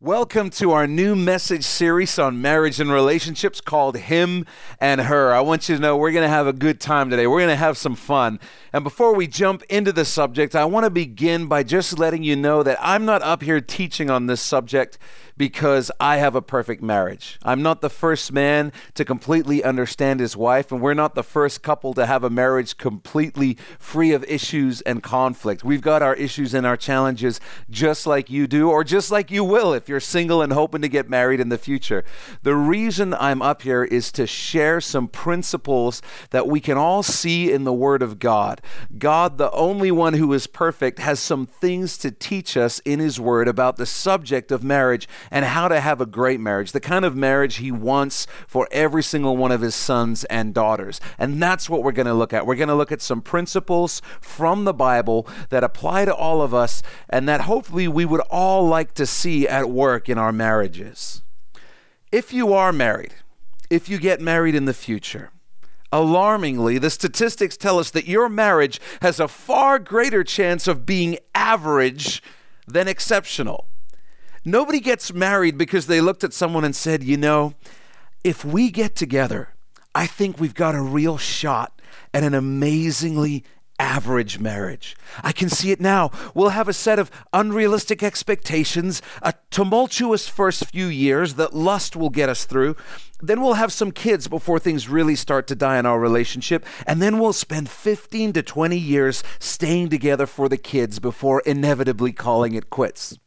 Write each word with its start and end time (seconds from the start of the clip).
Welcome 0.00 0.50
to 0.50 0.70
our 0.70 0.86
new 0.86 1.16
message 1.16 1.64
series 1.64 2.20
on 2.20 2.40
marriage 2.40 2.78
and 2.78 2.88
relationships 2.88 3.60
called 3.60 3.96
Him 3.96 4.46
and 4.80 5.00
Her. 5.00 5.34
I 5.34 5.40
want 5.40 5.68
you 5.68 5.74
to 5.74 5.82
know 5.82 5.96
we're 5.96 6.12
going 6.12 6.22
to 6.22 6.28
have 6.28 6.46
a 6.46 6.52
good 6.52 6.78
time 6.78 7.10
today. 7.10 7.26
We're 7.26 7.40
going 7.40 7.48
to 7.48 7.56
have 7.56 7.76
some 7.76 7.96
fun. 7.96 8.38
And 8.72 8.84
before 8.84 9.12
we 9.16 9.26
jump 9.26 9.64
into 9.64 9.92
the 9.92 10.04
subject, 10.04 10.54
I 10.54 10.66
want 10.66 10.84
to 10.84 10.90
begin 10.90 11.48
by 11.48 11.64
just 11.64 11.98
letting 11.98 12.22
you 12.22 12.36
know 12.36 12.62
that 12.62 12.78
I'm 12.80 13.06
not 13.06 13.22
up 13.22 13.42
here 13.42 13.60
teaching 13.60 14.08
on 14.08 14.28
this 14.28 14.40
subject 14.40 14.98
because 15.38 15.90
I 16.00 16.16
have 16.16 16.34
a 16.34 16.42
perfect 16.42 16.82
marriage. 16.82 17.38
I'm 17.44 17.62
not 17.62 17.80
the 17.80 17.88
first 17.88 18.32
man 18.32 18.72
to 18.94 19.04
completely 19.04 19.62
understand 19.62 20.18
his 20.18 20.36
wife, 20.36 20.72
and 20.72 20.82
we're 20.82 20.94
not 20.94 21.14
the 21.14 21.22
first 21.22 21.62
couple 21.62 21.94
to 21.94 22.04
have 22.04 22.24
a 22.24 22.28
marriage 22.28 22.76
completely 22.76 23.56
free 23.78 24.12
of 24.12 24.24
issues 24.24 24.80
and 24.82 25.02
conflict. 25.02 25.62
We've 25.62 25.80
got 25.80 26.02
our 26.02 26.14
issues 26.16 26.54
and 26.54 26.66
our 26.66 26.76
challenges 26.76 27.40
just 27.70 28.06
like 28.06 28.28
you 28.28 28.48
do, 28.48 28.68
or 28.68 28.82
just 28.82 29.12
like 29.12 29.30
you 29.30 29.44
will 29.44 29.72
if 29.72 29.88
you're 29.88 30.00
single 30.00 30.42
and 30.42 30.52
hoping 30.52 30.82
to 30.82 30.88
get 30.88 31.08
married 31.08 31.38
in 31.38 31.48
the 31.48 31.56
future. 31.56 32.04
The 32.42 32.56
reason 32.56 33.14
I'm 33.14 33.40
up 33.40 33.62
here 33.62 33.84
is 33.84 34.10
to 34.12 34.26
share 34.26 34.80
some 34.80 35.06
principles 35.06 36.02
that 36.30 36.48
we 36.48 36.58
can 36.58 36.76
all 36.76 37.04
see 37.04 37.52
in 37.52 37.62
the 37.62 37.72
Word 37.72 38.02
of 38.02 38.18
God. 38.18 38.60
God, 38.98 39.38
the 39.38 39.52
only 39.52 39.92
one 39.92 40.14
who 40.14 40.32
is 40.32 40.48
perfect, 40.48 40.98
has 40.98 41.20
some 41.20 41.46
things 41.46 41.96
to 41.98 42.10
teach 42.10 42.56
us 42.56 42.80
in 42.80 42.98
His 42.98 43.20
Word 43.20 43.46
about 43.46 43.76
the 43.76 43.86
subject 43.86 44.50
of 44.50 44.64
marriage 44.64 45.08
and 45.30 45.44
how 45.44 45.68
to 45.68 45.80
have 45.80 46.00
a 46.00 46.06
great 46.06 46.40
marriage, 46.40 46.72
the 46.72 46.80
kind 46.80 47.04
of 47.04 47.16
marriage 47.16 47.56
he 47.56 47.70
wants 47.70 48.26
for 48.46 48.68
every 48.70 49.02
single 49.02 49.36
one 49.36 49.52
of 49.52 49.60
his 49.60 49.74
sons 49.74 50.24
and 50.24 50.54
daughters. 50.54 51.00
And 51.18 51.42
that's 51.42 51.68
what 51.68 51.82
we're 51.82 51.92
going 51.92 52.06
to 52.06 52.14
look 52.14 52.32
at. 52.32 52.46
We're 52.46 52.56
going 52.56 52.68
to 52.68 52.74
look 52.74 52.92
at 52.92 53.02
some 53.02 53.20
principles 53.20 54.02
from 54.20 54.64
the 54.64 54.74
Bible 54.74 55.26
that 55.50 55.64
apply 55.64 56.04
to 56.06 56.14
all 56.14 56.42
of 56.42 56.54
us 56.54 56.82
and 57.08 57.28
that 57.28 57.42
hopefully 57.42 57.88
we 57.88 58.04
would 58.04 58.22
all 58.30 58.66
like 58.66 58.94
to 58.94 59.06
see 59.06 59.46
at 59.46 59.70
work 59.70 60.08
in 60.08 60.18
our 60.18 60.32
marriages. 60.32 61.22
If 62.10 62.32
you 62.32 62.52
are 62.52 62.72
married, 62.72 63.14
if 63.70 63.88
you 63.88 63.98
get 63.98 64.20
married 64.20 64.54
in 64.54 64.64
the 64.64 64.74
future, 64.74 65.30
Alarmingly, 65.90 66.78
the 66.78 66.90
statistics 66.90 67.56
tell 67.56 67.78
us 67.78 67.90
that 67.92 68.06
your 68.06 68.28
marriage 68.28 68.78
has 69.00 69.18
a 69.18 69.28
far 69.28 69.78
greater 69.78 70.22
chance 70.22 70.68
of 70.68 70.84
being 70.84 71.16
average 71.34 72.22
than 72.66 72.88
exceptional. 72.88 73.66
Nobody 74.48 74.80
gets 74.80 75.12
married 75.12 75.58
because 75.58 75.88
they 75.88 76.00
looked 76.00 76.24
at 76.24 76.32
someone 76.32 76.64
and 76.64 76.74
said, 76.74 77.04
you 77.04 77.18
know, 77.18 77.52
if 78.24 78.46
we 78.46 78.70
get 78.70 78.96
together, 78.96 79.50
I 79.94 80.06
think 80.06 80.40
we've 80.40 80.54
got 80.54 80.74
a 80.74 80.80
real 80.80 81.18
shot 81.18 81.82
at 82.14 82.22
an 82.22 82.32
amazingly 82.32 83.44
average 83.78 84.38
marriage. 84.38 84.96
I 85.22 85.32
can 85.32 85.50
see 85.50 85.70
it 85.70 85.82
now. 85.82 86.10
We'll 86.34 86.48
have 86.48 86.66
a 86.66 86.72
set 86.72 86.98
of 86.98 87.10
unrealistic 87.34 88.02
expectations, 88.02 89.02
a 89.20 89.34
tumultuous 89.50 90.28
first 90.28 90.64
few 90.64 90.86
years 90.86 91.34
that 91.34 91.54
lust 91.54 91.94
will 91.94 92.08
get 92.08 92.30
us 92.30 92.46
through. 92.46 92.74
Then 93.20 93.42
we'll 93.42 93.54
have 93.54 93.70
some 93.70 93.92
kids 93.92 94.28
before 94.28 94.58
things 94.58 94.88
really 94.88 95.14
start 95.14 95.46
to 95.48 95.56
die 95.56 95.78
in 95.78 95.84
our 95.84 96.00
relationship. 96.00 96.64
And 96.86 97.02
then 97.02 97.18
we'll 97.18 97.34
spend 97.34 97.68
15 97.68 98.32
to 98.32 98.42
20 98.42 98.78
years 98.78 99.22
staying 99.38 99.90
together 99.90 100.24
for 100.24 100.48
the 100.48 100.56
kids 100.56 101.00
before 101.00 101.42
inevitably 101.44 102.12
calling 102.12 102.54
it 102.54 102.70
quits. 102.70 103.18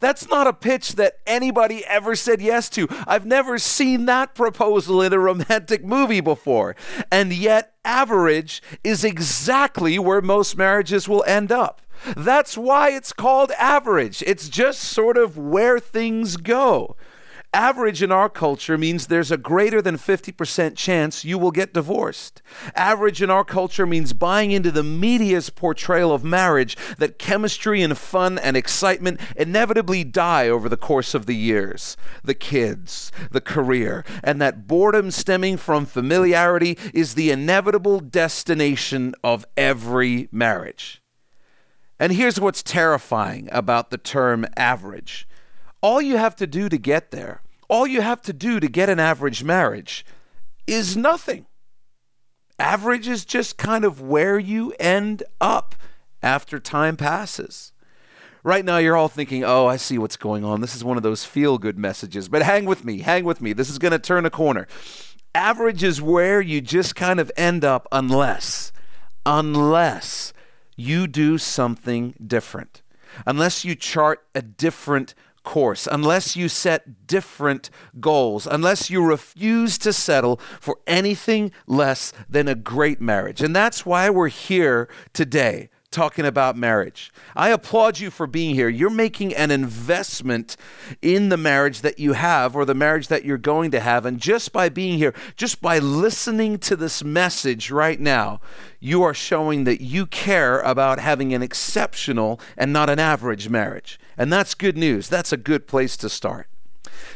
That's 0.00 0.28
not 0.28 0.46
a 0.46 0.52
pitch 0.52 0.94
that 0.94 1.18
anybody 1.26 1.84
ever 1.86 2.14
said 2.14 2.40
yes 2.40 2.68
to. 2.70 2.88
I've 3.06 3.26
never 3.26 3.58
seen 3.58 4.06
that 4.06 4.34
proposal 4.34 5.02
in 5.02 5.12
a 5.12 5.18
romantic 5.18 5.84
movie 5.84 6.20
before. 6.20 6.76
And 7.10 7.32
yet, 7.32 7.74
average 7.84 8.62
is 8.84 9.04
exactly 9.04 9.98
where 9.98 10.20
most 10.20 10.56
marriages 10.56 11.08
will 11.08 11.24
end 11.26 11.50
up. 11.52 11.82
That's 12.16 12.56
why 12.56 12.90
it's 12.90 13.12
called 13.12 13.50
average. 13.52 14.22
It's 14.26 14.48
just 14.48 14.80
sort 14.80 15.18
of 15.18 15.36
where 15.36 15.80
things 15.80 16.36
go. 16.36 16.96
Average 17.54 18.02
in 18.02 18.12
our 18.12 18.28
culture 18.28 18.76
means 18.76 19.06
there's 19.06 19.30
a 19.30 19.38
greater 19.38 19.80
than 19.80 19.96
50% 19.96 20.76
chance 20.76 21.24
you 21.24 21.38
will 21.38 21.50
get 21.50 21.72
divorced. 21.72 22.42
Average 22.74 23.22
in 23.22 23.30
our 23.30 23.44
culture 23.44 23.86
means 23.86 24.12
buying 24.12 24.50
into 24.50 24.70
the 24.70 24.82
media's 24.82 25.48
portrayal 25.48 26.12
of 26.12 26.22
marriage 26.22 26.76
that 26.98 27.18
chemistry 27.18 27.80
and 27.80 27.96
fun 27.96 28.38
and 28.38 28.54
excitement 28.54 29.18
inevitably 29.34 30.04
die 30.04 30.46
over 30.46 30.68
the 30.68 30.76
course 30.76 31.14
of 31.14 31.24
the 31.24 31.34
years. 31.34 31.96
The 32.22 32.34
kids, 32.34 33.10
the 33.30 33.40
career, 33.40 34.04
and 34.22 34.42
that 34.42 34.66
boredom 34.66 35.10
stemming 35.10 35.56
from 35.56 35.86
familiarity 35.86 36.76
is 36.92 37.14
the 37.14 37.30
inevitable 37.30 38.00
destination 38.00 39.14
of 39.24 39.46
every 39.56 40.28
marriage. 40.30 41.02
And 41.98 42.12
here's 42.12 42.38
what's 42.38 42.62
terrifying 42.62 43.48
about 43.50 43.90
the 43.90 43.98
term 43.98 44.46
average 44.56 45.26
all 45.80 46.00
you 46.00 46.16
have 46.16 46.36
to 46.36 46.46
do 46.46 46.68
to 46.68 46.78
get 46.78 47.10
there, 47.10 47.42
all 47.68 47.86
you 47.86 48.00
have 48.00 48.22
to 48.22 48.32
do 48.32 48.60
to 48.60 48.68
get 48.68 48.88
an 48.88 48.98
average 48.98 49.44
marriage 49.44 50.04
is 50.66 50.96
nothing. 50.96 51.46
Average 52.58 53.06
is 53.06 53.24
just 53.24 53.56
kind 53.56 53.84
of 53.84 54.00
where 54.00 54.38
you 54.38 54.72
end 54.80 55.22
up 55.40 55.74
after 56.22 56.58
time 56.58 56.96
passes. 56.96 57.72
Right 58.42 58.64
now, 58.64 58.78
you're 58.78 58.96
all 58.96 59.08
thinking, 59.08 59.44
oh, 59.44 59.66
I 59.66 59.76
see 59.76 59.98
what's 59.98 60.16
going 60.16 60.44
on. 60.44 60.60
This 60.60 60.74
is 60.74 60.84
one 60.84 60.96
of 60.96 61.02
those 61.02 61.24
feel 61.24 61.58
good 61.58 61.78
messages. 61.78 62.28
But 62.28 62.42
hang 62.42 62.64
with 62.64 62.84
me, 62.84 63.00
hang 63.00 63.24
with 63.24 63.40
me. 63.40 63.52
This 63.52 63.68
is 63.68 63.78
going 63.78 63.92
to 63.92 63.98
turn 63.98 64.24
a 64.26 64.30
corner. 64.30 64.66
Average 65.34 65.82
is 65.82 66.00
where 66.00 66.40
you 66.40 66.60
just 66.60 66.96
kind 66.96 67.20
of 67.20 67.30
end 67.36 67.64
up 67.64 67.86
unless, 67.92 68.72
unless 69.26 70.32
you 70.76 71.06
do 71.06 71.36
something 71.38 72.14
different, 72.24 72.82
unless 73.26 73.64
you 73.64 73.74
chart 73.74 74.24
a 74.34 74.42
different 74.42 75.14
course, 75.48 75.88
unless 75.90 76.36
you 76.36 76.46
set 76.46 77.06
different 77.06 77.70
goals, 78.00 78.46
unless 78.46 78.90
you 78.90 79.02
refuse 79.02 79.78
to 79.78 79.94
settle 79.94 80.36
for 80.60 80.76
anything 80.86 81.50
less 81.66 82.12
than 82.28 82.48
a 82.48 82.54
great 82.54 83.00
marriage. 83.00 83.40
And 83.40 83.56
that's 83.56 83.86
why 83.86 84.10
we're 84.10 84.28
here 84.28 84.90
today 85.14 85.70
talking 85.90 86.26
about 86.26 86.56
marriage. 86.56 87.10
I 87.34 87.48
applaud 87.48 87.98
you 87.98 88.10
for 88.10 88.26
being 88.26 88.54
here. 88.54 88.68
You're 88.68 88.90
making 88.90 89.34
an 89.34 89.50
investment 89.50 90.56
in 91.00 91.30
the 91.30 91.36
marriage 91.36 91.80
that 91.80 91.98
you 91.98 92.12
have 92.12 92.54
or 92.54 92.64
the 92.64 92.74
marriage 92.74 93.08
that 93.08 93.24
you're 93.24 93.38
going 93.38 93.70
to 93.70 93.80
have. 93.80 94.04
And 94.04 94.20
just 94.20 94.52
by 94.52 94.68
being 94.68 94.98
here, 94.98 95.14
just 95.36 95.62
by 95.62 95.78
listening 95.78 96.58
to 96.58 96.76
this 96.76 97.02
message 97.02 97.70
right 97.70 97.98
now, 97.98 98.40
you 98.80 99.02
are 99.02 99.14
showing 99.14 99.64
that 99.64 99.80
you 99.80 100.06
care 100.06 100.60
about 100.60 100.98
having 100.98 101.32
an 101.32 101.42
exceptional 101.42 102.38
and 102.56 102.72
not 102.72 102.90
an 102.90 102.98
average 102.98 103.48
marriage. 103.48 103.98
And 104.16 104.32
that's 104.32 104.54
good 104.54 104.76
news. 104.76 105.08
That's 105.08 105.32
a 105.32 105.38
good 105.38 105.66
place 105.66 105.96
to 105.98 106.08
start. 106.08 106.48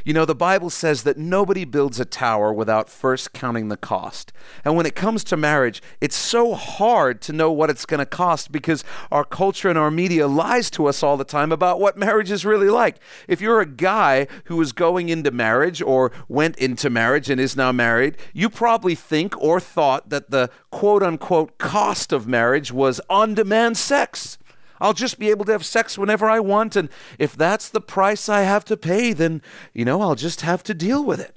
You 0.05 0.13
know, 0.13 0.25
the 0.25 0.35
Bible 0.35 0.71
says 0.71 1.03
that 1.05 1.19
nobody 1.19 1.65
builds 1.65 2.01
a 2.01 2.05
tower 2.05 2.53
without 2.53 2.89
first 2.89 3.33
counting 3.33 3.69
the 3.69 3.77
cost. 3.77 4.33
And 4.65 4.77
when 4.77 4.87
it 4.87 4.95
comes 4.95 5.25
to 5.25 5.37
marriage, 5.37 5.83
it's 6.01 6.17
so 6.17 6.55
hard 6.55 7.21
to 7.23 7.33
know 7.33 7.51
what 7.53 7.71
it's 7.71 7.87
going 7.87 7.99
to 7.99 8.07
cost 8.07 8.53
because 8.53 8.85
our 9.11 9.25
culture 9.25 9.69
and 9.69 9.79
our 9.79 9.91
media 9.91 10.27
lies 10.27 10.71
to 10.71 10.87
us 10.87 11.03
all 11.03 11.17
the 11.17 11.25
time 11.25 11.53
about 11.53 11.81
what 11.81 11.97
marriage 11.97 12.31
is 12.31 12.45
really 12.45 12.69
like. 12.69 12.97
If 13.29 13.41
you're 13.41 13.61
a 13.61 13.67
guy 13.67 14.27
who 14.45 14.61
is 14.61 14.73
going 14.73 15.09
into 15.09 15.31
marriage 15.31 15.83
or 15.83 16.13
went 16.29 16.57
into 16.57 16.91
marriage 16.91 17.31
and 17.31 17.41
is 17.41 17.57
now 17.57 17.73
married, 17.73 18.17
you 18.33 18.49
probably 18.49 18.95
think 18.95 19.41
or 19.41 19.61
thought 19.61 20.11
that 20.11 20.31
the 20.31 20.51
quote 20.71 21.03
unquote 21.03 21.59
cost 21.59 22.13
of 22.13 22.27
marriage 22.27 22.73
was 22.73 23.01
on 23.09 23.35
demand 23.35 23.77
sex. 23.77 24.39
I'll 24.83 24.93
just 24.93 25.19
be 25.19 25.31
able 25.31 25.45
to 25.47 25.53
have 25.53 25.65
sex 25.65 25.97
whenever 25.97 26.29
I 26.29 26.41
want. 26.41 26.75
And 26.75 26.89
if 27.19 27.37
that's 27.37 27.69
the 27.69 27.81
price 27.81 28.29
I 28.29 28.43
have 28.43 28.65
to 28.67 28.77
pay, 28.77 29.13
then, 29.13 29.41
you 29.73 29.85
know, 29.85 30.03
I'll 30.03 30.17
just 30.17 30.41
have 30.41 30.63
to 30.65 30.75
deal 30.75 31.05
with 31.05 31.21
it. 31.21 31.37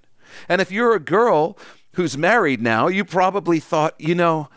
And 0.50 0.60
if 0.60 0.72
you're 0.72 0.96
a 0.96 1.00
girl 1.00 1.58
who's 1.94 2.18
married 2.18 2.62
now, 2.62 2.88
you 2.88 3.06
probably 3.06 3.60
thought, 3.60 3.94
you 4.00 4.16
know, 4.16 4.50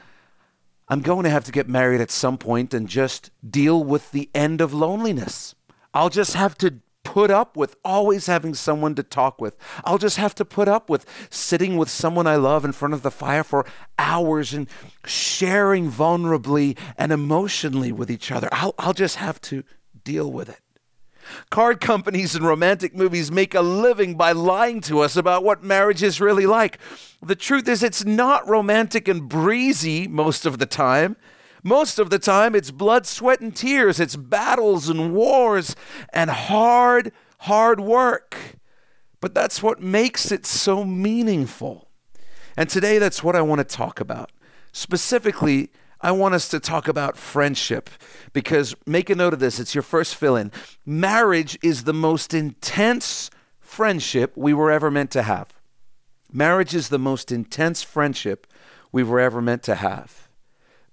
I'm 0.88 1.02
going 1.02 1.24
to 1.24 1.30
have 1.30 1.44
to 1.44 1.52
get 1.52 1.68
married 1.68 2.00
at 2.00 2.10
some 2.10 2.38
point 2.38 2.72
and 2.72 2.88
just 2.88 3.30
deal 3.48 3.84
with 3.84 4.10
the 4.10 4.30
end 4.34 4.62
of 4.62 4.72
loneliness. 4.72 5.54
I'll 5.92 6.08
just 6.08 6.34
have 6.34 6.56
to 6.58 6.80
put 7.08 7.30
up 7.30 7.56
with 7.56 7.74
always 7.86 8.26
having 8.26 8.52
someone 8.52 8.94
to 8.94 9.02
talk 9.02 9.40
with. 9.40 9.56
I'll 9.82 9.96
just 9.96 10.18
have 10.18 10.34
to 10.34 10.44
put 10.44 10.68
up 10.68 10.90
with 10.90 11.06
sitting 11.30 11.78
with 11.78 11.88
someone 11.88 12.26
I 12.26 12.36
love 12.36 12.66
in 12.66 12.72
front 12.72 12.92
of 12.92 13.00
the 13.00 13.10
fire 13.10 13.42
for 13.42 13.64
hours 13.98 14.52
and 14.52 14.68
sharing 15.06 15.90
vulnerably 15.90 16.76
and 16.98 17.10
emotionally 17.10 17.92
with 17.92 18.10
each 18.10 18.30
other. 18.30 18.50
I'll, 18.52 18.74
I'll 18.78 18.92
just 18.92 19.16
have 19.16 19.40
to 19.42 19.64
deal 20.04 20.30
with 20.30 20.50
it. 20.50 20.60
Card 21.48 21.80
companies 21.80 22.34
and 22.34 22.44
romantic 22.44 22.94
movies 22.94 23.32
make 23.32 23.54
a 23.54 23.62
living 23.62 24.14
by 24.14 24.32
lying 24.32 24.82
to 24.82 25.00
us 25.00 25.16
about 25.16 25.42
what 25.42 25.64
marriage 25.64 26.02
is 26.02 26.20
really 26.20 26.44
like. 26.44 26.78
The 27.22 27.34
truth 27.34 27.68
is, 27.68 27.82
it's 27.82 28.04
not 28.04 28.46
romantic 28.46 29.08
and 29.08 29.26
breezy 29.26 30.06
most 30.06 30.44
of 30.44 30.58
the 30.58 30.66
time. 30.66 31.16
Most 31.62 31.98
of 31.98 32.10
the 32.10 32.18
time, 32.18 32.54
it's 32.54 32.70
blood, 32.70 33.06
sweat, 33.06 33.40
and 33.40 33.54
tears. 33.54 34.00
It's 34.00 34.16
battles 34.16 34.88
and 34.88 35.14
wars 35.14 35.74
and 36.12 36.30
hard, 36.30 37.12
hard 37.40 37.80
work. 37.80 38.36
But 39.20 39.34
that's 39.34 39.62
what 39.62 39.80
makes 39.80 40.30
it 40.30 40.46
so 40.46 40.84
meaningful. 40.84 41.88
And 42.56 42.68
today, 42.68 42.98
that's 42.98 43.22
what 43.22 43.36
I 43.36 43.42
want 43.42 43.58
to 43.58 43.64
talk 43.64 44.00
about. 44.00 44.30
Specifically, 44.72 45.70
I 46.00 46.12
want 46.12 46.34
us 46.34 46.48
to 46.50 46.60
talk 46.60 46.86
about 46.86 47.16
friendship 47.16 47.90
because 48.32 48.74
make 48.86 49.10
a 49.10 49.16
note 49.16 49.32
of 49.32 49.40
this. 49.40 49.58
It's 49.58 49.74
your 49.74 49.82
first 49.82 50.14
fill 50.14 50.36
in. 50.36 50.52
Marriage 50.86 51.58
is 51.62 51.84
the 51.84 51.92
most 51.92 52.32
intense 52.32 53.30
friendship 53.58 54.36
we 54.36 54.54
were 54.54 54.70
ever 54.70 54.90
meant 54.90 55.10
to 55.12 55.22
have. 55.22 55.48
Marriage 56.32 56.74
is 56.74 56.88
the 56.88 56.98
most 56.98 57.32
intense 57.32 57.82
friendship 57.82 58.46
we 58.92 59.02
were 59.02 59.18
ever 59.18 59.42
meant 59.42 59.62
to 59.64 59.74
have. 59.74 60.27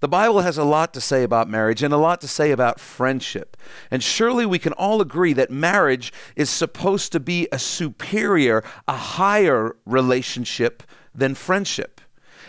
The 0.00 0.08
Bible 0.08 0.40
has 0.40 0.58
a 0.58 0.64
lot 0.64 0.92
to 0.94 1.00
say 1.00 1.22
about 1.22 1.48
marriage 1.48 1.82
and 1.82 1.92
a 1.92 1.96
lot 1.96 2.20
to 2.20 2.28
say 2.28 2.50
about 2.50 2.78
friendship. 2.78 3.56
And 3.90 4.02
surely 4.02 4.44
we 4.44 4.58
can 4.58 4.74
all 4.74 5.00
agree 5.00 5.32
that 5.32 5.50
marriage 5.50 6.12
is 6.36 6.50
supposed 6.50 7.12
to 7.12 7.20
be 7.20 7.48
a 7.50 7.58
superior, 7.58 8.62
a 8.86 8.96
higher 8.96 9.76
relationship 9.86 10.82
than 11.14 11.34
friendship. 11.34 12.00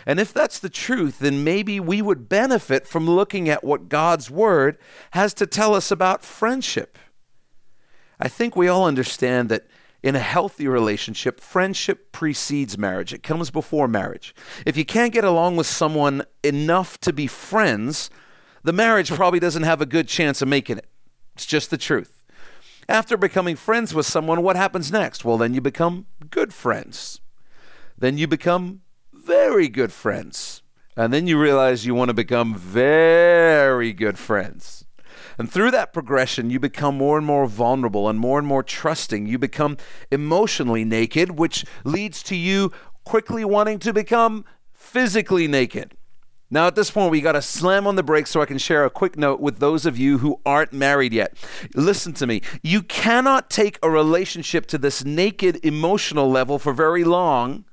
And 0.04 0.20
if 0.20 0.32
that's 0.32 0.58
the 0.58 0.68
truth, 0.68 1.18
then 1.18 1.42
maybe 1.42 1.80
we 1.80 2.02
would 2.02 2.28
benefit 2.28 2.86
from 2.86 3.08
looking 3.08 3.48
at 3.48 3.64
what 3.64 3.88
God's 3.88 4.30
Word 4.30 4.78
has 5.12 5.32
to 5.34 5.46
tell 5.46 5.74
us 5.74 5.90
about 5.90 6.24
friendship. 6.24 6.98
I 8.20 8.28
think 8.28 8.56
we 8.56 8.68
all 8.68 8.84
understand 8.84 9.48
that 9.48 9.66
in 10.02 10.14
a 10.14 10.20
healthy 10.20 10.68
relationship, 10.68 11.40
friendship 11.40 12.12
precedes 12.12 12.78
marriage. 12.78 13.12
It 13.12 13.22
comes 13.22 13.50
before 13.50 13.88
marriage. 13.88 14.34
If 14.64 14.76
you 14.76 14.84
can't 14.84 15.12
get 15.12 15.24
along 15.24 15.56
with 15.56 15.66
someone 15.66 16.22
enough 16.44 16.98
to 17.00 17.12
be 17.12 17.26
friends, 17.26 18.10
the 18.62 18.72
marriage 18.72 19.10
probably 19.10 19.40
doesn't 19.40 19.64
have 19.64 19.80
a 19.80 19.86
good 19.86 20.08
chance 20.08 20.40
of 20.40 20.48
making 20.48 20.78
it. 20.78 20.86
It's 21.34 21.46
just 21.46 21.70
the 21.70 21.78
truth. 21.78 22.24
After 22.88 23.16
becoming 23.16 23.56
friends 23.56 23.92
with 23.92 24.06
someone, 24.06 24.42
what 24.42 24.56
happens 24.56 24.90
next? 24.90 25.24
Well, 25.24 25.36
then 25.36 25.52
you 25.52 25.60
become 25.60 26.06
good 26.30 26.54
friends. 26.54 27.20
Then 27.98 28.16
you 28.16 28.26
become 28.26 28.82
very 29.12 29.68
good 29.68 29.92
friends. 29.92 30.62
And 30.96 31.12
then 31.12 31.26
you 31.26 31.38
realize 31.38 31.86
you 31.86 31.94
want 31.94 32.08
to 32.08 32.14
become 32.14 32.54
very 32.54 33.92
good 33.92 34.18
friends. 34.18 34.84
And 35.38 35.50
through 35.50 35.70
that 35.70 35.92
progression, 35.92 36.50
you 36.50 36.58
become 36.58 36.98
more 36.98 37.16
and 37.16 37.26
more 37.26 37.46
vulnerable 37.46 38.08
and 38.08 38.18
more 38.18 38.38
and 38.38 38.46
more 38.46 38.64
trusting. 38.64 39.26
You 39.26 39.38
become 39.38 39.76
emotionally 40.10 40.84
naked, 40.84 41.38
which 41.38 41.64
leads 41.84 42.22
to 42.24 42.36
you 42.36 42.72
quickly 43.04 43.44
wanting 43.44 43.78
to 43.80 43.92
become 43.92 44.44
physically 44.72 45.46
naked. 45.46 45.94
Now, 46.50 46.66
at 46.66 46.74
this 46.74 46.90
point, 46.90 47.10
we 47.10 47.20
got 47.20 47.32
to 47.32 47.42
slam 47.42 47.86
on 47.86 47.96
the 47.96 48.02
brakes 48.02 48.30
so 48.30 48.40
I 48.40 48.46
can 48.46 48.56
share 48.56 48.84
a 48.84 48.90
quick 48.90 49.18
note 49.18 49.38
with 49.38 49.58
those 49.58 49.84
of 49.84 49.98
you 49.98 50.18
who 50.18 50.40
aren't 50.46 50.72
married 50.72 51.12
yet. 51.12 51.36
Listen 51.74 52.14
to 52.14 52.26
me. 52.26 52.40
You 52.62 52.82
cannot 52.82 53.50
take 53.50 53.78
a 53.82 53.90
relationship 53.90 54.64
to 54.66 54.78
this 54.78 55.04
naked 55.04 55.60
emotional 55.62 56.30
level 56.30 56.58
for 56.58 56.72
very 56.72 57.04
long 57.04 57.66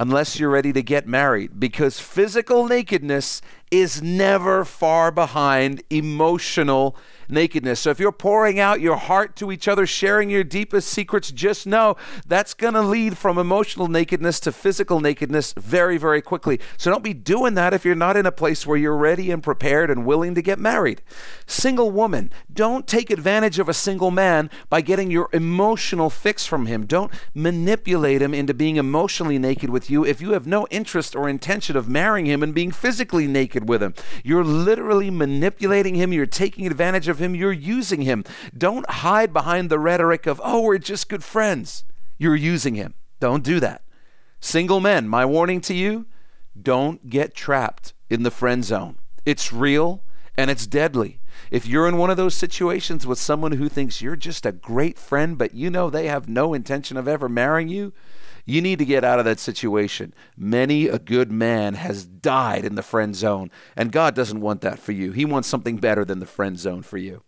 unless 0.00 0.40
you're 0.40 0.50
ready 0.50 0.72
to 0.72 0.82
get 0.82 1.06
married 1.06 1.60
because 1.60 2.00
physical 2.00 2.66
nakedness 2.66 3.40
is 3.70 4.02
never 4.02 4.64
far 4.64 5.10
behind 5.12 5.82
emotional 5.90 6.96
nakedness. 7.30 7.80
So 7.80 7.90
if 7.90 8.00
you're 8.00 8.12
pouring 8.12 8.58
out 8.58 8.80
your 8.80 8.96
heart 8.96 9.36
to 9.36 9.52
each 9.52 9.68
other, 9.68 9.86
sharing 9.86 10.30
your 10.30 10.44
deepest 10.44 10.88
secrets, 10.88 11.30
just 11.30 11.66
know 11.66 11.96
that's 12.26 12.54
going 12.54 12.74
to 12.74 12.82
lead 12.82 13.16
from 13.16 13.38
emotional 13.38 13.88
nakedness 13.88 14.40
to 14.40 14.52
physical 14.52 15.00
nakedness 15.00 15.54
very, 15.56 15.96
very 15.96 16.20
quickly. 16.20 16.60
So 16.76 16.90
don't 16.90 17.04
be 17.04 17.14
doing 17.14 17.54
that 17.54 17.72
if 17.72 17.84
you're 17.84 17.94
not 17.94 18.16
in 18.16 18.26
a 18.26 18.32
place 18.32 18.66
where 18.66 18.76
you're 18.76 18.96
ready 18.96 19.30
and 19.30 19.42
prepared 19.42 19.90
and 19.90 20.04
willing 20.04 20.34
to 20.34 20.42
get 20.42 20.58
married. 20.58 21.02
Single 21.46 21.90
woman, 21.90 22.32
don't 22.52 22.86
take 22.86 23.10
advantage 23.10 23.58
of 23.58 23.68
a 23.68 23.74
single 23.74 24.10
man 24.10 24.50
by 24.68 24.80
getting 24.80 25.10
your 25.10 25.28
emotional 25.32 26.10
fix 26.10 26.46
from 26.46 26.66
him. 26.66 26.86
Don't 26.86 27.12
manipulate 27.34 28.22
him 28.22 28.34
into 28.34 28.54
being 28.54 28.76
emotionally 28.76 29.38
naked 29.38 29.70
with 29.70 29.90
you 29.90 30.04
if 30.04 30.20
you 30.20 30.32
have 30.32 30.46
no 30.46 30.66
interest 30.70 31.14
or 31.14 31.28
intention 31.28 31.76
of 31.76 31.88
marrying 31.88 32.26
him 32.26 32.42
and 32.42 32.54
being 32.54 32.70
physically 32.70 33.26
naked 33.26 33.59
with 33.64 33.82
him. 33.82 33.94
You're 34.24 34.44
literally 34.44 35.10
manipulating 35.10 35.94
him, 35.94 36.12
you're 36.12 36.26
taking 36.26 36.66
advantage 36.66 37.08
of 37.08 37.20
him, 37.20 37.34
you're 37.34 37.52
using 37.52 38.02
him. 38.02 38.24
Don't 38.56 38.88
hide 38.88 39.32
behind 39.32 39.70
the 39.70 39.78
rhetoric 39.78 40.26
of, 40.26 40.40
oh, 40.44 40.62
we're 40.62 40.78
just 40.78 41.08
good 41.08 41.24
friends. 41.24 41.84
You're 42.18 42.36
using 42.36 42.74
him. 42.74 42.94
Don't 43.18 43.44
do 43.44 43.60
that. 43.60 43.82
Single 44.40 44.80
men, 44.80 45.08
my 45.08 45.26
warning 45.26 45.60
to 45.62 45.74
you 45.74 46.06
don't 46.60 47.08
get 47.08 47.34
trapped 47.34 47.92
in 48.08 48.22
the 48.22 48.30
friend 48.30 48.64
zone. 48.64 48.96
It's 49.24 49.52
real 49.52 50.02
and 50.36 50.50
it's 50.50 50.66
deadly. 50.66 51.20
If 51.50 51.66
you're 51.66 51.88
in 51.88 51.96
one 51.96 52.10
of 52.10 52.16
those 52.16 52.34
situations 52.34 53.06
with 53.06 53.18
someone 53.18 53.52
who 53.52 53.68
thinks 53.68 54.02
you're 54.02 54.16
just 54.16 54.46
a 54.46 54.52
great 54.52 54.98
friend, 54.98 55.36
but 55.38 55.54
you 55.54 55.70
know 55.70 55.90
they 55.90 56.06
have 56.06 56.28
no 56.28 56.54
intention 56.54 56.96
of 56.96 57.08
ever 57.08 57.28
marrying 57.28 57.68
you, 57.68 57.92
you 58.50 58.60
need 58.60 58.78
to 58.80 58.84
get 58.84 59.04
out 59.04 59.18
of 59.18 59.24
that 59.24 59.38
situation. 59.38 60.12
Many 60.36 60.88
a 60.88 60.98
good 60.98 61.30
man 61.30 61.74
has 61.74 62.04
died 62.04 62.64
in 62.64 62.74
the 62.74 62.82
friend 62.82 63.14
zone, 63.14 63.50
and 63.76 63.92
God 63.92 64.14
doesn't 64.14 64.40
want 64.40 64.60
that 64.62 64.78
for 64.78 64.92
you. 64.92 65.12
He 65.12 65.24
wants 65.24 65.48
something 65.48 65.76
better 65.76 66.04
than 66.04 66.18
the 66.18 66.26
friend 66.26 66.58
zone 66.58 66.82
for 66.82 66.98
you. 66.98 67.22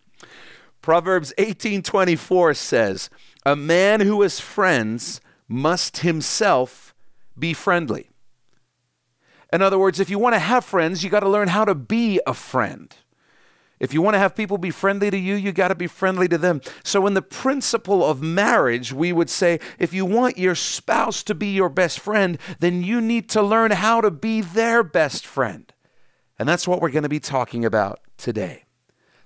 Proverbs 0.80 1.32
18:24 1.38 2.54
says, 2.54 3.08
"A 3.46 3.54
man 3.54 4.00
who 4.00 4.20
has 4.22 4.40
friends 4.40 5.20
must 5.48 5.98
himself 5.98 6.94
be 7.38 7.54
friendly." 7.54 8.10
In 9.52 9.62
other 9.62 9.78
words, 9.78 10.00
if 10.00 10.10
you 10.10 10.18
want 10.18 10.34
to 10.34 10.40
have 10.40 10.64
friends, 10.64 11.04
you 11.04 11.10
got 11.10 11.20
to 11.20 11.28
learn 11.28 11.48
how 11.48 11.64
to 11.64 11.74
be 11.74 12.20
a 12.26 12.34
friend. 12.34 12.96
If 13.82 13.92
you 13.92 14.00
want 14.00 14.14
to 14.14 14.20
have 14.20 14.36
people 14.36 14.58
be 14.58 14.70
friendly 14.70 15.10
to 15.10 15.18
you, 15.18 15.34
you 15.34 15.50
got 15.50 15.68
to 15.68 15.74
be 15.74 15.88
friendly 15.88 16.28
to 16.28 16.38
them. 16.38 16.60
So, 16.84 17.04
in 17.08 17.14
the 17.14 17.20
principle 17.20 18.04
of 18.04 18.22
marriage, 18.22 18.92
we 18.92 19.12
would 19.12 19.28
say 19.28 19.58
if 19.76 19.92
you 19.92 20.06
want 20.06 20.38
your 20.38 20.54
spouse 20.54 21.24
to 21.24 21.34
be 21.34 21.48
your 21.48 21.68
best 21.68 21.98
friend, 21.98 22.38
then 22.60 22.84
you 22.84 23.00
need 23.00 23.28
to 23.30 23.42
learn 23.42 23.72
how 23.72 24.00
to 24.00 24.12
be 24.12 24.40
their 24.40 24.84
best 24.84 25.26
friend. 25.26 25.72
And 26.38 26.48
that's 26.48 26.68
what 26.68 26.80
we're 26.80 26.92
going 26.92 27.02
to 27.02 27.08
be 27.08 27.18
talking 27.18 27.64
about 27.64 27.98
today. 28.16 28.66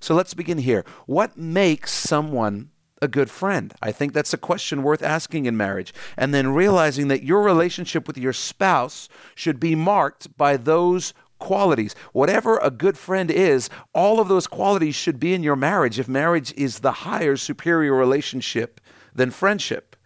So, 0.00 0.14
let's 0.14 0.32
begin 0.32 0.56
here. 0.56 0.86
What 1.04 1.36
makes 1.36 1.92
someone 1.92 2.70
a 3.02 3.08
good 3.08 3.28
friend? 3.28 3.74
I 3.82 3.92
think 3.92 4.14
that's 4.14 4.32
a 4.32 4.38
question 4.38 4.82
worth 4.82 5.02
asking 5.02 5.44
in 5.44 5.58
marriage. 5.58 5.92
And 6.16 6.32
then 6.32 6.54
realizing 6.54 7.08
that 7.08 7.22
your 7.22 7.42
relationship 7.42 8.06
with 8.06 8.16
your 8.16 8.32
spouse 8.32 9.10
should 9.34 9.60
be 9.60 9.74
marked 9.74 10.34
by 10.38 10.56
those 10.56 11.12
qualities. 11.38 11.94
Whatever 12.12 12.58
a 12.58 12.70
good 12.70 12.98
friend 12.98 13.30
is, 13.30 13.68
all 13.94 14.20
of 14.20 14.28
those 14.28 14.46
qualities 14.46 14.94
should 14.94 15.20
be 15.20 15.34
in 15.34 15.42
your 15.42 15.56
marriage 15.56 15.98
if 15.98 16.08
marriage 16.08 16.52
is 16.56 16.80
the 16.80 16.92
higher, 16.92 17.36
superior 17.36 17.94
relationship 17.94 18.80
than 19.14 19.30
friendship. 19.30 19.96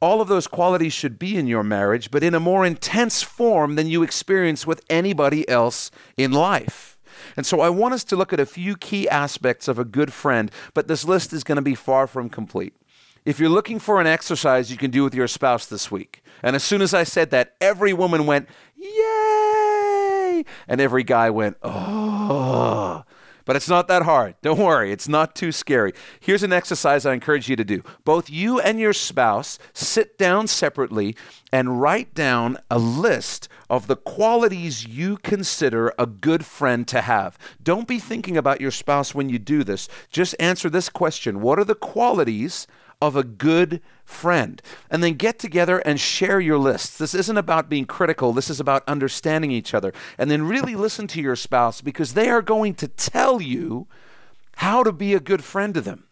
All 0.00 0.20
of 0.20 0.28
those 0.28 0.46
qualities 0.46 0.92
should 0.92 1.18
be 1.18 1.36
in 1.36 1.46
your 1.48 1.64
marriage, 1.64 2.10
but 2.10 2.22
in 2.22 2.34
a 2.34 2.40
more 2.40 2.64
intense 2.64 3.22
form 3.22 3.74
than 3.74 3.88
you 3.88 4.02
experience 4.02 4.66
with 4.66 4.84
anybody 4.88 5.48
else 5.48 5.90
in 6.16 6.30
life. 6.30 6.96
And 7.36 7.44
so 7.44 7.60
I 7.60 7.68
want 7.68 7.94
us 7.94 8.04
to 8.04 8.16
look 8.16 8.32
at 8.32 8.40
a 8.40 8.46
few 8.46 8.76
key 8.76 9.08
aspects 9.08 9.66
of 9.66 9.78
a 9.78 9.84
good 9.84 10.12
friend, 10.12 10.50
but 10.72 10.86
this 10.86 11.04
list 11.04 11.32
is 11.32 11.42
going 11.42 11.56
to 11.56 11.62
be 11.62 11.74
far 11.74 12.06
from 12.06 12.28
complete. 12.28 12.74
If 13.24 13.40
you're 13.40 13.50
looking 13.50 13.78
for 13.78 14.00
an 14.00 14.06
exercise 14.06 14.70
you 14.70 14.76
can 14.76 14.90
do 14.90 15.02
with 15.02 15.14
your 15.14 15.28
spouse 15.28 15.66
this 15.66 15.90
week, 15.90 16.22
and 16.42 16.54
as 16.54 16.62
soon 16.62 16.80
as 16.80 16.94
I 16.94 17.02
said 17.02 17.30
that, 17.30 17.56
every 17.60 17.92
woman 17.92 18.24
went, 18.24 18.48
Yay! 18.76 19.27
And 20.66 20.80
every 20.80 21.04
guy 21.04 21.30
went, 21.30 21.56
Oh. 21.62 23.04
But 23.48 23.56
it's 23.56 23.68
not 23.70 23.88
that 23.88 24.02
hard. 24.02 24.34
Don't 24.42 24.58
worry, 24.58 24.92
it's 24.92 25.08
not 25.08 25.34
too 25.34 25.52
scary. 25.52 25.94
Here's 26.20 26.42
an 26.42 26.52
exercise 26.52 27.06
I 27.06 27.14
encourage 27.14 27.48
you 27.48 27.56
to 27.56 27.64
do. 27.64 27.82
Both 28.04 28.28
you 28.28 28.60
and 28.60 28.78
your 28.78 28.92
spouse 28.92 29.58
sit 29.72 30.18
down 30.18 30.48
separately 30.48 31.16
and 31.50 31.80
write 31.80 32.12
down 32.12 32.58
a 32.70 32.78
list 32.78 33.48
of 33.70 33.86
the 33.86 33.96
qualities 33.96 34.86
you 34.86 35.16
consider 35.16 35.94
a 35.98 36.04
good 36.04 36.44
friend 36.44 36.86
to 36.88 37.00
have. 37.00 37.38
Don't 37.62 37.88
be 37.88 37.98
thinking 37.98 38.36
about 38.36 38.60
your 38.60 38.70
spouse 38.70 39.14
when 39.14 39.30
you 39.30 39.38
do 39.38 39.64
this. 39.64 39.88
Just 40.10 40.36
answer 40.38 40.68
this 40.68 40.90
question 40.90 41.40
What 41.40 41.58
are 41.58 41.64
the 41.64 41.74
qualities 41.74 42.66
of 43.00 43.16
a 43.16 43.24
good 43.24 43.80
friend. 44.04 44.60
And 44.90 45.02
then 45.02 45.14
get 45.14 45.38
together 45.38 45.78
and 45.78 46.00
share 46.00 46.40
your 46.40 46.58
lists. 46.58 46.98
This 46.98 47.14
isn't 47.14 47.36
about 47.36 47.68
being 47.68 47.84
critical, 47.84 48.32
this 48.32 48.50
is 48.50 48.60
about 48.60 48.88
understanding 48.88 49.50
each 49.50 49.74
other. 49.74 49.92
And 50.16 50.30
then 50.30 50.48
really 50.48 50.74
listen 50.74 51.06
to 51.08 51.20
your 51.20 51.36
spouse 51.36 51.80
because 51.80 52.14
they 52.14 52.28
are 52.28 52.42
going 52.42 52.74
to 52.74 52.88
tell 52.88 53.40
you 53.40 53.86
how 54.56 54.82
to 54.82 54.92
be 54.92 55.14
a 55.14 55.20
good 55.20 55.44
friend 55.44 55.74
to 55.74 55.80
them. 55.80 56.07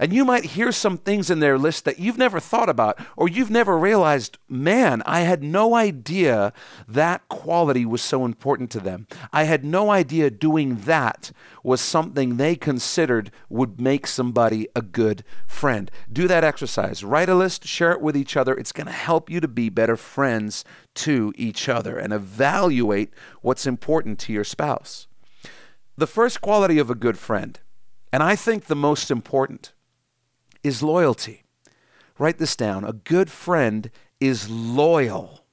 And 0.00 0.14
you 0.14 0.24
might 0.24 0.46
hear 0.46 0.72
some 0.72 0.96
things 0.96 1.28
in 1.28 1.40
their 1.40 1.58
list 1.58 1.84
that 1.84 1.98
you've 1.98 2.16
never 2.16 2.40
thought 2.40 2.70
about, 2.70 2.98
or 3.18 3.28
you've 3.28 3.50
never 3.50 3.76
realized, 3.76 4.38
man, 4.48 5.02
I 5.04 5.20
had 5.20 5.42
no 5.42 5.74
idea 5.74 6.54
that 6.88 7.28
quality 7.28 7.84
was 7.84 8.00
so 8.00 8.24
important 8.24 8.70
to 8.70 8.80
them. 8.80 9.06
I 9.30 9.44
had 9.44 9.62
no 9.62 9.90
idea 9.90 10.30
doing 10.30 10.76
that 10.86 11.32
was 11.62 11.82
something 11.82 12.38
they 12.38 12.56
considered 12.56 13.30
would 13.50 13.78
make 13.78 14.06
somebody 14.06 14.66
a 14.74 14.80
good 14.80 15.22
friend. 15.46 15.90
Do 16.10 16.26
that 16.28 16.44
exercise. 16.44 17.04
Write 17.04 17.28
a 17.28 17.34
list, 17.34 17.66
share 17.66 17.92
it 17.92 18.00
with 18.00 18.16
each 18.16 18.38
other. 18.38 18.54
It's 18.54 18.72
going 18.72 18.86
to 18.86 18.92
help 18.92 19.28
you 19.28 19.38
to 19.40 19.48
be 19.48 19.68
better 19.68 19.98
friends 19.98 20.64
to 20.94 21.34
each 21.36 21.68
other 21.68 21.98
and 21.98 22.14
evaluate 22.14 23.12
what's 23.42 23.66
important 23.66 24.18
to 24.20 24.32
your 24.32 24.44
spouse. 24.44 25.08
The 25.98 26.06
first 26.06 26.40
quality 26.40 26.78
of 26.78 26.88
a 26.88 26.94
good 26.94 27.18
friend, 27.18 27.60
and 28.10 28.22
I 28.22 28.34
think 28.34 28.64
the 28.64 28.74
most 28.74 29.10
important, 29.10 29.74
is 30.62 30.82
loyalty. 30.82 31.42
Write 32.18 32.38
this 32.38 32.56
down. 32.56 32.84
A 32.84 32.92
good 32.92 33.30
friend 33.30 33.90
is 34.20 34.48
loyal. 34.50 35.44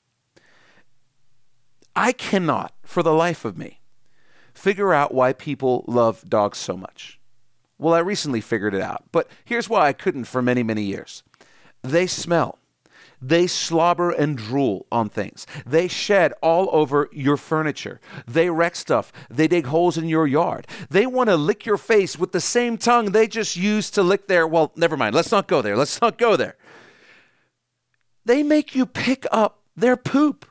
I 1.96 2.12
cannot, 2.12 2.74
for 2.84 3.02
the 3.02 3.14
life 3.14 3.46
of 3.46 3.58
me, 3.58 3.80
figure 4.54 4.94
out 4.94 5.14
why 5.14 5.34
people 5.34 5.84
love 5.88 6.30
dogs 6.30 6.58
so 6.58 6.78
much. 6.78 7.20
Well, 7.80 7.94
I 7.94 8.00
recently 8.00 8.42
figured 8.42 8.74
it 8.74 8.82
out, 8.82 9.06
but 9.12 9.30
here's 9.46 9.70
why 9.70 9.88
I 9.88 9.94
couldn't 9.94 10.26
for 10.26 10.42
many, 10.42 10.64
many 10.64 10.84
years. 10.84 11.24
They 11.82 12.08
smell. 12.08 12.57
They 13.22 13.48
slobber 13.48 14.12
and 14.12 14.38
drool 14.38 14.86
on 14.92 15.10
things. 15.10 15.48
They 15.66 15.88
shed 15.88 16.34
all 16.42 16.70
over 16.72 17.10
your 17.12 17.38
furniture. 17.38 18.00
They 18.28 18.50
wreck 18.50 18.76
stuff. 18.76 19.12
They 19.30 19.48
dig 19.48 19.66
holes 19.68 19.98
in 19.98 20.08
your 20.08 20.28
yard. 20.28 20.68
They 20.90 21.08
want 21.08 21.30
to 21.30 21.36
lick 21.36 21.66
your 21.66 21.78
face 21.78 22.20
with 22.20 22.32
the 22.32 22.42
same 22.42 22.78
tongue 22.78 23.12
they 23.12 23.28
just 23.28 23.56
used 23.56 23.96
to 23.96 24.04
lick 24.04 24.28
their. 24.28 24.46
Well, 24.46 24.72
never 24.76 24.96
mind. 24.96 25.16
Let's 25.16 25.32
not 25.32 25.48
go 25.48 25.62
there. 25.62 25.76
Let's 25.76 26.00
not 26.02 26.18
go 26.18 26.36
there. 26.36 26.58
They 28.26 28.44
make 28.44 28.76
you 28.76 28.86
pick 28.86 29.26
up 29.32 29.62
their 29.76 29.98
poop. 29.98 30.46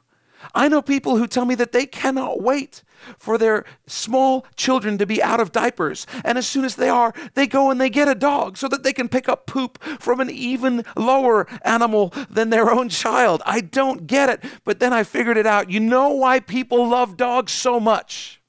I 0.54 0.68
know 0.68 0.82
people 0.82 1.16
who 1.16 1.26
tell 1.26 1.44
me 1.44 1.54
that 1.56 1.72
they 1.72 1.86
cannot 1.86 2.40
wait 2.40 2.82
for 3.18 3.38
their 3.38 3.64
small 3.86 4.46
children 4.56 4.98
to 4.98 5.06
be 5.06 5.22
out 5.22 5.40
of 5.40 5.52
diapers. 5.52 6.06
And 6.24 6.38
as 6.38 6.46
soon 6.46 6.64
as 6.64 6.76
they 6.76 6.88
are, 6.88 7.12
they 7.34 7.46
go 7.46 7.70
and 7.70 7.80
they 7.80 7.90
get 7.90 8.08
a 8.08 8.14
dog 8.14 8.56
so 8.56 8.68
that 8.68 8.82
they 8.82 8.92
can 8.92 9.08
pick 9.08 9.28
up 9.28 9.46
poop 9.46 9.82
from 9.82 10.20
an 10.20 10.30
even 10.30 10.84
lower 10.96 11.46
animal 11.62 12.12
than 12.30 12.50
their 12.50 12.70
own 12.70 12.88
child. 12.88 13.42
I 13.46 13.60
don't 13.60 14.06
get 14.06 14.28
it, 14.28 14.44
but 14.64 14.80
then 14.80 14.92
I 14.92 15.02
figured 15.02 15.36
it 15.36 15.46
out. 15.46 15.70
You 15.70 15.80
know 15.80 16.10
why 16.10 16.40
people 16.40 16.88
love 16.88 17.16
dogs 17.16 17.52
so 17.52 17.78
much? 17.78 18.40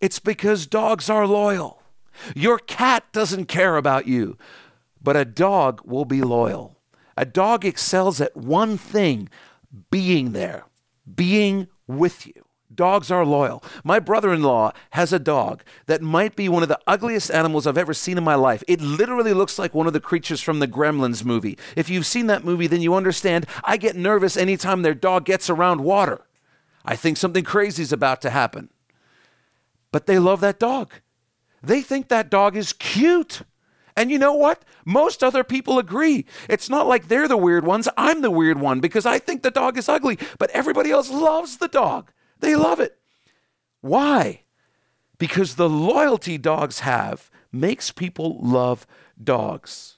It's 0.00 0.18
because 0.18 0.66
dogs 0.66 1.10
are 1.10 1.26
loyal. 1.26 1.82
Your 2.34 2.58
cat 2.58 3.04
doesn't 3.12 3.46
care 3.46 3.76
about 3.76 4.06
you, 4.06 4.36
but 5.02 5.16
a 5.16 5.24
dog 5.24 5.82
will 5.84 6.04
be 6.04 6.22
loyal. 6.22 6.76
A 7.16 7.24
dog 7.24 7.64
excels 7.64 8.20
at 8.20 8.36
one 8.36 8.78
thing 8.78 9.28
being 9.90 10.32
there, 10.32 10.64
being 11.14 11.68
with 11.86 12.26
you. 12.26 12.44
Dogs 12.72 13.10
are 13.10 13.26
loyal. 13.26 13.64
My 13.82 13.98
brother 13.98 14.32
in 14.32 14.42
law 14.42 14.72
has 14.90 15.12
a 15.12 15.18
dog 15.18 15.64
that 15.86 16.02
might 16.02 16.36
be 16.36 16.48
one 16.48 16.62
of 16.62 16.68
the 16.68 16.78
ugliest 16.86 17.30
animals 17.30 17.66
I've 17.66 17.76
ever 17.76 17.92
seen 17.92 18.16
in 18.16 18.22
my 18.22 18.36
life. 18.36 18.62
It 18.68 18.80
literally 18.80 19.32
looks 19.32 19.58
like 19.58 19.74
one 19.74 19.88
of 19.88 19.92
the 19.92 20.00
creatures 20.00 20.40
from 20.40 20.60
the 20.60 20.68
Gremlins 20.68 21.24
movie. 21.24 21.58
If 21.74 21.90
you've 21.90 22.06
seen 22.06 22.28
that 22.28 22.44
movie, 22.44 22.68
then 22.68 22.80
you 22.80 22.94
understand 22.94 23.46
I 23.64 23.76
get 23.76 23.96
nervous 23.96 24.36
anytime 24.36 24.82
their 24.82 24.94
dog 24.94 25.24
gets 25.24 25.50
around 25.50 25.80
water. 25.82 26.20
I 26.84 26.94
think 26.94 27.16
something 27.16 27.44
crazy 27.44 27.82
is 27.82 27.92
about 27.92 28.22
to 28.22 28.30
happen. 28.30 28.70
But 29.90 30.06
they 30.06 30.20
love 30.20 30.40
that 30.40 30.60
dog. 30.60 30.92
They 31.62 31.82
think 31.82 32.08
that 32.08 32.30
dog 32.30 32.56
is 32.56 32.72
cute. 32.72 33.42
And 33.96 34.10
you 34.10 34.18
know 34.18 34.34
what? 34.34 34.64
Most 34.84 35.22
other 35.22 35.44
people 35.44 35.78
agree. 35.78 36.24
It's 36.48 36.68
not 36.68 36.86
like 36.86 37.08
they're 37.08 37.28
the 37.28 37.36
weird 37.36 37.64
ones. 37.64 37.88
I'm 37.96 38.22
the 38.22 38.30
weird 38.30 38.60
one 38.60 38.80
because 38.80 39.06
I 39.06 39.18
think 39.18 39.42
the 39.42 39.50
dog 39.50 39.76
is 39.76 39.88
ugly, 39.88 40.18
but 40.38 40.50
everybody 40.50 40.90
else 40.90 41.10
loves 41.10 41.58
the 41.58 41.68
dog. 41.68 42.10
They 42.40 42.56
love 42.56 42.80
it. 42.80 42.98
Why? 43.80 44.42
Because 45.18 45.56
the 45.56 45.68
loyalty 45.68 46.38
dogs 46.38 46.80
have 46.80 47.30
makes 47.52 47.90
people 47.90 48.38
love 48.40 48.86
dogs. 49.22 49.96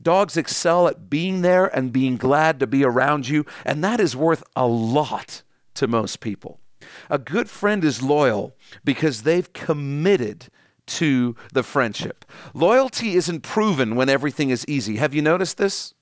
Dogs 0.00 0.36
excel 0.36 0.88
at 0.88 1.08
being 1.08 1.42
there 1.42 1.66
and 1.66 1.92
being 1.92 2.16
glad 2.16 2.58
to 2.60 2.66
be 2.66 2.84
around 2.84 3.28
you, 3.28 3.46
and 3.64 3.84
that 3.84 4.00
is 4.00 4.16
worth 4.16 4.42
a 4.56 4.66
lot 4.66 5.42
to 5.74 5.86
most 5.86 6.20
people. 6.20 6.60
A 7.08 7.18
good 7.18 7.48
friend 7.48 7.84
is 7.84 8.02
loyal 8.02 8.56
because 8.84 9.22
they've 9.22 9.52
committed 9.52 10.48
to 10.86 11.36
the 11.52 11.62
friendship. 11.62 12.24
Loyalty 12.54 13.14
isn't 13.14 13.42
proven 13.42 13.96
when 13.96 14.08
everything 14.08 14.50
is 14.50 14.64
easy. 14.68 14.96
Have 14.96 15.14
you 15.14 15.22
noticed 15.22 15.58
this? 15.58 15.94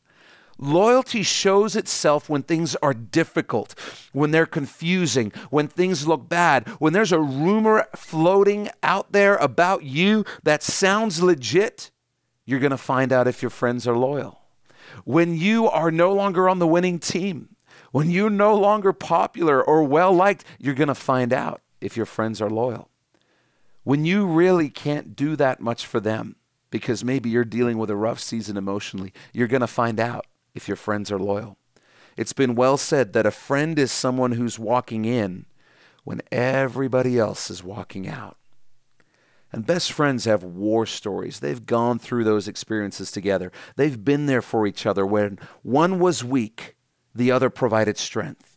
Loyalty 0.59 1.23
shows 1.23 1.75
itself 1.75 2.29
when 2.29 2.43
things 2.43 2.77
are 2.77 2.93
difficult, 2.93 3.75
when 4.13 4.31
they're 4.31 4.45
confusing, 4.45 5.33
when 5.49 5.69
things 5.69 6.07
look 6.07 6.29
bad, 6.29 6.69
when 6.79 6.93
there's 6.93 7.13
a 7.13 7.21
rumor 7.21 7.87
floating 7.97 8.69
out 8.83 9.13
there 9.13 9.37
about 9.37 9.85
you 9.85 10.25
that 10.43 10.63
sounds 10.63 11.23
legit, 11.23 11.91
you're 12.45 12.61
going 12.61 12.71
to 12.73 12.77
find 12.77 13.11
out 13.11 13.27
if 13.27 13.41
your 13.41 13.51
friends 13.51 13.89
are 13.89 13.97
loyal. 13.97 14.43
When 15.05 15.35
you 15.35 15.67
are 15.67 15.91
no 15.91 16.13
longer 16.13 16.47
on 16.47 16.59
the 16.59 16.67
winning 16.67 16.99
team, 16.99 17.57
when 17.91 18.11
you're 18.11 18.29
no 18.29 18.55
longer 18.55 18.93
popular 18.93 19.63
or 19.63 19.83
well 19.83 20.13
liked, 20.13 20.45
you're 20.59 20.75
going 20.75 20.89
to 20.89 20.95
find 20.95 21.33
out 21.33 21.63
if 21.81 21.97
your 21.97 22.07
friends 22.07 22.41
are 22.43 22.51
loyal. 22.51 22.91
When 23.91 24.05
you 24.05 24.25
really 24.25 24.71
can't 24.71 25.17
do 25.17 25.35
that 25.35 25.59
much 25.59 25.85
for 25.85 25.99
them 25.99 26.37
because 26.71 27.03
maybe 27.03 27.29
you're 27.29 27.45
dealing 27.45 27.77
with 27.77 27.91
a 27.91 27.97
rough 27.97 28.21
season 28.21 28.57
emotionally, 28.57 29.13
you're 29.33 29.49
going 29.49 29.63
to 29.63 29.67
find 29.67 29.99
out 29.99 30.29
if 30.55 30.69
your 30.69 30.77
friends 30.77 31.11
are 31.11 31.19
loyal. 31.19 31.57
It's 32.17 32.33
been 32.33 32.55
well 32.55 32.77
said 32.77 33.15
that 33.15 33.27
a 33.27 33.33
friend 33.33 33.77
is 33.81 33.91
someone 33.91 34.31
who's 34.31 34.61
walking 34.61 35.07
in 35.07 35.47
when 36.05 36.23
everybody 36.31 37.19
else 37.19 37.51
is 37.51 37.65
walking 37.65 38.07
out. 38.07 38.37
And 39.51 39.67
best 39.67 39.91
friends 39.91 40.25
have 40.25 40.45
war 40.45 40.87
stories. 40.87 41.41
They've 41.41 41.67
gone 41.67 41.99
through 41.99 42.23
those 42.23 42.47
experiences 42.47 43.11
together. 43.11 43.51
They've 43.75 44.05
been 44.05 44.27
there 44.27 44.41
for 44.41 44.69
each 44.69 44.87
other 44.87 45.05
when 45.05 45.37
one 45.65 45.99
was 45.99 46.23
weak, 46.23 46.77
the 47.13 47.33
other 47.33 47.51
provided 47.51 47.99
strength. 47.99 48.50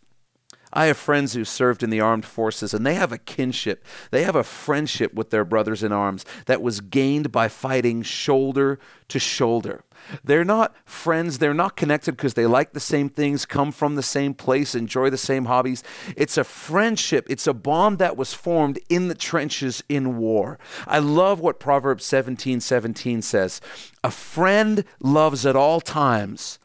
I 0.75 0.85
have 0.85 0.97
friends 0.97 1.33
who 1.33 1.45
served 1.45 1.83
in 1.83 1.91
the 1.91 2.01
armed 2.01 2.25
forces, 2.25 2.73
and 2.73 2.83
they 2.83 2.95
have 2.95 3.11
a 3.11 3.19
kinship. 3.19 3.85
They 4.09 4.23
have 4.23 4.35
a 4.35 4.43
friendship 4.43 5.13
with 5.13 5.29
their 5.29 5.45
brothers 5.45 5.83
in 5.83 5.91
arms 5.91 6.25
that 6.47 6.63
was 6.63 6.81
gained 6.81 7.31
by 7.31 7.47
fighting 7.47 8.01
shoulder 8.01 8.79
to 9.09 9.19
shoulder. 9.19 9.83
They're 10.23 10.43
not 10.43 10.75
friends, 10.83 11.37
they're 11.37 11.53
not 11.53 11.77
connected 11.77 12.13
because 12.17 12.33
they 12.33 12.47
like 12.47 12.73
the 12.73 12.79
same 12.79 13.07
things, 13.07 13.45
come 13.45 13.71
from 13.71 13.93
the 13.93 14.03
same 14.03 14.33
place, 14.33 14.73
enjoy 14.73 15.11
the 15.11 15.17
same 15.17 15.45
hobbies. 15.45 15.83
It's 16.17 16.37
a 16.37 16.43
friendship, 16.43 17.27
it's 17.29 17.47
a 17.47 17.53
bond 17.53 17.99
that 17.99 18.17
was 18.17 18.33
formed 18.33 18.79
in 18.89 19.07
the 19.07 19.15
trenches 19.15 19.83
in 19.87 20.17
war. 20.17 20.57
I 20.87 20.97
love 20.97 21.39
what 21.39 21.59
Proverbs 21.59 22.03
17 22.05 22.59
17 22.59 23.21
says 23.21 23.61
A 24.03 24.11
friend 24.11 24.83
loves 24.99 25.45
at 25.45 25.55
all 25.55 25.79
times, 25.79 26.57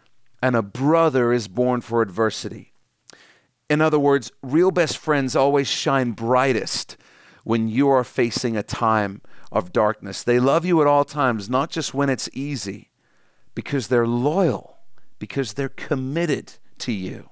and 0.43 0.57
a 0.57 0.63
brother 0.63 1.31
is 1.31 1.47
born 1.47 1.83
for 1.83 2.01
adversity. 2.01 2.73
In 3.69 3.81
other 3.81 3.99
words, 3.99 4.33
real 4.43 4.71
best 4.71 4.97
friends 4.97 5.37
always 5.37 5.69
shine 5.69 6.13
brightest 6.13 6.97
when 7.45 7.69
you 7.69 7.89
are 7.89 8.05
facing 8.05 8.57
a 8.57 8.63
time 8.63 9.21
of 9.53 9.73
darkness. 9.73 10.23
They 10.23 10.41
love 10.41 10.65
you 10.65 10.81
at 10.81 10.87
all 10.87 11.05
times, 11.05 11.49
not 11.51 11.71
just 11.71 11.95
when 11.95 12.09
it's 12.11 12.29
easy, 12.33 12.91
because 13.55 13.89
they're 13.89 14.07
loyal, 14.07 14.79
because 15.19 15.55
they're 15.55 15.69
committed 15.69 16.55
to 16.79 16.93
you. 16.93 17.31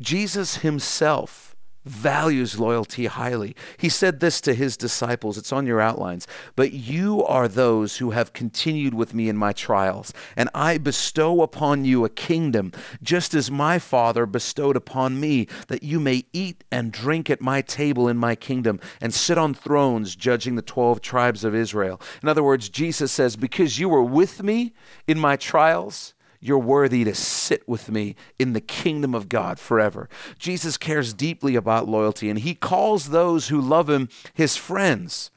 Jesus 0.00 0.58
himself 0.58 1.53
values 1.84 2.58
loyalty 2.58 3.06
highly. 3.06 3.54
He 3.76 3.88
said 3.88 4.20
this 4.20 4.40
to 4.42 4.54
his 4.54 4.76
disciples. 4.76 5.36
It's 5.36 5.52
on 5.52 5.66
your 5.66 5.80
outlines. 5.80 6.26
But 6.56 6.72
you 6.72 7.24
are 7.24 7.48
those 7.48 7.98
who 7.98 8.10
have 8.10 8.32
continued 8.32 8.94
with 8.94 9.14
me 9.14 9.28
in 9.28 9.36
my 9.36 9.52
trials, 9.52 10.12
and 10.36 10.48
I 10.54 10.78
bestow 10.78 11.42
upon 11.42 11.84
you 11.84 12.04
a 12.04 12.08
kingdom, 12.08 12.72
just 13.02 13.34
as 13.34 13.50
my 13.50 13.78
Father 13.78 14.26
bestowed 14.26 14.76
upon 14.76 15.20
me, 15.20 15.46
that 15.68 15.82
you 15.82 16.00
may 16.00 16.24
eat 16.32 16.64
and 16.70 16.92
drink 16.92 17.30
at 17.30 17.40
my 17.40 17.60
table 17.60 18.08
in 18.08 18.16
my 18.16 18.34
kingdom 18.34 18.80
and 19.00 19.12
sit 19.12 19.38
on 19.38 19.54
thrones 19.54 20.16
judging 20.16 20.56
the 20.56 20.62
12 20.62 21.00
tribes 21.00 21.44
of 21.44 21.54
Israel. 21.54 22.00
In 22.22 22.28
other 22.28 22.42
words, 22.42 22.68
Jesus 22.68 23.12
says, 23.12 23.36
Because 23.36 23.78
you 23.78 23.88
were 23.88 24.02
with 24.02 24.42
me 24.42 24.72
in 25.06 25.18
my 25.18 25.36
trials, 25.36 26.13
you're 26.44 26.58
worthy 26.58 27.04
to 27.04 27.14
sit 27.14 27.66
with 27.66 27.90
me 27.90 28.16
in 28.38 28.52
the 28.52 28.60
kingdom 28.60 29.14
of 29.14 29.30
God 29.30 29.58
forever. 29.58 30.10
Jesus 30.38 30.76
cares 30.76 31.14
deeply 31.14 31.56
about 31.56 31.88
loyalty, 31.88 32.28
and 32.28 32.38
he 32.38 32.54
calls 32.54 33.08
those 33.08 33.48
who 33.48 33.58
love 33.58 33.88
him 33.88 34.10
his 34.34 34.54
friends. 34.54 35.30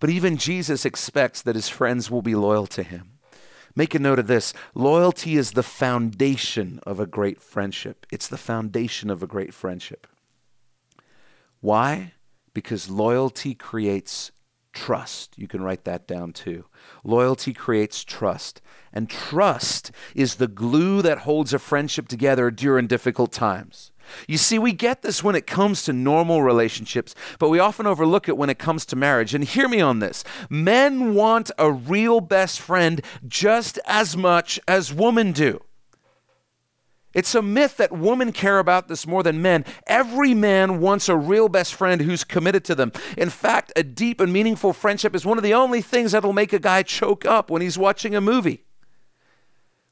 But 0.00 0.08
even 0.08 0.38
Jesus 0.38 0.86
expects 0.86 1.42
that 1.42 1.56
his 1.56 1.68
friends 1.68 2.10
will 2.10 2.22
be 2.22 2.34
loyal 2.34 2.66
to 2.68 2.82
him. 2.82 3.18
Make 3.74 3.94
a 3.94 3.98
note 3.98 4.18
of 4.18 4.28
this 4.28 4.54
loyalty 4.74 5.36
is 5.36 5.50
the 5.50 5.62
foundation 5.62 6.80
of 6.86 7.00
a 7.00 7.06
great 7.06 7.42
friendship. 7.42 8.06
It's 8.10 8.26
the 8.26 8.38
foundation 8.38 9.10
of 9.10 9.22
a 9.22 9.26
great 9.26 9.52
friendship. 9.52 10.06
Why? 11.60 12.14
Because 12.54 12.88
loyalty 12.88 13.54
creates 13.54 14.32
trust. 14.76 15.32
You 15.38 15.48
can 15.48 15.62
write 15.62 15.84
that 15.84 16.06
down 16.06 16.32
too. 16.32 16.66
Loyalty 17.02 17.54
creates 17.54 18.04
trust. 18.04 18.60
And 18.92 19.08
trust 19.08 19.90
is 20.14 20.34
the 20.34 20.46
glue 20.46 21.02
that 21.02 21.18
holds 21.18 21.54
a 21.54 21.58
friendship 21.58 22.08
together 22.08 22.50
during 22.50 22.86
difficult 22.86 23.32
times. 23.32 23.90
You 24.28 24.36
see, 24.38 24.58
we 24.58 24.72
get 24.72 25.02
this 25.02 25.24
when 25.24 25.34
it 25.34 25.46
comes 25.46 25.82
to 25.84 25.92
normal 25.92 26.42
relationships, 26.42 27.14
but 27.38 27.48
we 27.48 27.58
often 27.58 27.86
overlook 27.86 28.28
it 28.28 28.36
when 28.36 28.50
it 28.50 28.58
comes 28.58 28.86
to 28.86 28.96
marriage. 28.96 29.34
And 29.34 29.42
hear 29.42 29.66
me 29.66 29.80
on 29.80 29.98
this 29.98 30.22
men 30.50 31.14
want 31.14 31.50
a 31.58 31.72
real 31.72 32.20
best 32.20 32.60
friend 32.60 33.02
just 33.26 33.78
as 33.86 34.16
much 34.16 34.60
as 34.68 34.92
women 34.92 35.32
do. 35.32 35.62
It's 37.16 37.34
a 37.34 37.40
myth 37.40 37.78
that 37.78 37.92
women 37.92 38.30
care 38.30 38.58
about 38.58 38.88
this 38.88 39.06
more 39.06 39.22
than 39.22 39.40
men. 39.40 39.64
Every 39.86 40.34
man 40.34 40.80
wants 40.80 41.08
a 41.08 41.16
real 41.16 41.48
best 41.48 41.74
friend 41.74 42.02
who's 42.02 42.24
committed 42.24 42.62
to 42.66 42.74
them. 42.74 42.92
In 43.16 43.30
fact, 43.30 43.72
a 43.74 43.82
deep 43.82 44.20
and 44.20 44.30
meaningful 44.30 44.74
friendship 44.74 45.14
is 45.14 45.24
one 45.24 45.38
of 45.38 45.42
the 45.42 45.54
only 45.54 45.80
things 45.80 46.12
that'll 46.12 46.34
make 46.34 46.52
a 46.52 46.58
guy 46.58 46.82
choke 46.82 47.24
up 47.24 47.50
when 47.50 47.62
he's 47.62 47.78
watching 47.78 48.14
a 48.14 48.20
movie. 48.20 48.64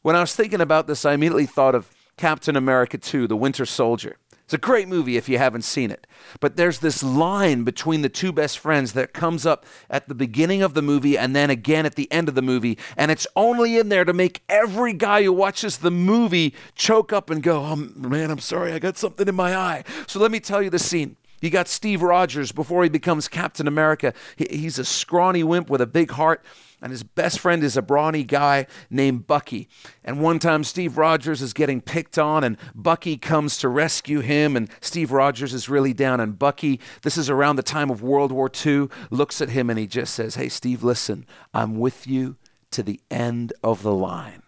When 0.02 0.14
I 0.14 0.20
was 0.20 0.36
thinking 0.36 0.60
about 0.60 0.86
this, 0.86 1.06
I 1.06 1.14
immediately 1.14 1.46
thought 1.46 1.74
of 1.74 1.90
Captain 2.18 2.56
America 2.56 2.98
2, 2.98 3.26
The 3.26 3.36
Winter 3.36 3.64
Soldier. 3.64 4.18
It's 4.44 4.52
a 4.52 4.58
great 4.58 4.88
movie 4.88 5.16
if 5.16 5.26
you 5.26 5.38
haven't 5.38 5.62
seen 5.62 5.90
it. 5.90 6.06
But 6.38 6.56
there's 6.56 6.80
this 6.80 7.02
line 7.02 7.64
between 7.64 8.02
the 8.02 8.10
two 8.10 8.30
best 8.30 8.58
friends 8.58 8.92
that 8.92 9.14
comes 9.14 9.46
up 9.46 9.64
at 9.88 10.06
the 10.06 10.14
beginning 10.14 10.60
of 10.60 10.74
the 10.74 10.82
movie 10.82 11.16
and 11.16 11.34
then 11.34 11.48
again 11.48 11.86
at 11.86 11.94
the 11.94 12.12
end 12.12 12.28
of 12.28 12.34
the 12.34 12.42
movie. 12.42 12.76
And 12.96 13.10
it's 13.10 13.26
only 13.36 13.78
in 13.78 13.88
there 13.88 14.04
to 14.04 14.12
make 14.12 14.42
every 14.48 14.92
guy 14.92 15.22
who 15.22 15.32
watches 15.32 15.78
the 15.78 15.90
movie 15.90 16.54
choke 16.74 17.10
up 17.10 17.30
and 17.30 17.42
go, 17.42 17.62
Oh 17.62 17.76
man, 17.76 18.30
I'm 18.30 18.38
sorry, 18.38 18.72
I 18.72 18.78
got 18.78 18.98
something 18.98 19.26
in 19.26 19.34
my 19.34 19.56
eye. 19.56 19.82
So 20.06 20.20
let 20.20 20.30
me 20.30 20.40
tell 20.40 20.60
you 20.60 20.68
the 20.68 20.78
scene. 20.78 21.16
You 21.40 21.50
got 21.50 21.68
Steve 21.68 22.02
Rogers 22.02 22.52
before 22.52 22.84
he 22.84 22.88
becomes 22.88 23.28
Captain 23.28 23.68
America. 23.68 24.14
He's 24.36 24.78
a 24.78 24.84
scrawny 24.84 25.42
wimp 25.42 25.68
with 25.68 25.80
a 25.80 25.86
big 25.86 26.10
heart 26.12 26.42
and 26.84 26.90
his 26.90 27.02
best 27.02 27.40
friend 27.40 27.64
is 27.64 27.78
a 27.78 27.82
brawny 27.82 28.24
guy 28.24 28.66
named 28.90 29.26
Bucky. 29.26 29.68
And 30.04 30.20
one 30.20 30.38
time, 30.38 30.62
Steve 30.64 30.98
Rogers 30.98 31.40
is 31.40 31.54
getting 31.54 31.80
picked 31.80 32.18
on, 32.18 32.44
and 32.44 32.58
Bucky 32.74 33.16
comes 33.16 33.56
to 33.58 33.70
rescue 33.70 34.20
him, 34.20 34.54
and 34.54 34.68
Steve 34.82 35.10
Rogers 35.10 35.54
is 35.54 35.70
really 35.70 35.94
down. 35.94 36.20
And 36.20 36.38
Bucky, 36.38 36.78
this 37.00 37.16
is 37.16 37.30
around 37.30 37.56
the 37.56 37.62
time 37.62 37.90
of 37.90 38.02
World 38.02 38.32
War 38.32 38.50
II, 38.64 38.88
looks 39.10 39.40
at 39.40 39.48
him 39.48 39.70
and 39.70 39.78
he 39.78 39.86
just 39.86 40.12
says, 40.12 40.34
Hey, 40.34 40.50
Steve, 40.50 40.84
listen, 40.84 41.24
I'm 41.54 41.78
with 41.78 42.06
you 42.06 42.36
to 42.72 42.82
the 42.82 43.00
end 43.10 43.54
of 43.62 43.82
the 43.82 43.94
line. 43.94 44.42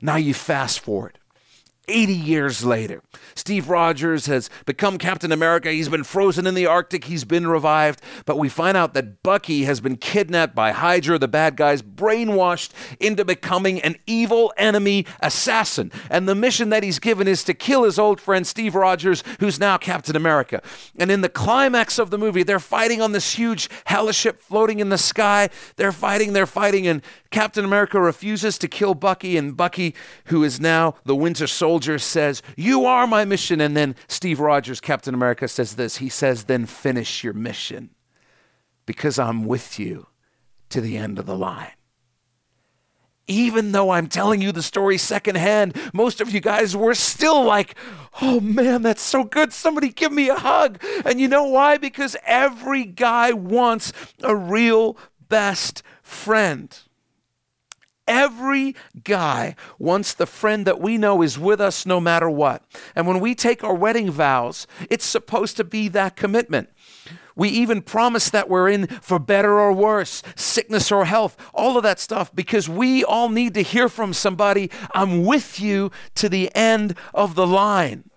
Now 0.00 0.16
you 0.16 0.34
fast 0.34 0.78
forward. 0.78 1.18
80 1.88 2.12
years 2.12 2.64
later. 2.64 3.02
Steve 3.34 3.68
Rogers 3.68 4.26
has 4.26 4.48
become 4.66 4.98
Captain 4.98 5.32
America. 5.32 5.70
He's 5.70 5.88
been 5.88 6.04
frozen 6.04 6.46
in 6.46 6.54
the 6.54 6.66
Arctic. 6.66 7.04
He's 7.04 7.24
been 7.24 7.46
revived. 7.46 8.00
But 8.24 8.38
we 8.38 8.48
find 8.48 8.76
out 8.76 8.94
that 8.94 9.22
Bucky 9.22 9.64
has 9.64 9.80
been 9.80 9.96
kidnapped 9.96 10.54
by 10.54 10.72
Hydra, 10.72 11.18
the 11.18 11.28
bad 11.28 11.56
guys, 11.56 11.82
brainwashed 11.82 12.70
into 13.00 13.24
becoming 13.24 13.80
an 13.82 13.96
evil 14.06 14.52
enemy 14.56 15.06
assassin. 15.20 15.90
And 16.08 16.28
the 16.28 16.34
mission 16.34 16.68
that 16.70 16.82
he's 16.82 16.98
given 16.98 17.26
is 17.26 17.42
to 17.44 17.54
kill 17.54 17.84
his 17.84 17.98
old 17.98 18.20
friend 18.20 18.46
Steve 18.46 18.74
Rogers, 18.74 19.24
who's 19.40 19.58
now 19.58 19.76
Captain 19.76 20.14
America. 20.14 20.62
And 20.98 21.10
in 21.10 21.20
the 21.20 21.28
climax 21.28 21.98
of 21.98 22.10
the 22.10 22.18
movie, 22.18 22.42
they're 22.42 22.60
fighting 22.60 23.00
on 23.02 23.12
this 23.12 23.34
huge 23.34 23.68
ship 24.12 24.40
floating 24.40 24.80
in 24.80 24.88
the 24.90 24.98
sky. 24.98 25.48
They're 25.76 25.92
fighting, 25.92 26.32
they're 26.32 26.46
fighting, 26.46 26.86
and 26.86 27.02
Captain 27.30 27.64
America 27.64 28.00
refuses 28.00 28.58
to 28.58 28.68
kill 28.68 28.94
Bucky. 28.94 29.36
And 29.36 29.56
Bucky, 29.56 29.94
who 30.26 30.44
is 30.44 30.60
now 30.60 30.94
the 31.04 31.16
Winter 31.16 31.46
Soldier, 31.46 31.71
soldier 31.72 31.98
says, 31.98 32.42
You 32.54 32.84
are 32.84 33.06
my 33.06 33.24
mission. 33.24 33.58
And 33.58 33.74
then 33.74 33.94
Steve 34.06 34.40
Rogers, 34.40 34.78
Captain 34.78 35.14
America, 35.14 35.48
says 35.48 35.76
this. 35.76 35.96
He 35.96 36.10
says, 36.10 36.44
Then 36.44 36.66
finish 36.66 37.24
your 37.24 37.32
mission 37.32 37.88
because 38.84 39.18
I'm 39.18 39.46
with 39.46 39.78
you 39.78 40.08
to 40.68 40.82
the 40.82 40.98
end 40.98 41.18
of 41.18 41.24
the 41.24 41.34
line. 41.34 41.72
Even 43.26 43.72
though 43.72 43.88
I'm 43.88 44.08
telling 44.08 44.42
you 44.42 44.52
the 44.52 44.62
story 44.62 44.98
secondhand, 44.98 45.74
most 45.94 46.20
of 46.20 46.30
you 46.34 46.40
guys 46.40 46.76
were 46.76 46.92
still 46.92 47.42
like, 47.42 47.74
oh 48.20 48.40
man, 48.40 48.82
that's 48.82 49.00
so 49.00 49.24
good. 49.24 49.54
Somebody 49.54 49.88
give 49.88 50.12
me 50.12 50.28
a 50.28 50.34
hug. 50.34 50.78
And 51.06 51.18
you 51.18 51.28
know 51.28 51.44
why? 51.44 51.78
Because 51.78 52.16
every 52.26 52.84
guy 52.84 53.32
wants 53.32 53.94
a 54.22 54.36
real 54.36 54.98
best 55.26 55.82
friend. 56.02 56.78
Every 58.08 58.74
guy 59.04 59.54
wants 59.78 60.12
the 60.12 60.26
friend 60.26 60.66
that 60.66 60.80
we 60.80 60.98
know 60.98 61.22
is 61.22 61.38
with 61.38 61.60
us 61.60 61.86
no 61.86 62.00
matter 62.00 62.28
what. 62.28 62.62
And 62.96 63.06
when 63.06 63.20
we 63.20 63.34
take 63.34 63.62
our 63.62 63.74
wedding 63.74 64.10
vows, 64.10 64.66
it's 64.90 65.04
supposed 65.04 65.56
to 65.58 65.64
be 65.64 65.88
that 65.88 66.16
commitment. 66.16 66.68
We 67.34 67.48
even 67.48 67.80
promise 67.80 68.28
that 68.30 68.48
we're 68.48 68.68
in 68.68 68.86
for 68.86 69.18
better 69.18 69.58
or 69.58 69.72
worse, 69.72 70.22
sickness 70.36 70.92
or 70.92 71.06
health, 71.06 71.36
all 71.54 71.76
of 71.76 71.82
that 71.82 71.98
stuff, 71.98 72.34
because 72.34 72.68
we 72.68 73.04
all 73.04 73.28
need 73.28 73.54
to 73.54 73.62
hear 73.62 73.88
from 73.88 74.12
somebody, 74.12 74.70
I'm 74.94 75.24
with 75.24 75.58
you 75.58 75.90
to 76.16 76.28
the 76.28 76.54
end 76.54 76.96
of 77.14 77.34
the 77.34 77.46
line. 77.46 78.10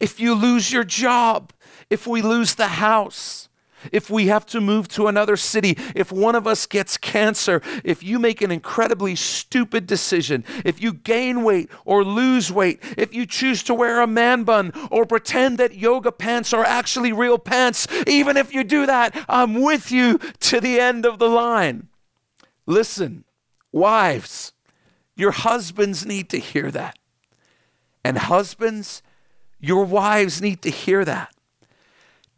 If 0.00 0.20
you 0.20 0.34
lose 0.34 0.70
your 0.70 0.84
job, 0.84 1.52
if 1.88 2.06
we 2.06 2.20
lose 2.20 2.56
the 2.56 2.68
house, 2.68 3.48
if 3.92 4.10
we 4.10 4.26
have 4.26 4.46
to 4.46 4.60
move 4.60 4.88
to 4.88 5.06
another 5.06 5.36
city, 5.36 5.76
if 5.94 6.10
one 6.12 6.34
of 6.34 6.46
us 6.46 6.66
gets 6.66 6.96
cancer, 6.96 7.62
if 7.84 8.02
you 8.02 8.18
make 8.18 8.42
an 8.42 8.50
incredibly 8.50 9.14
stupid 9.14 9.86
decision, 9.86 10.44
if 10.64 10.82
you 10.82 10.92
gain 10.92 11.42
weight 11.42 11.70
or 11.84 12.04
lose 12.04 12.52
weight, 12.52 12.82
if 12.96 13.14
you 13.14 13.26
choose 13.26 13.62
to 13.64 13.74
wear 13.74 14.00
a 14.00 14.06
man 14.06 14.44
bun 14.44 14.72
or 14.90 15.06
pretend 15.06 15.58
that 15.58 15.74
yoga 15.74 16.12
pants 16.12 16.52
are 16.52 16.64
actually 16.64 17.12
real 17.12 17.38
pants, 17.38 17.86
even 18.06 18.36
if 18.36 18.52
you 18.52 18.64
do 18.64 18.86
that, 18.86 19.16
I'm 19.28 19.62
with 19.62 19.90
you 19.90 20.18
to 20.40 20.60
the 20.60 20.80
end 20.80 21.06
of 21.06 21.18
the 21.18 21.28
line. 21.28 21.88
Listen, 22.66 23.24
wives, 23.72 24.52
your 25.16 25.32
husbands 25.32 26.04
need 26.06 26.30
to 26.30 26.38
hear 26.38 26.70
that. 26.70 26.98
And 28.04 28.18
husbands, 28.18 29.02
your 29.60 29.84
wives 29.84 30.40
need 30.40 30.62
to 30.62 30.70
hear 30.70 31.04
that. 31.04 31.34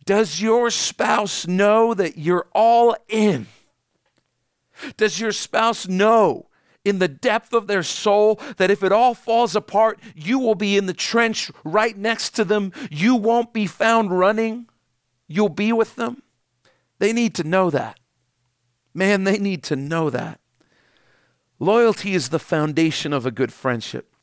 Does 0.04 0.40
your 0.40 0.70
spouse 0.70 1.46
know 1.46 1.94
that 1.94 2.18
you're 2.18 2.46
all 2.52 2.96
in? 3.08 3.46
Does 4.96 5.20
your 5.20 5.32
spouse 5.32 5.86
know 5.86 6.46
in 6.84 6.98
the 6.98 7.08
depth 7.08 7.52
of 7.52 7.66
their 7.66 7.82
soul 7.82 8.40
that 8.56 8.70
if 8.70 8.82
it 8.82 8.92
all 8.92 9.14
falls 9.14 9.54
apart, 9.54 10.00
you 10.14 10.38
will 10.38 10.54
be 10.54 10.76
in 10.76 10.86
the 10.86 10.94
trench 10.94 11.50
right 11.64 11.96
next 11.96 12.30
to 12.30 12.44
them? 12.44 12.72
You 12.90 13.14
won't 13.14 13.52
be 13.52 13.66
found 13.66 14.18
running. 14.18 14.68
You'll 15.28 15.48
be 15.50 15.72
with 15.72 15.96
them. 15.96 16.22
They 16.98 17.12
need 17.12 17.34
to 17.36 17.44
know 17.44 17.70
that. 17.70 17.98
Man, 18.94 19.24
they 19.24 19.38
need 19.38 19.62
to 19.64 19.76
know 19.76 20.10
that. 20.10 20.40
Loyalty 21.58 22.14
is 22.14 22.30
the 22.30 22.38
foundation 22.38 23.12
of 23.12 23.26
a 23.26 23.30
good 23.30 23.52
friendship. 23.52 24.14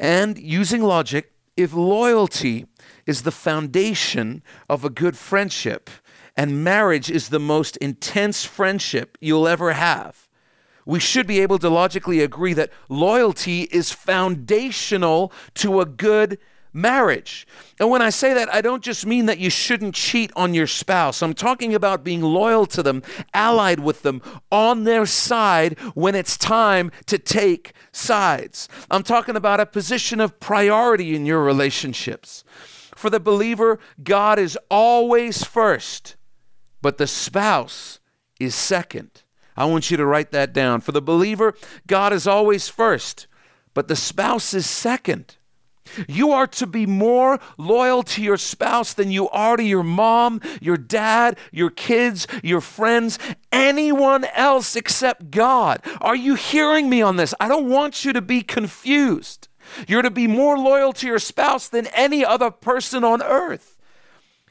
And 0.00 0.38
using 0.38 0.82
logic, 0.82 1.32
if 1.56 1.74
loyalty 1.74 2.66
is 3.08 3.22
the 3.22 3.32
foundation 3.32 4.42
of 4.68 4.84
a 4.84 4.90
good 4.90 5.16
friendship, 5.16 5.90
and 6.36 6.62
marriage 6.62 7.10
is 7.10 7.30
the 7.30 7.40
most 7.40 7.76
intense 7.78 8.44
friendship 8.44 9.18
you'll 9.20 9.48
ever 9.48 9.72
have, 9.72 10.28
we 10.84 11.00
should 11.00 11.26
be 11.26 11.40
able 11.40 11.58
to 11.58 11.68
logically 11.68 12.20
agree 12.20 12.54
that 12.54 12.70
loyalty 12.88 13.62
is 13.64 13.90
foundational 13.90 15.32
to 15.54 15.80
a 15.80 15.86
good 15.86 16.38
marriage. 16.72 17.46
And 17.80 17.90
when 17.90 18.02
I 18.02 18.10
say 18.10 18.34
that, 18.34 18.52
I 18.54 18.60
don't 18.60 18.82
just 18.82 19.04
mean 19.04 19.26
that 19.26 19.38
you 19.38 19.50
shouldn't 19.50 19.94
cheat 19.94 20.30
on 20.36 20.54
your 20.54 20.66
spouse. 20.66 21.22
I'm 21.22 21.34
talking 21.34 21.74
about 21.74 22.04
being 22.04 22.22
loyal 22.22 22.66
to 22.66 22.82
them, 22.82 23.02
allied 23.34 23.80
with 23.80 24.02
them, 24.02 24.22
on 24.52 24.84
their 24.84 25.06
side 25.06 25.78
when 25.94 26.14
it's 26.14 26.36
time 26.36 26.90
to 27.06 27.18
take 27.18 27.72
sides. 27.92 28.68
I'm 28.90 29.02
talking 29.02 29.36
about 29.36 29.60
a 29.60 29.66
position 29.66 30.20
of 30.20 30.40
priority 30.40 31.14
in 31.14 31.26
your 31.26 31.42
relationships. 31.42 32.44
For 32.98 33.10
the 33.10 33.20
believer, 33.20 33.78
God 34.02 34.40
is 34.40 34.58
always 34.68 35.44
first, 35.44 36.16
but 36.82 36.98
the 36.98 37.06
spouse 37.06 38.00
is 38.40 38.56
second. 38.56 39.22
I 39.56 39.66
want 39.66 39.88
you 39.88 39.96
to 39.96 40.04
write 40.04 40.32
that 40.32 40.52
down. 40.52 40.80
For 40.80 40.90
the 40.90 41.00
believer, 41.00 41.54
God 41.86 42.12
is 42.12 42.26
always 42.26 42.68
first, 42.68 43.28
but 43.72 43.86
the 43.86 43.94
spouse 43.94 44.52
is 44.52 44.68
second. 44.68 45.36
You 46.08 46.32
are 46.32 46.48
to 46.48 46.66
be 46.66 46.86
more 46.86 47.38
loyal 47.56 48.02
to 48.02 48.20
your 48.20 48.36
spouse 48.36 48.94
than 48.94 49.12
you 49.12 49.28
are 49.28 49.56
to 49.56 49.62
your 49.62 49.84
mom, 49.84 50.40
your 50.60 50.76
dad, 50.76 51.38
your 51.52 51.70
kids, 51.70 52.26
your 52.42 52.60
friends, 52.60 53.16
anyone 53.52 54.24
else 54.34 54.74
except 54.74 55.30
God. 55.30 55.82
Are 56.00 56.16
you 56.16 56.34
hearing 56.34 56.90
me 56.90 57.00
on 57.00 57.14
this? 57.14 57.32
I 57.38 57.46
don't 57.46 57.68
want 57.68 58.04
you 58.04 58.12
to 58.12 58.20
be 58.20 58.42
confused. 58.42 59.46
You're 59.86 60.02
to 60.02 60.10
be 60.10 60.26
more 60.26 60.58
loyal 60.58 60.92
to 60.94 61.06
your 61.06 61.18
spouse 61.18 61.68
than 61.68 61.86
any 61.88 62.24
other 62.24 62.50
person 62.50 63.04
on 63.04 63.22
earth. 63.22 63.76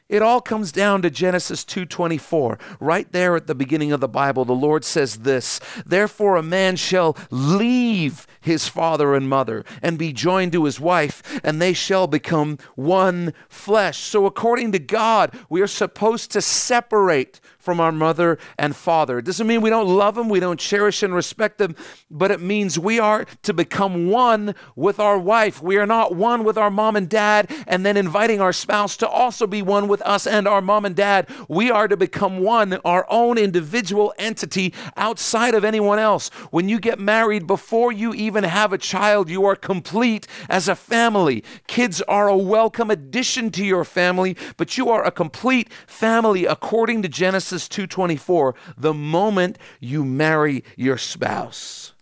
It 0.08 0.22
all 0.22 0.40
comes 0.40 0.72
down 0.72 1.02
to 1.02 1.10
Genesis 1.10 1.64
2:24. 1.64 2.58
Right 2.80 3.10
there 3.12 3.36
at 3.36 3.46
the 3.46 3.54
beginning 3.54 3.92
of 3.92 4.00
the 4.00 4.08
Bible, 4.08 4.46
the 4.46 4.54
Lord 4.54 4.84
says 4.84 5.16
this, 5.16 5.60
"Therefore 5.84 6.36
a 6.36 6.42
man 6.42 6.76
shall 6.76 7.16
leave 7.30 8.26
his 8.48 8.66
father 8.66 9.14
and 9.14 9.28
mother 9.28 9.64
and 9.80 9.96
be 9.96 10.12
joined 10.12 10.50
to 10.52 10.64
his 10.64 10.80
wife, 10.80 11.40
and 11.44 11.62
they 11.62 11.72
shall 11.72 12.08
become 12.08 12.58
one 12.74 13.32
flesh." 13.48 13.98
So 13.98 14.26
according 14.26 14.72
to 14.72 14.80
God, 14.80 15.32
we 15.48 15.60
are 15.60 15.68
supposed 15.68 16.32
to 16.32 16.42
separate 16.42 17.40
from 17.58 17.80
our 17.80 17.92
mother 17.92 18.38
and 18.58 18.74
father. 18.74 19.18
It 19.18 19.26
doesn't 19.26 19.46
mean 19.46 19.60
we 19.60 19.68
don't 19.68 19.88
love 19.88 20.14
them, 20.14 20.30
we 20.30 20.40
don't 20.40 20.58
cherish 20.58 21.02
and 21.02 21.14
respect 21.14 21.58
them, 21.58 21.76
but 22.10 22.30
it 22.30 22.40
means 22.40 22.78
we 22.78 22.98
are 22.98 23.26
to 23.42 23.52
become 23.52 24.08
one 24.08 24.54
with 24.74 24.98
our 24.98 25.18
wife. 25.18 25.62
We 25.62 25.76
are 25.76 25.84
not 25.84 26.14
one 26.14 26.44
with 26.44 26.56
our 26.56 26.70
mom 26.70 26.96
and 26.96 27.08
dad 27.10 27.50
and 27.66 27.84
then 27.84 27.98
inviting 27.98 28.40
our 28.40 28.54
spouse 28.54 28.96
to 28.98 29.08
also 29.08 29.46
be 29.46 29.60
one 29.60 29.86
with 29.86 30.00
us 30.02 30.26
and 30.26 30.48
our 30.48 30.62
mom 30.62 30.86
and 30.86 30.96
dad. 30.96 31.28
We 31.46 31.70
are 31.70 31.88
to 31.88 31.96
become 31.96 32.38
one, 32.38 32.78
our 32.86 33.04
own 33.10 33.36
individual 33.36 34.14
entity 34.18 34.72
outside 34.96 35.54
of 35.54 35.62
anyone 35.62 35.98
else. 35.98 36.30
When 36.50 36.70
you 36.70 36.78
get 36.80 36.98
married, 36.98 37.46
before 37.46 37.92
you 37.92 38.14
even 38.14 38.37
have 38.44 38.72
a 38.72 38.78
child, 38.78 39.28
you 39.28 39.44
are 39.46 39.56
complete 39.56 40.26
as 40.48 40.68
a 40.68 40.76
family. 40.76 41.42
Kids 41.66 42.02
are 42.02 42.28
a 42.28 42.36
welcome 42.36 42.90
addition 42.90 43.50
to 43.52 43.64
your 43.64 43.84
family, 43.84 44.36
but 44.56 44.76
you 44.76 44.90
are 44.90 45.04
a 45.04 45.10
complete 45.10 45.72
family 45.86 46.44
according 46.44 47.02
to 47.02 47.08
Genesis 47.08 47.38
Genesis 47.38 47.68
2:24, 47.68 48.54
the 48.76 48.92
moment 48.92 49.58
you 49.80 50.04
marry 50.04 50.64
your 50.76 50.98
spouse. 50.98 51.92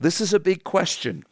This 0.00 0.20
is 0.20 0.32
a 0.32 0.40
big 0.40 0.64
question. 0.64 1.24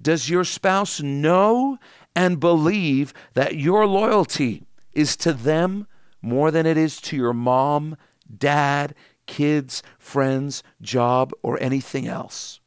Does 0.00 0.30
your 0.30 0.44
spouse 0.44 1.00
know 1.00 1.78
and 2.14 2.38
believe 2.38 3.12
that 3.34 3.56
your 3.56 3.86
loyalty 3.86 4.62
is 4.92 5.16
to 5.16 5.32
them 5.32 5.86
more 6.22 6.50
than 6.50 6.64
it 6.64 6.76
is 6.76 7.00
to 7.02 7.16
your 7.16 7.32
mom, 7.32 7.96
dad, 8.38 8.94
kids, 9.26 9.82
friends, 9.98 10.62
job, 10.80 11.32
or 11.42 11.60
anything 11.60 12.06
else? 12.06 12.60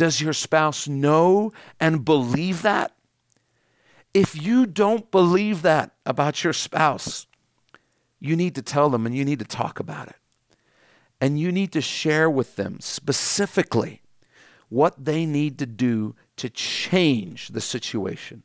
Does 0.00 0.18
your 0.18 0.32
spouse 0.32 0.88
know 0.88 1.52
and 1.78 2.06
believe 2.06 2.62
that? 2.62 2.96
If 4.14 4.34
you 4.34 4.64
don't 4.64 5.10
believe 5.10 5.60
that 5.60 5.90
about 6.06 6.42
your 6.42 6.54
spouse, 6.54 7.26
you 8.18 8.34
need 8.34 8.54
to 8.54 8.62
tell 8.62 8.88
them 8.88 9.04
and 9.04 9.14
you 9.14 9.26
need 9.26 9.40
to 9.40 9.44
talk 9.44 9.78
about 9.78 10.08
it. 10.08 10.16
And 11.20 11.38
you 11.38 11.52
need 11.52 11.70
to 11.72 11.82
share 11.82 12.30
with 12.30 12.56
them 12.56 12.78
specifically 12.80 14.00
what 14.70 15.04
they 15.04 15.26
need 15.26 15.58
to 15.58 15.66
do 15.66 16.14
to 16.36 16.48
change 16.48 17.48
the 17.48 17.60
situation. 17.60 18.42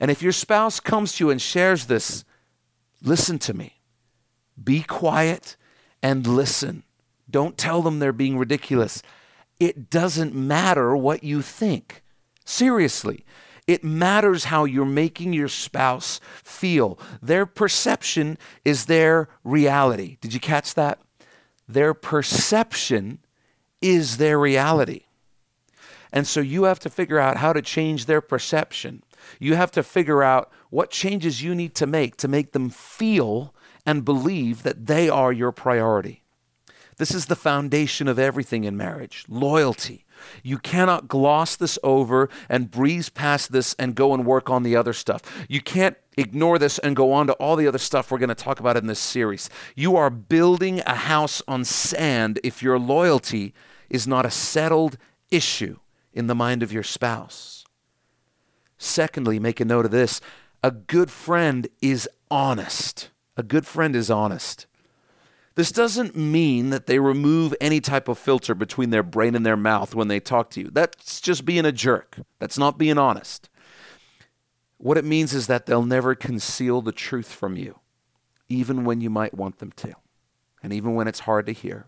And 0.00 0.10
if 0.10 0.20
your 0.20 0.32
spouse 0.32 0.80
comes 0.80 1.12
to 1.12 1.26
you 1.26 1.30
and 1.30 1.40
shares 1.40 1.86
this, 1.86 2.24
listen 3.00 3.38
to 3.38 3.54
me. 3.54 3.78
Be 4.60 4.82
quiet 4.82 5.56
and 6.02 6.26
listen. 6.26 6.82
Don't 7.30 7.56
tell 7.56 7.82
them 7.82 8.00
they're 8.00 8.12
being 8.12 8.36
ridiculous. 8.36 9.00
It 9.58 9.90
doesn't 9.90 10.34
matter 10.34 10.96
what 10.96 11.24
you 11.24 11.42
think. 11.42 12.02
Seriously, 12.44 13.24
it 13.66 13.82
matters 13.82 14.44
how 14.44 14.64
you're 14.64 14.84
making 14.84 15.32
your 15.32 15.48
spouse 15.48 16.20
feel. 16.42 16.98
Their 17.20 17.46
perception 17.46 18.38
is 18.64 18.86
their 18.86 19.28
reality. 19.42 20.18
Did 20.20 20.34
you 20.34 20.40
catch 20.40 20.74
that? 20.74 21.00
Their 21.68 21.94
perception 21.94 23.18
is 23.80 24.18
their 24.18 24.38
reality. 24.38 25.02
And 26.12 26.26
so 26.26 26.40
you 26.40 26.64
have 26.64 26.78
to 26.80 26.90
figure 26.90 27.18
out 27.18 27.38
how 27.38 27.52
to 27.52 27.60
change 27.60 28.06
their 28.06 28.20
perception. 28.20 29.02
You 29.40 29.54
have 29.56 29.72
to 29.72 29.82
figure 29.82 30.22
out 30.22 30.52
what 30.70 30.90
changes 30.90 31.42
you 31.42 31.54
need 31.54 31.74
to 31.76 31.86
make 31.86 32.16
to 32.18 32.28
make 32.28 32.52
them 32.52 32.70
feel 32.70 33.54
and 33.84 34.04
believe 34.04 34.62
that 34.62 34.86
they 34.86 35.08
are 35.08 35.32
your 35.32 35.52
priority. 35.52 36.22
This 36.98 37.14
is 37.14 37.26
the 37.26 37.36
foundation 37.36 38.08
of 38.08 38.18
everything 38.18 38.64
in 38.64 38.76
marriage 38.76 39.24
loyalty. 39.28 40.04
You 40.42 40.58
cannot 40.58 41.08
gloss 41.08 41.54
this 41.54 41.78
over 41.82 42.30
and 42.48 42.70
breeze 42.70 43.10
past 43.10 43.52
this 43.52 43.74
and 43.78 43.94
go 43.94 44.14
and 44.14 44.24
work 44.24 44.48
on 44.48 44.62
the 44.62 44.76
other 44.76 44.94
stuff. 44.94 45.20
You 45.48 45.60
can't 45.60 45.96
ignore 46.16 46.58
this 46.58 46.78
and 46.78 46.96
go 46.96 47.12
on 47.12 47.26
to 47.26 47.34
all 47.34 47.56
the 47.56 47.68
other 47.68 47.78
stuff 47.78 48.10
we're 48.10 48.18
going 48.18 48.30
to 48.30 48.34
talk 48.34 48.60
about 48.60 48.78
in 48.78 48.86
this 48.86 48.98
series. 48.98 49.50
You 49.74 49.96
are 49.96 50.08
building 50.08 50.80
a 50.86 50.94
house 50.94 51.42
on 51.46 51.64
sand 51.64 52.40
if 52.42 52.62
your 52.62 52.78
loyalty 52.78 53.52
is 53.90 54.06
not 54.06 54.24
a 54.24 54.30
settled 54.30 54.96
issue 55.30 55.78
in 56.14 56.28
the 56.28 56.34
mind 56.34 56.62
of 56.62 56.72
your 56.72 56.82
spouse. 56.82 57.64
Secondly, 58.78 59.38
make 59.38 59.60
a 59.60 59.64
note 59.64 59.84
of 59.84 59.90
this 59.90 60.20
a 60.62 60.70
good 60.70 61.10
friend 61.10 61.68
is 61.82 62.08
honest. 62.30 63.10
A 63.36 63.42
good 63.42 63.66
friend 63.66 63.94
is 63.94 64.10
honest. 64.10 64.66
This 65.56 65.72
doesn't 65.72 66.14
mean 66.14 66.68
that 66.68 66.86
they 66.86 66.98
remove 66.98 67.54
any 67.62 67.80
type 67.80 68.08
of 68.08 68.18
filter 68.18 68.54
between 68.54 68.90
their 68.90 69.02
brain 69.02 69.34
and 69.34 69.44
their 69.44 69.56
mouth 69.56 69.94
when 69.94 70.08
they 70.08 70.20
talk 70.20 70.50
to 70.50 70.60
you. 70.60 70.70
That's 70.70 71.18
just 71.18 71.46
being 71.46 71.64
a 71.64 71.72
jerk. 71.72 72.18
That's 72.38 72.58
not 72.58 72.76
being 72.76 72.98
honest. 72.98 73.48
What 74.76 74.98
it 74.98 75.04
means 75.04 75.32
is 75.32 75.46
that 75.46 75.64
they'll 75.64 75.82
never 75.82 76.14
conceal 76.14 76.82
the 76.82 76.92
truth 76.92 77.32
from 77.32 77.56
you, 77.56 77.80
even 78.50 78.84
when 78.84 79.00
you 79.00 79.08
might 79.08 79.32
want 79.32 79.58
them 79.58 79.72
to, 79.76 79.94
and 80.62 80.74
even 80.74 80.94
when 80.94 81.08
it's 81.08 81.20
hard 81.20 81.46
to 81.46 81.52
hear, 81.52 81.86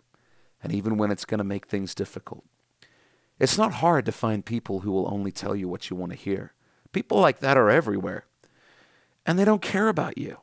and 0.63 0.73
even 0.73 0.97
when 0.97 1.11
it's 1.11 1.27
going 1.27 1.39
to 1.39 1.45
make 1.45 1.67
things 1.67 1.95
difficult. 1.95 2.45
It's 3.39 3.59
not 3.59 3.75
hard 3.75 4.07
to 4.07 4.13
find 4.13 4.47
people 4.47 4.81
who 4.81 4.91
will 4.91 5.13
only 5.13 5.31
tell 5.31 5.55
you 5.55 5.69
what 5.69 5.91
you 5.91 5.97
want 5.97 6.13
to 6.13 6.19
hear. 6.19 6.55
People 6.93 7.21
like 7.21 7.41
that 7.41 7.59
are 7.59 7.69
everywhere, 7.69 8.25
and 9.27 9.39
they 9.39 9.45
don't 9.45 9.61
care 9.61 9.89
about 9.89 10.17
you 10.17 10.39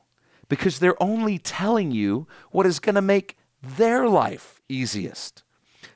because 0.47 0.79
they're 0.79 1.01
only 1.01 1.37
telling 1.37 1.91
you 1.91 2.27
what 2.51 2.65
is 2.65 2.79
going 2.79 2.95
to 2.95 3.01
make 3.01 3.37
their 3.61 4.07
life 4.07 4.61
easiest. 4.69 5.43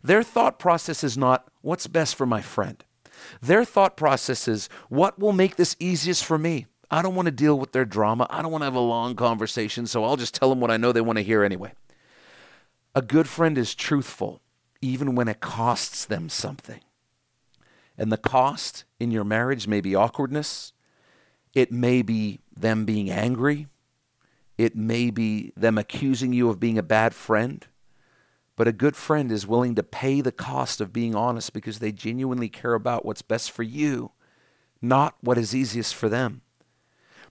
Their 0.04 0.24
thought 0.24 0.60
process 0.60 1.04
is 1.04 1.18
not 1.18 1.48
what's 1.62 1.88
best 1.88 2.16
for 2.16 2.26
my 2.26 2.42
friend. 2.42 2.84
Their 3.42 3.66
thought 3.66 3.98
process 3.98 4.48
is 4.48 4.70
what 4.88 5.20
will 5.20 5.34
make 5.34 5.56
this 5.56 5.76
easiest 5.80 6.24
for 6.24 6.38
me. 6.38 6.68
I 6.92 7.02
don't 7.02 7.16
want 7.16 7.28
to 7.28 7.32
deal 7.32 7.60
with 7.60 7.72
their 7.72 7.86
drama. 7.86 8.26
I 8.30 8.42
don't 8.42 8.52
want 8.52 8.62
to 8.62 8.66
have 8.66 8.76
a 8.76 8.80
long 8.80 9.16
conversation, 9.16 9.86
so 9.86 10.04
I'll 10.04 10.16
just 10.16 10.34
tell 10.34 10.50
them 10.50 10.60
what 10.60 10.72
I 10.72 10.78
know 10.78 10.92
they 10.92 11.02
want 11.02 11.18
to 11.18 11.24
hear 11.24 11.44
anyway. 11.44 11.74
A 12.96 13.02
good 13.02 13.28
friend 13.28 13.58
is 13.58 13.76
truthful, 13.76 14.42
even 14.82 15.14
when 15.14 15.28
it 15.28 15.40
costs 15.40 16.06
them 16.06 16.30
something. 16.30 16.80
And 17.98 18.12
the 18.12 18.18
cost 18.18 18.86
in 19.00 19.12
your 19.12 19.24
marriage 19.24 19.68
may 19.68 19.82
be 19.82 19.94
awkwardness, 19.94 20.74
it 21.54 21.72
may 21.72 22.02
be 22.02 22.40
them 22.56 22.86
being 22.86 23.10
angry, 23.12 23.68
it 24.60 24.76
may 24.76 25.10
be 25.10 25.54
them 25.56 25.78
accusing 25.78 26.34
you 26.34 26.50
of 26.50 26.60
being 26.60 26.78
a 26.78 26.84
bad 26.84 27.16
friend, 27.16 27.66
but 28.58 28.68
a 28.68 28.74
good 28.74 28.98
friend 28.98 29.32
is 29.32 29.48
willing 29.48 29.74
to 29.76 29.84
pay 29.84 30.20
the 30.20 30.34
cost 30.34 30.82
of 30.82 30.92
being 30.92 31.16
honest 31.16 31.54
because 31.54 31.80
they 31.80 31.94
genuinely 31.94 32.50
care 32.50 32.74
about 32.74 33.06
what's 33.06 33.22
best 33.22 33.52
for 33.52 33.64
you, 33.64 34.12
not 34.82 35.16
what 35.22 35.38
is 35.38 35.56
easiest 35.56 35.96
for 35.96 36.10
them. 36.10 36.42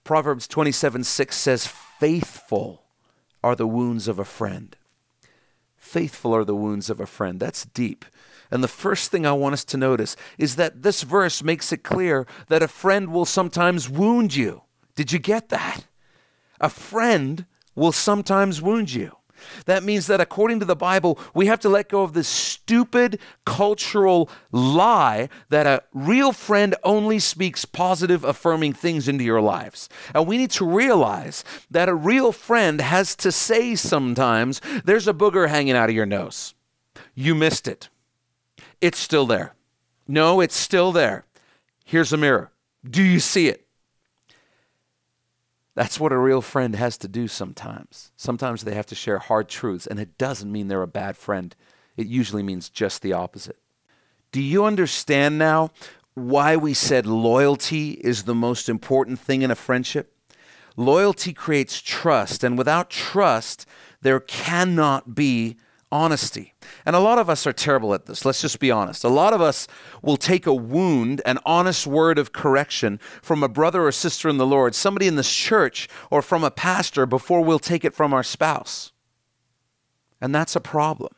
Proverbs 0.03 0.47
27 0.47 1.03
6 1.03 1.37
says, 1.37 1.67
Faithful 1.67 2.85
are 3.43 3.55
the 3.55 3.67
wounds 3.67 4.07
of 4.07 4.17
a 4.17 4.25
friend. 4.25 4.75
Faithful 5.77 6.35
are 6.35 6.43
the 6.43 6.55
wounds 6.55 6.89
of 6.89 6.99
a 6.99 7.05
friend. 7.05 7.39
That's 7.39 7.63
deep. 7.63 8.05
And 8.49 8.63
the 8.63 8.67
first 8.67 9.11
thing 9.11 9.27
I 9.27 9.33
want 9.33 9.53
us 9.53 9.63
to 9.65 9.77
notice 9.77 10.15
is 10.39 10.55
that 10.55 10.81
this 10.81 11.03
verse 11.03 11.43
makes 11.43 11.71
it 11.71 11.83
clear 11.83 12.25
that 12.47 12.63
a 12.63 12.67
friend 12.67 13.13
will 13.13 13.25
sometimes 13.25 13.87
wound 13.87 14.35
you. 14.35 14.63
Did 14.95 15.11
you 15.11 15.19
get 15.19 15.49
that? 15.49 15.85
A 16.59 16.69
friend 16.69 17.45
will 17.75 17.91
sometimes 17.91 18.61
wound 18.61 18.91
you. 18.91 19.15
That 19.65 19.83
means 19.83 20.07
that 20.07 20.21
according 20.21 20.59
to 20.59 20.65
the 20.65 20.75
Bible, 20.75 21.19
we 21.33 21.45
have 21.47 21.59
to 21.61 21.69
let 21.69 21.89
go 21.89 22.01
of 22.03 22.13
this 22.13 22.27
stupid 22.27 23.19
cultural 23.45 24.29
lie 24.51 25.29
that 25.49 25.65
a 25.65 25.83
real 25.93 26.31
friend 26.31 26.75
only 26.83 27.19
speaks 27.19 27.65
positive, 27.65 28.23
affirming 28.23 28.73
things 28.73 29.07
into 29.07 29.23
your 29.23 29.41
lives. 29.41 29.89
And 30.13 30.27
we 30.27 30.37
need 30.37 30.51
to 30.51 30.65
realize 30.65 31.43
that 31.71 31.89
a 31.89 31.95
real 31.95 32.31
friend 32.31 32.81
has 32.81 33.15
to 33.17 33.31
say 33.31 33.75
sometimes, 33.75 34.61
There's 34.83 35.07
a 35.07 35.13
booger 35.13 35.47
hanging 35.49 35.75
out 35.75 35.89
of 35.89 35.95
your 35.95 36.05
nose. 36.05 36.53
You 37.15 37.35
missed 37.35 37.67
it. 37.67 37.89
It's 38.81 38.99
still 38.99 39.25
there. 39.25 39.55
No, 40.07 40.41
it's 40.41 40.55
still 40.55 40.91
there. 40.91 41.25
Here's 41.85 42.13
a 42.13 42.17
mirror. 42.17 42.51
Do 42.87 43.03
you 43.03 43.19
see 43.19 43.47
it? 43.47 43.67
That's 45.79 45.97
what 45.97 46.11
a 46.11 46.17
real 46.17 46.41
friend 46.41 46.75
has 46.75 46.97
to 46.97 47.07
do 47.07 47.29
sometimes. 47.29 48.11
Sometimes 48.17 48.65
they 48.65 48.73
have 48.73 48.87
to 48.87 48.95
share 48.95 49.17
hard 49.17 49.47
truths, 49.47 49.87
and 49.87 49.97
it 49.97 50.17
doesn't 50.17 50.51
mean 50.51 50.67
they're 50.67 50.81
a 50.81 50.87
bad 50.87 51.15
friend. 51.15 51.55
It 51.95 52.05
usually 52.05 52.43
means 52.43 52.67
just 52.67 53.01
the 53.01 53.13
opposite. 53.13 53.55
Do 54.33 54.41
you 54.41 54.65
understand 54.65 55.37
now 55.37 55.69
why 56.15 56.57
we 56.57 56.73
said 56.73 57.05
loyalty 57.05 57.91
is 57.91 58.23
the 58.23 58.35
most 58.35 58.67
important 58.67 59.19
thing 59.19 59.41
in 59.41 59.51
a 59.51 59.55
friendship? 59.55 60.13
Loyalty 60.75 61.31
creates 61.31 61.79
trust, 61.79 62.43
and 62.43 62.57
without 62.57 62.89
trust, 62.89 63.65
there 64.01 64.19
cannot 64.19 65.15
be 65.15 65.55
honesty. 65.91 66.53
And 66.85 66.95
a 66.95 66.99
lot 66.99 67.17
of 67.17 67.29
us 67.29 67.47
are 67.47 67.53
terrible 67.53 67.93
at 67.93 68.05
this. 68.05 68.25
Let's 68.25 68.41
just 68.41 68.59
be 68.59 68.71
honest. 68.71 69.03
A 69.03 69.09
lot 69.09 69.33
of 69.33 69.41
us 69.41 69.67
will 70.01 70.17
take 70.17 70.45
a 70.45 70.53
wound, 70.53 71.21
an 71.25 71.39
honest 71.45 71.87
word 71.87 72.19
of 72.19 72.31
correction 72.31 72.99
from 73.21 73.43
a 73.43 73.49
brother 73.49 73.85
or 73.85 73.91
sister 73.91 74.29
in 74.29 74.37
the 74.37 74.45
Lord, 74.45 74.75
somebody 74.75 75.07
in 75.07 75.15
this 75.15 75.33
church, 75.33 75.89
or 76.11 76.21
from 76.21 76.43
a 76.43 76.51
pastor 76.51 77.05
before 77.05 77.43
we'll 77.43 77.59
take 77.59 77.83
it 77.83 77.95
from 77.95 78.13
our 78.13 78.23
spouse. 78.23 78.91
And 80.21 80.33
that's 80.33 80.55
a 80.55 80.61
problem. 80.61 81.13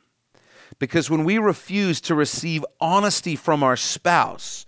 Because 0.80 1.10
when 1.10 1.24
we 1.24 1.38
refuse 1.38 2.02
to 2.02 2.16
receive 2.16 2.66
honesty 2.80 3.36
from 3.36 3.64
our 3.64 3.76
spouse, 3.76 4.66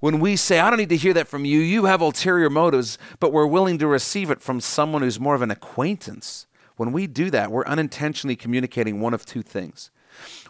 when 0.00 0.18
we 0.18 0.36
say, 0.36 0.58
I 0.58 0.70
don't 0.70 0.78
need 0.78 0.88
to 0.88 0.96
hear 0.96 1.12
that 1.12 1.28
from 1.28 1.44
you, 1.44 1.60
you 1.60 1.84
have 1.84 2.00
ulterior 2.00 2.48
motives, 2.48 2.96
but 3.18 3.32
we're 3.32 3.46
willing 3.46 3.76
to 3.78 3.86
receive 3.86 4.30
it 4.30 4.40
from 4.40 4.60
someone 4.60 5.02
who's 5.02 5.20
more 5.20 5.34
of 5.34 5.42
an 5.42 5.50
acquaintance, 5.50 6.46
when 6.80 6.92
we 6.92 7.06
do 7.06 7.30
that, 7.30 7.50
we're 7.50 7.66
unintentionally 7.66 8.36
communicating 8.36 9.02
one 9.02 9.12
of 9.12 9.26
two 9.26 9.42
things. 9.42 9.90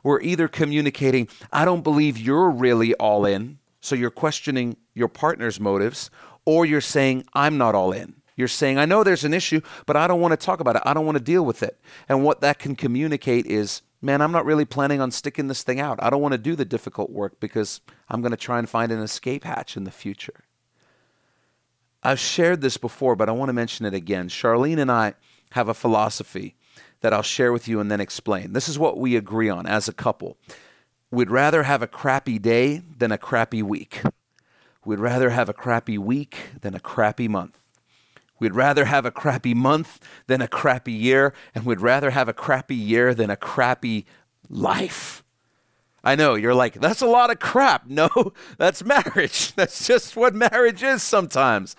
We're 0.04 0.20
either 0.20 0.46
communicating, 0.46 1.26
I 1.52 1.64
don't 1.64 1.82
believe 1.82 2.16
you're 2.16 2.50
really 2.50 2.94
all 2.94 3.26
in, 3.26 3.58
so 3.80 3.96
you're 3.96 4.12
questioning 4.12 4.76
your 4.94 5.08
partner's 5.08 5.58
motives, 5.58 6.08
or 6.44 6.64
you're 6.64 6.80
saying, 6.80 7.24
I'm 7.32 7.58
not 7.58 7.74
all 7.74 7.90
in. 7.90 8.14
You're 8.36 8.46
saying, 8.46 8.78
I 8.78 8.84
know 8.84 9.02
there's 9.02 9.24
an 9.24 9.34
issue, 9.34 9.60
but 9.86 9.96
I 9.96 10.06
don't 10.06 10.20
want 10.20 10.30
to 10.30 10.36
talk 10.36 10.60
about 10.60 10.76
it. 10.76 10.82
I 10.84 10.94
don't 10.94 11.04
want 11.04 11.18
to 11.18 11.24
deal 11.24 11.44
with 11.44 11.64
it. 11.64 11.80
And 12.08 12.22
what 12.22 12.42
that 12.42 12.60
can 12.60 12.76
communicate 12.76 13.46
is, 13.46 13.82
man, 14.00 14.20
I'm 14.20 14.30
not 14.30 14.46
really 14.46 14.64
planning 14.64 15.00
on 15.00 15.10
sticking 15.10 15.48
this 15.48 15.64
thing 15.64 15.80
out. 15.80 15.98
I 16.00 16.10
don't 16.10 16.22
want 16.22 16.34
to 16.34 16.38
do 16.38 16.54
the 16.54 16.64
difficult 16.64 17.10
work 17.10 17.40
because 17.40 17.80
I'm 18.08 18.22
going 18.22 18.30
to 18.30 18.36
try 18.36 18.60
and 18.60 18.68
find 18.68 18.92
an 18.92 19.00
escape 19.00 19.42
hatch 19.42 19.76
in 19.76 19.82
the 19.82 19.90
future. 19.90 20.44
I've 22.04 22.20
shared 22.20 22.60
this 22.60 22.76
before, 22.76 23.16
but 23.16 23.28
I 23.28 23.32
want 23.32 23.48
to 23.48 23.52
mention 23.52 23.84
it 23.84 23.94
again. 23.94 24.28
Charlene 24.28 24.78
and 24.78 24.92
I 24.92 25.14
have 25.52 25.68
a 25.68 25.74
philosophy 25.74 26.54
that 27.00 27.12
I'll 27.12 27.22
share 27.22 27.52
with 27.52 27.66
you 27.66 27.80
and 27.80 27.90
then 27.90 28.00
explain. 28.00 28.52
This 28.52 28.68
is 28.68 28.78
what 28.78 28.98
we 28.98 29.16
agree 29.16 29.48
on 29.48 29.66
as 29.66 29.88
a 29.88 29.92
couple. 29.92 30.36
We'd 31.10 31.30
rather 31.30 31.64
have 31.64 31.82
a 31.82 31.86
crappy 31.86 32.38
day 32.38 32.82
than 32.98 33.10
a 33.10 33.18
crappy 33.18 33.62
week. 33.62 34.02
We'd 34.84 35.00
rather 35.00 35.30
have 35.30 35.48
a 35.48 35.54
crappy 35.54 35.98
week 35.98 36.36
than 36.60 36.74
a 36.74 36.80
crappy 36.80 37.28
month. 37.28 37.58
We'd 38.38 38.54
rather 38.54 38.86
have 38.86 39.04
a 39.04 39.10
crappy 39.10 39.54
month 39.54 40.00
than 40.26 40.40
a 40.40 40.48
crappy 40.48 40.92
year, 40.92 41.34
and 41.54 41.66
we'd 41.66 41.80
rather 41.80 42.10
have 42.10 42.28
a 42.28 42.32
crappy 42.32 42.74
year 42.74 43.14
than 43.14 43.28
a 43.28 43.36
crappy 43.36 44.06
life. 44.48 45.22
I 46.02 46.14
know 46.16 46.34
you're 46.34 46.54
like, 46.54 46.74
that's 46.80 47.02
a 47.02 47.06
lot 47.06 47.30
of 47.30 47.38
crap. 47.38 47.86
No, 47.86 48.08
that's 48.58 48.84
marriage. 48.84 49.54
That's 49.60 49.86
just 49.86 50.16
what 50.16 50.34
marriage 50.34 50.82
is 50.82 51.02
sometimes. 51.02 51.76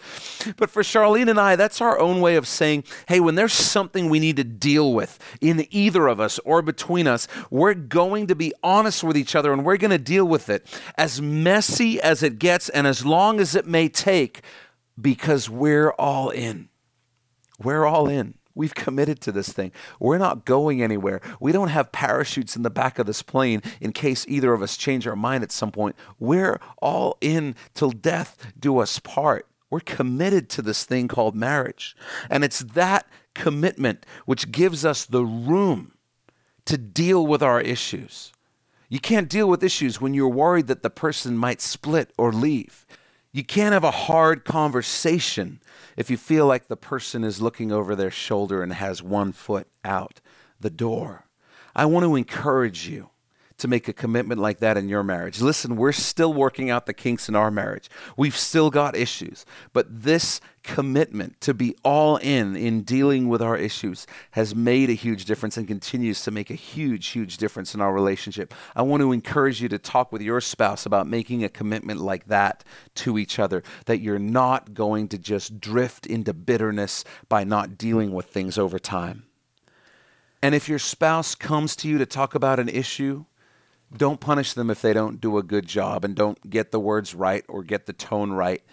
But 0.58 0.70
for 0.70 0.84
Charlene 0.84 1.30
and 1.30 1.40
I, 1.40 1.56
that's 1.56 1.82
our 1.82 1.98
own 2.00 2.22
way 2.22 2.36
of 2.36 2.48
saying, 2.48 2.84
hey, 3.08 3.20
when 3.20 3.36
there's 3.36 3.54
something 3.54 4.10
we 4.10 4.20
need 4.20 4.36
to 4.36 4.44
deal 4.44 4.94
with 4.94 5.18
in 5.42 5.66
either 5.72 6.08
of 6.08 6.20
us 6.20 6.40
or 6.40 6.62
between 6.62 7.08
us, 7.08 7.28
we're 7.50 7.74
going 7.74 8.28
to 8.28 8.36
be 8.36 8.54
honest 8.62 9.04
with 9.04 9.18
each 9.18 9.36
other 9.36 9.52
and 9.52 9.66
we're 9.66 9.78
going 9.78 9.92
to 9.92 9.98
deal 9.98 10.26
with 10.26 10.50
it 10.50 10.68
as 10.98 11.22
messy 11.22 12.00
as 12.02 12.22
it 12.22 12.38
gets 12.38 12.70
and 12.70 12.86
as 12.86 13.06
long 13.06 13.40
as 13.40 13.56
it 13.56 13.66
may 13.66 13.90
take 13.90 14.42
because 15.00 15.50
we're 15.50 15.92
all 15.92 16.30
in. 16.30 16.70
We're 17.60 17.86
all 17.86 18.08
in. 18.08 18.36
We've 18.54 18.76
committed 18.76 19.22
to 19.22 19.32
this 19.32 19.52
thing. 19.52 19.72
We're 20.00 20.18
not 20.18 20.46
going 20.46 20.82
anywhere. 20.82 21.22
We 21.40 21.52
don't 21.52 21.70
have 21.70 21.92
parachutes 21.92 22.56
in 22.56 22.64
the 22.64 22.70
back 22.70 23.00
of 23.00 23.06
this 23.06 23.22
plane 23.22 23.62
in 23.80 23.94
case 23.94 24.26
either 24.28 24.54
of 24.54 24.62
us 24.62 24.78
change 24.78 25.08
our 25.08 25.16
mind 25.16 25.44
at 25.44 25.52
some 25.52 25.72
point. 25.72 25.96
We're 26.20 26.60
all 26.82 27.18
in 27.22 27.56
till 27.74 27.92
death 27.92 28.54
do 28.60 28.80
us 28.80 29.00
part. 29.00 29.48
We're 29.70 29.80
committed 29.80 30.50
to 30.50 30.62
this 30.62 30.84
thing 30.84 31.08
called 31.08 31.36
marriage. 31.36 31.96
And 32.30 32.44
it's 32.44 32.60
that 32.60 33.08
commitment 33.34 34.06
which 34.26 34.52
gives 34.52 34.86
us 34.86 35.06
the 35.06 35.24
room 35.24 35.94
to 36.66 36.78
deal 36.78 37.26
with 37.26 37.42
our 37.42 37.62
issues. 37.62 38.34
You 38.90 39.00
can't 39.00 39.30
deal 39.30 39.48
with 39.48 39.64
issues 39.64 40.02
when 40.02 40.14
you're 40.14 40.28
worried 40.28 40.68
that 40.68 40.84
the 40.84 40.90
person 40.90 41.38
might 41.38 41.62
split 41.62 42.12
or 42.18 42.34
leave. 42.34 42.86
You 43.32 43.44
can't 43.44 43.74
have 43.74 43.84
a 43.84 43.92
hard 43.92 44.44
conversation 44.44 45.62
if 45.96 46.10
you 46.10 46.18
feel 46.18 46.48
like 46.48 46.68
the 46.68 46.76
person 46.76 47.24
is 47.24 47.42
looking 47.42 47.72
over 47.72 47.96
their 47.96 48.12
shoulder 48.12 48.62
and 48.62 48.74
has 48.74 49.02
one 49.02 49.32
foot 49.32 49.68
out 49.86 50.20
the 50.60 50.70
door. 50.70 51.26
I 51.74 51.86
want 51.86 52.04
to 52.04 52.16
encourage 52.16 52.88
you 52.90 53.11
to 53.62 53.68
make 53.68 53.88
a 53.88 53.94
commitment 53.94 54.42
like 54.42 54.58
that 54.58 54.76
in 54.76 54.90
your 54.90 55.04
marriage. 55.04 55.40
Listen, 55.40 55.76
we're 55.76 55.92
still 55.92 56.34
working 56.34 56.72
out 56.72 56.88
the 56.88 56.94
kinks 56.96 57.30
in 57.30 57.36
our 57.36 57.52
marriage. 57.52 57.92
We've 58.18 58.36
still 58.36 58.72
got 58.72 58.96
issues, 58.96 59.46
but 59.72 59.86
this 60.04 60.42
commitment 60.64 61.40
to 61.42 61.54
be 61.54 61.76
all 61.84 62.18
in 62.18 62.56
in 62.56 62.82
dealing 62.82 63.30
with 63.30 63.40
our 63.40 63.56
issues 63.56 64.08
has 64.32 64.56
made 64.56 64.90
a 64.90 64.94
huge 64.94 65.26
difference 65.26 65.58
and 65.58 65.68
continues 65.68 66.24
to 66.24 66.32
make 66.32 66.50
a 66.50 66.56
huge 66.56 67.08
huge 67.08 67.38
difference 67.38 67.76
in 67.76 67.82
our 67.82 67.94
relationship. 67.94 68.52
I 68.76 68.82
want 68.82 69.02
to 69.02 69.12
encourage 69.12 69.62
you 69.62 69.70
to 69.70 69.78
talk 69.78 70.12
with 70.12 70.24
your 70.24 70.42
spouse 70.42 70.88
about 70.88 71.06
making 71.08 71.44
a 71.44 71.50
commitment 71.50 72.00
like 72.00 72.26
that 72.28 72.64
to 72.96 73.20
each 73.20 73.38
other 73.38 73.62
that 73.86 74.00
you're 74.00 74.18
not 74.18 74.74
going 74.74 75.08
to 75.10 75.20
just 75.20 75.60
drift 75.60 76.08
into 76.08 76.34
bitterness 76.34 77.04
by 77.30 77.44
not 77.44 77.78
dealing 77.78 78.12
with 78.12 78.26
things 78.26 78.58
over 78.58 78.80
time. 78.80 79.24
And 80.42 80.56
if 80.56 80.68
your 80.68 80.80
spouse 80.80 81.36
comes 81.36 81.76
to 81.78 81.88
you 81.88 82.00
to 82.00 82.06
talk 82.08 82.34
about 82.34 82.60
an 82.60 82.70
issue, 82.70 83.26
don't 83.96 84.20
punish 84.20 84.54
them 84.54 84.70
if 84.70 84.82
they 84.82 84.94
don't 84.94 85.20
do 85.20 85.38
a 85.38 85.44
good 85.44 85.68
job 85.68 86.06
and 86.06 86.16
don't 86.16 86.50
get 86.50 86.72
the 86.72 86.80
words 86.80 87.14
right 87.14 87.44
or 87.48 87.64
get 87.64 87.86
the 87.86 87.94
tone 87.94 88.32
right. 88.32 88.64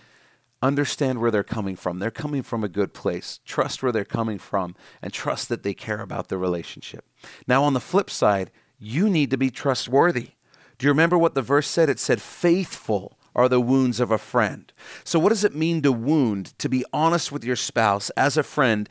Understand 0.61 1.21
where 1.21 1.31
they're 1.31 1.45
coming 1.45 1.77
from. 1.77 1.99
They're 1.99 2.11
coming 2.11 2.43
from 2.43 2.65
a 2.65 2.69
good 2.69 2.93
place. 2.93 3.41
Trust 3.45 3.83
where 3.83 3.93
they're 3.93 4.05
coming 4.05 4.39
from 4.39 4.75
and 5.01 5.13
trust 5.13 5.49
that 5.49 5.63
they 5.63 5.75
care 5.75 6.01
about 6.01 6.29
the 6.29 6.39
relationship. 6.39 7.05
Now, 7.47 7.63
on 7.65 7.75
the 7.75 7.81
flip 7.81 8.11
side, 8.11 8.51
you 8.79 9.09
need 9.09 9.31
to 9.31 9.37
be 9.37 9.51
trustworthy. 9.51 10.31
Do 10.79 10.87
you 10.87 10.91
remember 10.91 11.19
what 11.19 11.35
the 11.35 11.43
verse 11.43 11.69
said? 11.69 11.89
It 11.89 11.99
said, 11.99 12.23
faithful 12.23 13.19
are 13.35 13.49
the 13.49 13.61
wounds 13.61 14.01
of 14.01 14.11
a 14.11 14.19
friend. 14.19 14.73
So, 15.05 15.19
what 15.19 15.29
does 15.29 15.45
it 15.45 15.55
mean 15.55 15.83
to 15.83 15.93
wound? 15.93 16.59
To 16.59 16.69
be 16.69 16.85
honest 16.93 17.31
with 17.31 17.45
your 17.45 17.57
spouse 17.57 18.11
as 18.11 18.37
a 18.37 18.43
friend 18.43 18.89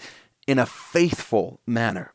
in 0.47 0.59
a 0.59 0.65
faithful 0.65 1.59
manner. 1.65 2.13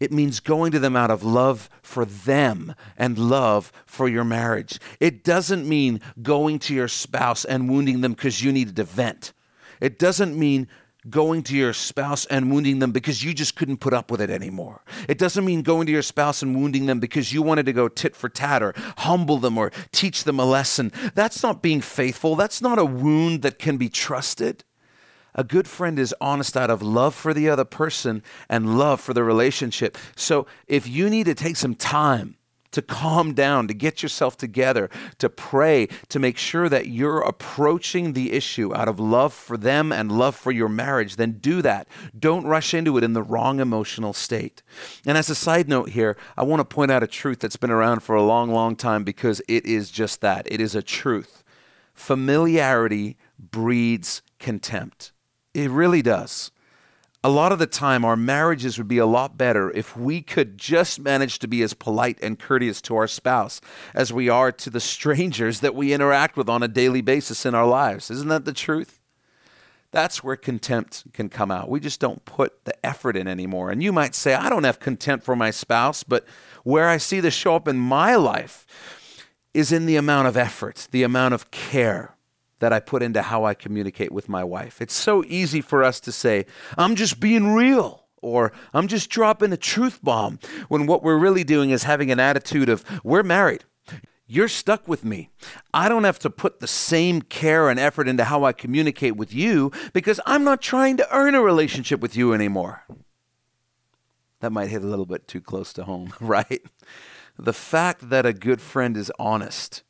It 0.00 0.12
means 0.12 0.40
going 0.40 0.72
to 0.72 0.78
them 0.78 0.96
out 0.96 1.10
of 1.10 1.22
love 1.22 1.70
for 1.82 2.04
them 2.04 2.74
and 2.96 3.16
love 3.16 3.72
for 3.86 4.08
your 4.08 4.24
marriage. 4.24 4.78
It 5.00 5.22
doesn't 5.22 5.68
mean 5.68 6.00
going 6.20 6.58
to 6.60 6.74
your 6.74 6.88
spouse 6.88 7.44
and 7.44 7.70
wounding 7.70 8.00
them 8.00 8.12
because 8.12 8.42
you 8.42 8.52
needed 8.52 8.76
to 8.76 8.84
vent. 8.84 9.32
It 9.80 9.98
doesn't 9.98 10.36
mean 10.36 10.68
going 11.08 11.42
to 11.44 11.56
your 11.56 11.72
spouse 11.72 12.24
and 12.26 12.50
wounding 12.50 12.78
them 12.78 12.90
because 12.90 13.22
you 13.22 13.34
just 13.34 13.56
couldn't 13.56 13.76
put 13.76 13.92
up 13.92 14.10
with 14.10 14.20
it 14.20 14.30
anymore. 14.30 14.82
It 15.08 15.18
doesn't 15.18 15.44
mean 15.44 15.62
going 15.62 15.86
to 15.86 15.92
your 15.92 16.02
spouse 16.02 16.42
and 16.42 16.56
wounding 16.56 16.86
them 16.86 16.98
because 16.98 17.32
you 17.32 17.42
wanted 17.42 17.66
to 17.66 17.72
go 17.72 17.88
tit 17.88 18.16
for 18.16 18.28
tat 18.28 18.62
or 18.62 18.74
humble 18.98 19.38
them 19.38 19.58
or 19.58 19.70
teach 19.92 20.24
them 20.24 20.40
a 20.40 20.44
lesson. 20.44 20.92
That's 21.14 21.42
not 21.42 21.62
being 21.62 21.80
faithful. 21.80 22.36
That's 22.36 22.62
not 22.62 22.78
a 22.78 22.84
wound 22.84 23.42
that 23.42 23.58
can 23.58 23.76
be 23.76 23.88
trusted. 23.88 24.64
A 25.34 25.44
good 25.44 25.66
friend 25.66 25.98
is 25.98 26.14
honest 26.20 26.56
out 26.56 26.70
of 26.70 26.82
love 26.82 27.14
for 27.14 27.34
the 27.34 27.48
other 27.48 27.64
person 27.64 28.22
and 28.48 28.78
love 28.78 29.00
for 29.00 29.12
the 29.12 29.24
relationship. 29.24 29.98
So 30.16 30.46
if 30.66 30.86
you 30.86 31.10
need 31.10 31.26
to 31.26 31.34
take 31.34 31.56
some 31.56 31.74
time, 31.74 32.36
to 32.74 32.82
calm 32.82 33.34
down, 33.34 33.68
to 33.68 33.74
get 33.74 34.02
yourself 34.02 34.36
together, 34.36 34.90
to 35.18 35.30
pray, 35.30 35.86
to 36.08 36.18
make 36.18 36.36
sure 36.36 36.68
that 36.68 36.88
you're 36.88 37.20
approaching 37.20 38.12
the 38.12 38.32
issue 38.32 38.74
out 38.74 38.88
of 38.88 38.98
love 38.98 39.32
for 39.32 39.56
them 39.56 39.92
and 39.92 40.10
love 40.10 40.34
for 40.34 40.50
your 40.50 40.68
marriage, 40.68 41.16
then 41.16 41.32
do 41.32 41.62
that. 41.62 41.86
Don't 42.18 42.44
rush 42.44 42.74
into 42.74 42.98
it 42.98 43.04
in 43.04 43.12
the 43.12 43.22
wrong 43.22 43.60
emotional 43.60 44.12
state. 44.12 44.62
And 45.06 45.16
as 45.16 45.30
a 45.30 45.36
side 45.36 45.68
note 45.68 45.90
here, 45.90 46.16
I 46.36 46.42
want 46.42 46.60
to 46.60 46.64
point 46.64 46.90
out 46.90 47.04
a 47.04 47.06
truth 47.06 47.38
that's 47.38 47.56
been 47.56 47.70
around 47.70 48.00
for 48.00 48.16
a 48.16 48.22
long, 48.22 48.50
long 48.50 48.74
time 48.74 49.04
because 49.04 49.40
it 49.48 49.64
is 49.64 49.90
just 49.90 50.20
that 50.20 50.50
it 50.50 50.60
is 50.60 50.74
a 50.74 50.82
truth. 50.82 51.44
Familiarity 51.92 53.16
breeds 53.38 54.20
contempt. 54.40 55.12
It 55.54 55.70
really 55.70 56.02
does. 56.02 56.50
A 57.22 57.30
lot 57.30 57.52
of 57.52 57.58
the 57.58 57.66
time, 57.66 58.04
our 58.04 58.16
marriages 58.16 58.76
would 58.76 58.88
be 58.88 58.98
a 58.98 59.06
lot 59.06 59.38
better 59.38 59.70
if 59.70 59.96
we 59.96 60.20
could 60.20 60.58
just 60.58 61.00
manage 61.00 61.38
to 61.38 61.48
be 61.48 61.62
as 61.62 61.72
polite 61.72 62.18
and 62.20 62.38
courteous 62.38 62.82
to 62.82 62.96
our 62.96 63.08
spouse 63.08 63.62
as 63.94 64.12
we 64.12 64.28
are 64.28 64.52
to 64.52 64.68
the 64.68 64.80
strangers 64.94 65.60
that 65.60 65.74
we 65.74 65.94
interact 65.94 66.36
with 66.36 66.50
on 66.50 66.62
a 66.62 66.68
daily 66.68 67.00
basis 67.00 67.46
in 67.46 67.54
our 67.54 67.66
lives. 67.66 68.10
Isn't 68.10 68.28
that 68.28 68.44
the 68.44 68.52
truth? 68.52 69.00
That's 69.90 70.22
where 70.24 70.36
contempt 70.36 71.04
can 71.12 71.28
come 71.28 71.50
out. 71.50 71.70
We 71.70 71.78
just 71.78 72.00
don't 72.00 72.24
put 72.24 72.64
the 72.64 72.74
effort 72.84 73.16
in 73.16 73.28
anymore. 73.28 73.70
And 73.70 73.80
you 73.80 73.92
might 73.92 74.16
say, 74.16 74.34
I 74.34 74.50
don't 74.50 74.64
have 74.64 74.80
contempt 74.80 75.24
for 75.24 75.36
my 75.36 75.52
spouse, 75.52 76.02
but 76.02 76.26
where 76.64 76.88
I 76.88 76.96
see 76.96 77.20
this 77.20 77.32
show 77.32 77.54
up 77.54 77.68
in 77.68 77.78
my 77.78 78.16
life 78.16 78.66
is 79.54 79.70
in 79.70 79.86
the 79.86 79.94
amount 79.96 80.26
of 80.26 80.36
effort, 80.36 80.88
the 80.90 81.04
amount 81.04 81.32
of 81.32 81.52
care, 81.52 82.13
that 82.58 82.72
I 82.72 82.80
put 82.80 83.02
into 83.02 83.22
how 83.22 83.44
I 83.44 83.54
communicate 83.54 84.12
with 84.12 84.28
my 84.28 84.44
wife. 84.44 84.80
It's 84.80 84.94
so 84.94 85.24
easy 85.26 85.60
for 85.60 85.82
us 85.82 86.00
to 86.00 86.12
say, 86.12 86.46
I'm 86.78 86.94
just 86.94 87.20
being 87.20 87.54
real, 87.54 88.04
or 88.22 88.52
I'm 88.72 88.88
just 88.88 89.10
dropping 89.10 89.52
a 89.52 89.56
truth 89.56 90.00
bomb, 90.02 90.38
when 90.68 90.86
what 90.86 91.02
we're 91.02 91.18
really 91.18 91.44
doing 91.44 91.70
is 91.70 91.82
having 91.82 92.10
an 92.10 92.20
attitude 92.20 92.68
of, 92.68 92.84
we're 93.02 93.22
married. 93.22 93.64
You're 94.26 94.48
stuck 94.48 94.88
with 94.88 95.04
me. 95.04 95.28
I 95.74 95.88
don't 95.88 96.04
have 96.04 96.18
to 96.20 96.30
put 96.30 96.60
the 96.60 96.66
same 96.66 97.20
care 97.20 97.68
and 97.68 97.78
effort 97.78 98.08
into 98.08 98.24
how 98.24 98.44
I 98.44 98.52
communicate 98.52 99.16
with 99.16 99.34
you 99.34 99.70
because 99.92 100.18
I'm 100.24 100.44
not 100.44 100.62
trying 100.62 100.96
to 100.96 101.14
earn 101.14 101.34
a 101.34 101.42
relationship 101.42 102.00
with 102.00 102.16
you 102.16 102.32
anymore. 102.32 102.84
That 104.40 104.50
might 104.50 104.70
hit 104.70 104.82
a 104.82 104.86
little 104.86 105.06
bit 105.06 105.28
too 105.28 105.42
close 105.42 105.72
to 105.74 105.84
home, 105.84 106.14
right? 106.20 106.62
The 107.38 107.52
fact 107.52 108.08
that 108.08 108.24
a 108.24 108.32
good 108.32 108.62
friend 108.62 108.96
is 108.96 109.12
honest 109.18 109.82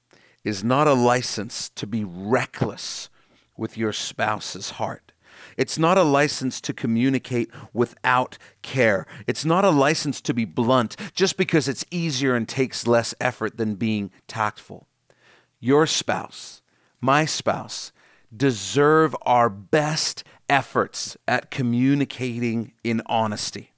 is 0.44 0.62
not 0.62 0.86
a 0.86 0.94
license 0.94 1.68
to 1.70 1.86
be 1.86 2.04
reckless 2.04 3.08
with 3.56 3.78
your 3.78 3.92
spouse's 3.92 4.70
heart. 4.70 5.12
It's 5.56 5.78
not 5.78 5.98
a 5.98 6.02
license 6.02 6.60
to 6.62 6.72
communicate 6.72 7.50
without 7.72 8.38
care. 8.62 9.06
It's 9.26 9.44
not 9.44 9.64
a 9.64 9.70
license 9.70 10.20
to 10.22 10.34
be 10.34 10.44
blunt 10.44 10.96
just 11.14 11.36
because 11.36 11.68
it's 11.68 11.84
easier 11.90 12.34
and 12.34 12.48
takes 12.48 12.86
less 12.86 13.14
effort 13.20 13.56
than 13.56 13.76
being 13.76 14.10
tactful. 14.26 14.86
Your 15.60 15.86
spouse, 15.86 16.62
my 17.00 17.24
spouse, 17.24 17.92
deserve 18.36 19.14
our 19.22 19.48
best 19.48 20.24
efforts 20.48 21.16
at 21.28 21.50
communicating 21.50 22.72
in 22.82 23.00
honesty. 23.06 23.72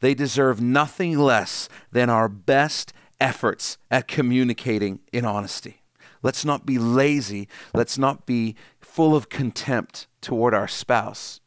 They 0.00 0.14
deserve 0.14 0.60
nothing 0.60 1.18
less 1.18 1.68
than 1.92 2.08
our 2.08 2.28
best 2.28 2.92
efforts 3.20 3.76
at 3.90 4.08
communicating 4.08 5.00
in 5.12 5.24
honesty. 5.24 5.79
Let's 6.22 6.44
not 6.44 6.66
be 6.66 6.78
lazy. 6.78 7.48
Let's 7.74 7.98
not 7.98 8.26
be 8.26 8.56
full 8.80 9.14
of 9.14 9.28
contempt 9.28 10.06
toward 10.20 10.54
our 10.54 10.68
spouse 10.68 11.40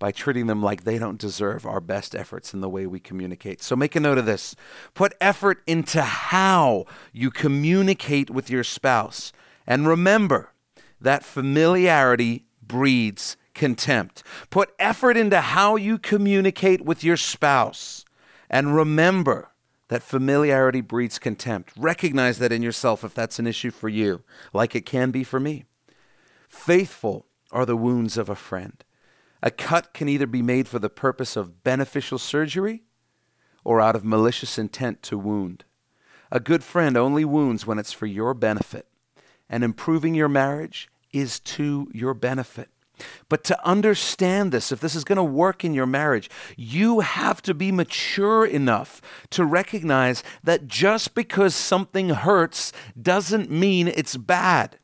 by 0.00 0.10
treating 0.10 0.46
them 0.46 0.62
like 0.62 0.84
they 0.84 0.98
don't 0.98 1.18
deserve 1.18 1.66
our 1.66 1.80
best 1.80 2.14
efforts 2.14 2.54
in 2.54 2.62
the 2.62 2.68
way 2.68 2.86
we 2.86 2.98
communicate. 2.98 3.62
So 3.62 3.76
make 3.76 3.94
a 3.94 4.00
note 4.00 4.18
of 4.18 4.26
this. 4.26 4.56
Put 4.94 5.14
effort 5.20 5.62
into 5.66 6.02
how 6.02 6.86
you 7.12 7.30
communicate 7.30 8.30
with 8.30 8.50
your 8.50 8.64
spouse. 8.64 9.32
And 9.66 9.86
remember 9.86 10.52
that 11.00 11.22
familiarity 11.22 12.46
breeds 12.62 13.36
contempt. 13.54 14.22
Put 14.48 14.72
effort 14.78 15.18
into 15.18 15.40
how 15.40 15.76
you 15.76 15.98
communicate 15.98 16.80
with 16.80 17.04
your 17.04 17.18
spouse. 17.18 18.06
And 18.48 18.74
remember 18.74 19.50
that 19.90 20.04
familiarity 20.04 20.80
breeds 20.80 21.18
contempt. 21.18 21.72
Recognize 21.76 22.38
that 22.38 22.52
in 22.52 22.62
yourself 22.62 23.02
if 23.02 23.12
that's 23.12 23.40
an 23.40 23.46
issue 23.46 23.72
for 23.72 23.88
you, 23.88 24.22
like 24.52 24.76
it 24.76 24.86
can 24.86 25.10
be 25.10 25.24
for 25.24 25.40
me. 25.40 25.64
Faithful 26.48 27.26
are 27.50 27.66
the 27.66 27.76
wounds 27.76 28.16
of 28.16 28.28
a 28.28 28.36
friend. 28.36 28.84
A 29.42 29.50
cut 29.50 29.92
can 29.92 30.08
either 30.08 30.28
be 30.28 30.42
made 30.42 30.68
for 30.68 30.78
the 30.78 30.88
purpose 30.88 31.34
of 31.34 31.64
beneficial 31.64 32.18
surgery 32.18 32.84
or 33.64 33.80
out 33.80 33.96
of 33.96 34.04
malicious 34.04 34.58
intent 34.58 35.02
to 35.02 35.18
wound. 35.18 35.64
A 36.30 36.38
good 36.38 36.62
friend 36.62 36.96
only 36.96 37.24
wounds 37.24 37.66
when 37.66 37.80
it's 37.80 37.92
for 37.92 38.06
your 38.06 38.32
benefit, 38.32 38.86
and 39.48 39.64
improving 39.64 40.14
your 40.14 40.28
marriage 40.28 40.88
is 41.12 41.40
to 41.40 41.90
your 41.92 42.14
benefit. 42.14 42.68
But 43.28 43.44
to 43.44 43.66
understand 43.66 44.52
this, 44.52 44.72
if 44.72 44.80
this 44.80 44.94
is 44.94 45.04
going 45.04 45.16
to 45.16 45.24
work 45.24 45.64
in 45.64 45.74
your 45.74 45.86
marriage, 45.86 46.30
you 46.56 47.00
have 47.00 47.42
to 47.42 47.54
be 47.54 47.72
mature 47.72 48.44
enough 48.44 49.00
to 49.30 49.44
recognize 49.44 50.22
that 50.42 50.66
just 50.66 51.14
because 51.14 51.54
something 51.54 52.10
hurts 52.10 52.72
doesn't 53.00 53.50
mean 53.50 53.88
it's 53.88 54.16
bad. 54.16 54.78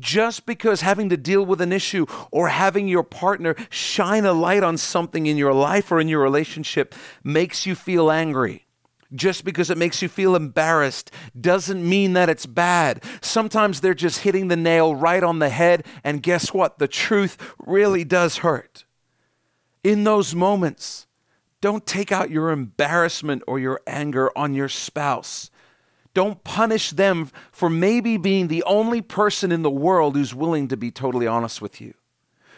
Just 0.00 0.46
because 0.46 0.80
having 0.80 1.08
to 1.10 1.16
deal 1.16 1.46
with 1.46 1.60
an 1.60 1.72
issue 1.72 2.06
or 2.32 2.48
having 2.48 2.88
your 2.88 3.04
partner 3.04 3.54
shine 3.68 4.24
a 4.24 4.32
light 4.32 4.64
on 4.64 4.76
something 4.76 5.26
in 5.26 5.36
your 5.36 5.54
life 5.54 5.92
or 5.92 6.00
in 6.00 6.08
your 6.08 6.22
relationship 6.22 6.94
makes 7.22 7.66
you 7.66 7.74
feel 7.74 8.10
angry 8.10 8.66
just 9.14 9.44
because 9.44 9.70
it 9.70 9.78
makes 9.78 10.02
you 10.02 10.08
feel 10.08 10.36
embarrassed 10.36 11.10
doesn't 11.38 11.86
mean 11.86 12.12
that 12.12 12.28
it's 12.28 12.46
bad. 12.46 13.02
Sometimes 13.20 13.80
they're 13.80 13.94
just 13.94 14.20
hitting 14.20 14.48
the 14.48 14.56
nail 14.56 14.94
right 14.94 15.22
on 15.22 15.38
the 15.38 15.48
head, 15.48 15.86
and 16.04 16.22
guess 16.22 16.54
what? 16.54 16.78
The 16.78 16.88
truth 16.88 17.54
really 17.58 18.04
does 18.04 18.38
hurt. 18.38 18.84
In 19.82 20.04
those 20.04 20.34
moments, 20.34 21.06
don't 21.60 21.86
take 21.86 22.12
out 22.12 22.30
your 22.30 22.50
embarrassment 22.50 23.42
or 23.46 23.58
your 23.58 23.80
anger 23.86 24.30
on 24.36 24.54
your 24.54 24.68
spouse. 24.68 25.50
Don't 26.14 26.42
punish 26.42 26.90
them 26.90 27.30
for 27.52 27.70
maybe 27.70 28.16
being 28.16 28.48
the 28.48 28.62
only 28.64 29.00
person 29.00 29.52
in 29.52 29.62
the 29.62 29.70
world 29.70 30.16
who's 30.16 30.34
willing 30.34 30.68
to 30.68 30.76
be 30.76 30.90
totally 30.90 31.26
honest 31.26 31.62
with 31.62 31.80
you, 31.80 31.94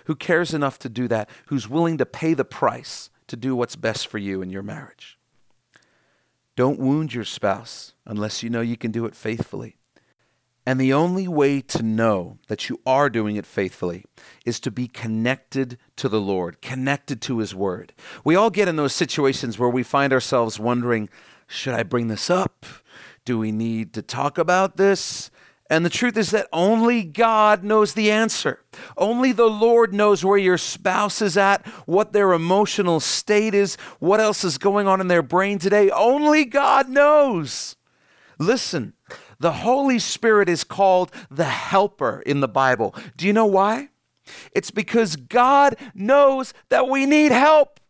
who 0.06 0.14
cares 0.14 0.54
enough 0.54 0.78
to 0.80 0.88
do 0.88 1.08
that, 1.08 1.28
who's 1.46 1.68
willing 1.68 1.98
to 1.98 2.06
pay 2.06 2.34
the 2.34 2.44
price 2.44 3.10
to 3.26 3.36
do 3.36 3.54
what's 3.54 3.76
best 3.76 4.06
for 4.06 4.18
you 4.18 4.42
in 4.42 4.50
your 4.50 4.62
marriage. 4.62 5.18
Don't 6.56 6.78
wound 6.78 7.14
your 7.14 7.24
spouse 7.24 7.94
unless 8.04 8.42
you 8.42 8.50
know 8.50 8.60
you 8.60 8.76
can 8.76 8.90
do 8.90 9.06
it 9.06 9.14
faithfully. 9.14 9.76
And 10.64 10.80
the 10.80 10.92
only 10.92 11.26
way 11.26 11.60
to 11.60 11.82
know 11.82 12.38
that 12.46 12.68
you 12.68 12.80
are 12.86 13.10
doing 13.10 13.34
it 13.34 13.46
faithfully 13.46 14.04
is 14.46 14.60
to 14.60 14.70
be 14.70 14.86
connected 14.86 15.76
to 15.96 16.08
the 16.08 16.20
Lord, 16.20 16.62
connected 16.62 17.20
to 17.22 17.38
His 17.38 17.54
Word. 17.54 17.92
We 18.24 18.36
all 18.36 18.50
get 18.50 18.68
in 18.68 18.76
those 18.76 18.92
situations 18.92 19.58
where 19.58 19.68
we 19.68 19.82
find 19.82 20.12
ourselves 20.12 20.60
wondering, 20.60 21.08
should 21.48 21.74
I 21.74 21.82
bring 21.82 22.06
this 22.06 22.30
up? 22.30 22.64
Do 23.24 23.38
we 23.38 23.50
need 23.50 23.92
to 23.94 24.02
talk 24.02 24.38
about 24.38 24.76
this? 24.76 25.30
And 25.72 25.86
the 25.86 25.90
truth 25.90 26.18
is 26.18 26.32
that 26.32 26.48
only 26.52 27.02
God 27.02 27.64
knows 27.64 27.94
the 27.94 28.10
answer. 28.10 28.62
Only 28.94 29.32
the 29.32 29.48
Lord 29.48 29.94
knows 29.94 30.22
where 30.22 30.36
your 30.36 30.58
spouse 30.58 31.22
is 31.22 31.38
at, 31.38 31.66
what 31.86 32.12
their 32.12 32.34
emotional 32.34 33.00
state 33.00 33.54
is, 33.54 33.76
what 33.98 34.20
else 34.20 34.44
is 34.44 34.58
going 34.58 34.86
on 34.86 35.00
in 35.00 35.08
their 35.08 35.22
brain 35.22 35.58
today. 35.58 35.88
Only 35.88 36.44
God 36.44 36.90
knows. 36.90 37.76
Listen, 38.38 38.92
the 39.40 39.52
Holy 39.52 39.98
Spirit 39.98 40.50
is 40.50 40.62
called 40.62 41.10
the 41.30 41.44
helper 41.44 42.22
in 42.26 42.40
the 42.40 42.48
Bible. 42.48 42.94
Do 43.16 43.26
you 43.26 43.32
know 43.32 43.46
why? 43.46 43.88
It's 44.54 44.70
because 44.70 45.16
God 45.16 45.76
knows 45.94 46.52
that 46.68 46.86
we 46.86 47.06
need 47.06 47.32
help. 47.32 47.80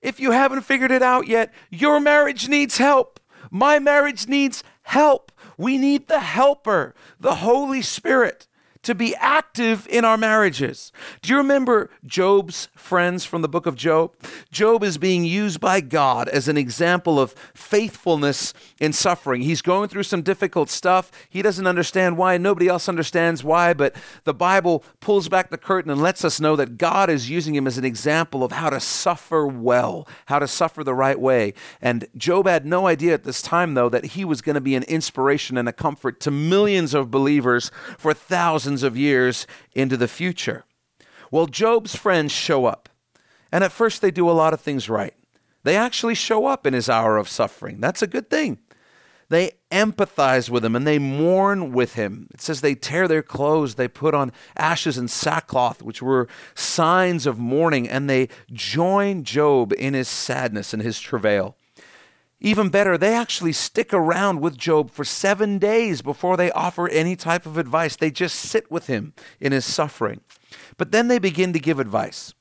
If 0.00 0.20
you 0.20 0.30
haven't 0.30 0.60
figured 0.60 0.92
it 0.92 1.02
out 1.02 1.26
yet, 1.26 1.52
your 1.70 1.98
marriage 1.98 2.48
needs 2.48 2.78
help. 2.78 3.18
My 3.50 3.80
marriage 3.80 4.28
needs 4.28 4.62
help. 4.82 5.31
We 5.56 5.78
need 5.78 6.08
the 6.08 6.20
helper, 6.20 6.94
the 7.20 7.36
Holy 7.36 7.82
Spirit 7.82 8.46
to 8.82 8.94
be 8.94 9.14
active 9.16 9.86
in 9.88 10.04
our 10.04 10.16
marriages. 10.16 10.92
Do 11.22 11.32
you 11.32 11.36
remember 11.36 11.90
Job's 12.04 12.68
friends 12.74 13.24
from 13.24 13.42
the 13.42 13.48
book 13.48 13.66
of 13.66 13.76
Job? 13.76 14.12
Job 14.50 14.82
is 14.82 14.98
being 14.98 15.24
used 15.24 15.60
by 15.60 15.80
God 15.80 16.28
as 16.28 16.48
an 16.48 16.56
example 16.56 17.20
of 17.20 17.32
faithfulness 17.54 18.52
in 18.80 18.92
suffering. 18.92 19.42
He's 19.42 19.62
going 19.62 19.88
through 19.88 20.02
some 20.02 20.22
difficult 20.22 20.68
stuff. 20.68 21.12
He 21.28 21.42
doesn't 21.42 21.66
understand 21.66 22.16
why. 22.16 22.38
Nobody 22.38 22.66
else 22.66 22.88
understands 22.88 23.44
why, 23.44 23.72
but 23.72 23.94
the 24.24 24.34
Bible 24.34 24.84
pulls 25.00 25.28
back 25.28 25.50
the 25.50 25.58
curtain 25.58 25.90
and 25.90 26.02
lets 26.02 26.24
us 26.24 26.40
know 26.40 26.56
that 26.56 26.76
God 26.76 27.08
is 27.08 27.30
using 27.30 27.54
him 27.54 27.66
as 27.66 27.78
an 27.78 27.84
example 27.84 28.42
of 28.42 28.52
how 28.52 28.70
to 28.70 28.80
suffer 28.80 29.46
well, 29.46 30.08
how 30.26 30.40
to 30.40 30.48
suffer 30.48 30.82
the 30.82 30.94
right 30.94 31.20
way. 31.20 31.54
And 31.80 32.06
Job 32.16 32.48
had 32.48 32.66
no 32.66 32.88
idea 32.88 33.14
at 33.14 33.24
this 33.24 33.42
time, 33.42 33.74
though, 33.74 33.88
that 33.88 34.06
he 34.06 34.24
was 34.24 34.42
going 34.42 34.54
to 34.54 34.60
be 34.60 34.74
an 34.74 34.82
inspiration 34.84 35.56
and 35.56 35.68
a 35.68 35.72
comfort 35.72 36.18
to 36.20 36.30
millions 36.30 36.94
of 36.94 37.10
believers 37.10 37.70
for 37.96 38.12
thousands 38.12 38.71
thousands 38.72 38.82
of 38.82 38.96
years 38.96 39.46
into 39.74 39.96
the 39.96 40.08
future. 40.08 40.64
Well, 41.30 41.46
Job's 41.46 41.94
friends 41.94 42.32
show 42.32 42.66
up. 42.66 42.88
And 43.50 43.62
at 43.62 43.72
first, 43.72 44.00
they 44.00 44.10
do 44.10 44.30
a 44.30 44.32
lot 44.32 44.54
of 44.54 44.60
things 44.60 44.88
right. 44.88 45.14
They 45.62 45.76
actually 45.76 46.14
show 46.14 46.46
up 46.46 46.66
in 46.66 46.74
his 46.74 46.88
hour 46.88 47.18
of 47.18 47.28
suffering. 47.28 47.80
That's 47.80 48.02
a 48.02 48.06
good 48.06 48.30
thing. 48.30 48.58
They 49.28 49.52
empathize 49.70 50.50
with 50.50 50.64
him 50.64 50.76
and 50.76 50.86
they 50.86 50.98
mourn 50.98 51.72
with 51.72 51.94
him. 51.94 52.28
It 52.34 52.40
says 52.40 52.60
they 52.60 52.74
tear 52.74 53.08
their 53.08 53.22
clothes, 53.22 53.74
they 53.74 53.88
put 53.88 54.14
on 54.14 54.32
ashes 54.56 54.98
and 54.98 55.10
sackcloth, 55.10 55.82
which 55.82 56.02
were 56.02 56.28
signs 56.54 57.26
of 57.26 57.38
mourning, 57.38 57.88
and 57.88 58.08
they 58.08 58.28
join 58.52 59.24
Job 59.24 59.72
in 59.78 59.94
his 59.94 60.08
sadness 60.08 60.74
and 60.74 60.82
his 60.82 61.00
travail. 61.00 61.56
Even 62.44 62.70
better, 62.70 62.98
they 62.98 63.14
actually 63.14 63.52
stick 63.52 63.94
around 63.94 64.40
with 64.40 64.58
Job 64.58 64.90
for 64.90 65.04
seven 65.04 65.58
days 65.58 66.02
before 66.02 66.36
they 66.36 66.50
offer 66.50 66.88
any 66.88 67.14
type 67.14 67.46
of 67.46 67.56
advice. 67.56 67.94
They 67.94 68.10
just 68.10 68.34
sit 68.34 68.68
with 68.68 68.88
him 68.88 69.14
in 69.40 69.52
his 69.52 69.64
suffering. 69.64 70.20
But 70.76 70.90
then 70.90 71.06
they 71.06 71.20
begin 71.20 71.52
to 71.52 71.60
give 71.60 71.78
advice. 71.78 72.34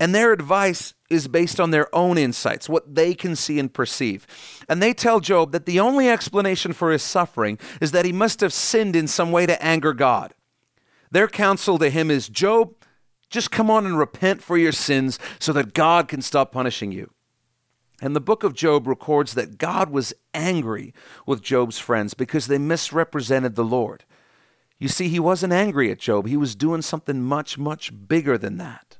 And 0.00 0.12
their 0.12 0.32
advice 0.32 0.94
is 1.08 1.28
based 1.28 1.60
on 1.60 1.70
their 1.70 1.94
own 1.94 2.18
insights, 2.18 2.68
what 2.68 2.96
they 2.96 3.14
can 3.14 3.36
see 3.36 3.60
and 3.60 3.72
perceive. 3.72 4.26
And 4.68 4.82
they 4.82 4.92
tell 4.92 5.20
Job 5.20 5.52
that 5.52 5.66
the 5.66 5.78
only 5.78 6.08
explanation 6.08 6.72
for 6.72 6.90
his 6.90 7.04
suffering 7.04 7.56
is 7.80 7.92
that 7.92 8.04
he 8.04 8.12
must 8.12 8.40
have 8.40 8.52
sinned 8.52 8.96
in 8.96 9.06
some 9.06 9.30
way 9.30 9.46
to 9.46 9.64
anger 9.64 9.92
God. 9.92 10.34
Their 11.12 11.28
counsel 11.28 11.78
to 11.78 11.90
him 11.90 12.10
is 12.10 12.28
Job, 12.28 12.74
just 13.30 13.52
come 13.52 13.70
on 13.70 13.86
and 13.86 13.96
repent 13.96 14.42
for 14.42 14.58
your 14.58 14.72
sins 14.72 15.20
so 15.38 15.52
that 15.52 15.74
God 15.74 16.08
can 16.08 16.22
stop 16.22 16.50
punishing 16.50 16.90
you. 16.90 17.13
And 18.00 18.14
the 18.14 18.20
book 18.20 18.42
of 18.42 18.54
Job 18.54 18.86
records 18.86 19.34
that 19.34 19.58
God 19.58 19.90
was 19.90 20.12
angry 20.32 20.92
with 21.26 21.42
Job's 21.42 21.78
friends 21.78 22.14
because 22.14 22.46
they 22.46 22.58
misrepresented 22.58 23.54
the 23.54 23.64
Lord. 23.64 24.04
You 24.78 24.88
see, 24.88 25.08
he 25.08 25.20
wasn't 25.20 25.52
angry 25.52 25.90
at 25.90 26.00
Job, 26.00 26.26
he 26.26 26.36
was 26.36 26.54
doing 26.56 26.82
something 26.82 27.22
much, 27.22 27.56
much 27.56 27.92
bigger 28.08 28.36
than 28.36 28.58
that. 28.58 28.98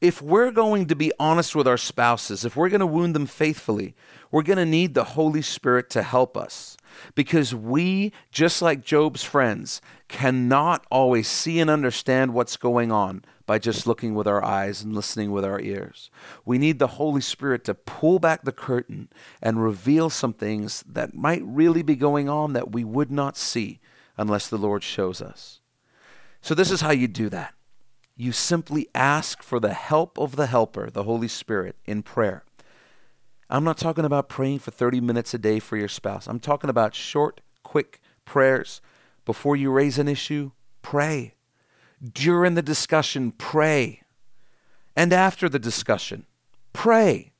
If 0.00 0.20
we're 0.20 0.50
going 0.50 0.86
to 0.86 0.96
be 0.96 1.12
honest 1.18 1.56
with 1.56 1.66
our 1.66 1.78
spouses, 1.78 2.44
if 2.44 2.54
we're 2.54 2.68
going 2.68 2.80
to 2.80 2.86
wound 2.86 3.14
them 3.14 3.26
faithfully, 3.26 3.94
we're 4.30 4.42
going 4.42 4.58
to 4.58 4.66
need 4.66 4.92
the 4.92 5.04
Holy 5.04 5.40
Spirit 5.40 5.88
to 5.90 6.02
help 6.02 6.36
us. 6.36 6.76
Because 7.14 7.54
we, 7.54 8.12
just 8.30 8.60
like 8.60 8.84
Job's 8.84 9.22
friends, 9.22 9.80
cannot 10.08 10.86
always 10.90 11.28
see 11.28 11.60
and 11.60 11.70
understand 11.70 12.34
what's 12.34 12.56
going 12.56 12.92
on 12.92 13.24
by 13.46 13.58
just 13.58 13.86
looking 13.86 14.14
with 14.14 14.26
our 14.26 14.44
eyes 14.44 14.82
and 14.82 14.94
listening 14.94 15.30
with 15.30 15.44
our 15.44 15.60
ears. 15.60 16.10
We 16.44 16.58
need 16.58 16.78
the 16.78 16.88
Holy 16.88 17.20
Spirit 17.20 17.64
to 17.64 17.74
pull 17.74 18.18
back 18.18 18.42
the 18.42 18.52
curtain 18.52 19.08
and 19.40 19.62
reveal 19.62 20.10
some 20.10 20.32
things 20.32 20.84
that 20.88 21.14
might 21.14 21.42
really 21.44 21.82
be 21.82 21.94
going 21.94 22.28
on 22.28 22.52
that 22.52 22.72
we 22.72 22.84
would 22.84 23.10
not 23.10 23.36
see 23.36 23.80
unless 24.16 24.48
the 24.48 24.58
Lord 24.58 24.82
shows 24.82 25.22
us. 25.22 25.60
So, 26.40 26.54
this 26.54 26.70
is 26.70 26.80
how 26.80 26.90
you 26.90 27.08
do 27.08 27.28
that. 27.30 27.54
You 28.16 28.32
simply 28.32 28.88
ask 28.94 29.42
for 29.42 29.60
the 29.60 29.74
help 29.74 30.18
of 30.18 30.36
the 30.36 30.46
Helper, 30.46 30.90
the 30.90 31.04
Holy 31.04 31.28
Spirit, 31.28 31.76
in 31.84 32.02
prayer. 32.02 32.44
I'm 33.48 33.64
not 33.64 33.78
talking 33.78 34.04
about 34.04 34.28
praying 34.28 34.60
for 34.60 34.72
30 34.72 35.00
minutes 35.00 35.34
a 35.34 35.38
day 35.38 35.60
for 35.60 35.76
your 35.76 35.88
spouse. 35.88 36.26
I'm 36.26 36.40
talking 36.40 36.70
about 36.70 36.94
short, 36.94 37.40
quick 37.62 38.00
prayers. 38.24 38.80
Before 39.24 39.54
you 39.54 39.70
raise 39.70 39.98
an 39.98 40.08
issue, 40.08 40.52
pray. 40.82 41.35
During 42.02 42.54
the 42.54 42.62
discussion, 42.62 43.32
pray. 43.32 44.02
And 44.94 45.12
after 45.12 45.48
the 45.48 45.58
discussion, 45.58 46.26
pray. 46.72 47.32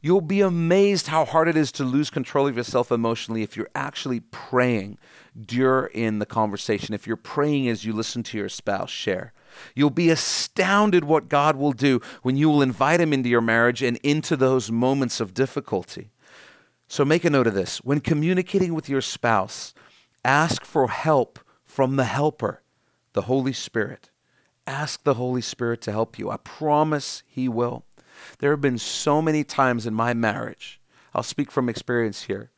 You'll 0.00 0.20
be 0.20 0.40
amazed 0.40 1.06
how 1.06 1.24
hard 1.24 1.46
it 1.46 1.56
is 1.56 1.70
to 1.72 1.84
lose 1.84 2.10
control 2.10 2.48
of 2.48 2.56
yourself 2.56 2.90
emotionally 2.90 3.42
if 3.42 3.56
you're 3.56 3.70
actually 3.74 4.18
praying 4.18 4.98
during 5.40 6.18
the 6.18 6.26
conversation, 6.26 6.92
if 6.92 7.06
you're 7.06 7.16
praying 7.16 7.68
as 7.68 7.84
you 7.84 7.92
listen 7.92 8.24
to 8.24 8.36
your 8.36 8.48
spouse 8.48 8.90
share. 8.90 9.32
You'll 9.76 9.90
be 9.90 10.10
astounded 10.10 11.04
what 11.04 11.28
God 11.28 11.56
will 11.56 11.72
do 11.72 12.00
when 12.22 12.36
you 12.36 12.48
will 12.48 12.62
invite 12.62 13.00
Him 13.00 13.12
into 13.12 13.28
your 13.28 13.40
marriage 13.40 13.80
and 13.82 13.96
into 13.98 14.36
those 14.36 14.72
moments 14.72 15.20
of 15.20 15.34
difficulty. 15.34 16.10
So 16.88 17.04
make 17.04 17.24
a 17.24 17.30
note 17.30 17.46
of 17.46 17.54
this. 17.54 17.78
When 17.78 18.00
communicating 18.00 18.74
with 18.74 18.88
your 18.88 19.00
spouse, 19.00 19.72
ask 20.24 20.64
for 20.64 20.88
help 20.88 21.38
from 21.64 21.96
the 21.96 22.04
helper, 22.04 22.61
the 23.12 23.22
Holy 23.22 23.52
Spirit. 23.52 24.10
Ask 24.66 25.02
the 25.02 25.14
Holy 25.14 25.42
Spirit 25.42 25.80
to 25.82 25.92
help 25.92 26.18
you. 26.18 26.30
I 26.30 26.36
promise 26.38 27.22
He 27.26 27.48
will. 27.48 27.84
There 28.38 28.50
have 28.50 28.60
been 28.60 28.78
so 28.78 29.20
many 29.20 29.44
times 29.44 29.86
in 29.86 29.94
my 29.94 30.14
marriage, 30.14 30.80
I'll 31.14 31.22
speak 31.22 31.50
from 31.50 31.68
experience 31.68 32.24
here, 32.24 32.50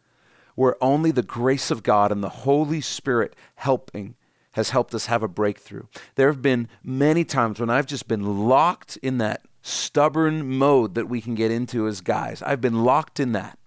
where 0.55 0.83
only 0.83 1.11
the 1.11 1.23
grace 1.23 1.71
of 1.71 1.83
God 1.83 2.13
and 2.13 2.23
the 2.23 2.29
Holy 2.29 2.81
Spirit 2.81 3.35
helping 3.57 4.17
has 4.53 4.71
helped 4.71 4.95
us 4.95 5.07
have 5.07 5.23
a 5.23 5.29
breakthrough. 5.29 5.85
There 6.15 6.29
have 6.29 6.43
been 6.43 6.69
many 6.83 7.25
times 7.25 7.59
when 7.59 7.71
I've 7.71 7.87
just 7.87 8.07
been 8.07 8.47
locked 8.49 8.97
in 8.99 9.19
that 9.19 9.43
stubborn 9.63 10.57
mode 10.57 10.95
that 10.95 11.09
we 11.09 11.21
can 11.21 11.35
get 11.35 11.51
into 11.51 11.89
as 11.89 12.01
guys. 12.01 12.43
I've 12.43 12.61
been 12.61 12.85
locked 12.85 13.19
in 13.19 13.33
that. 13.33 13.59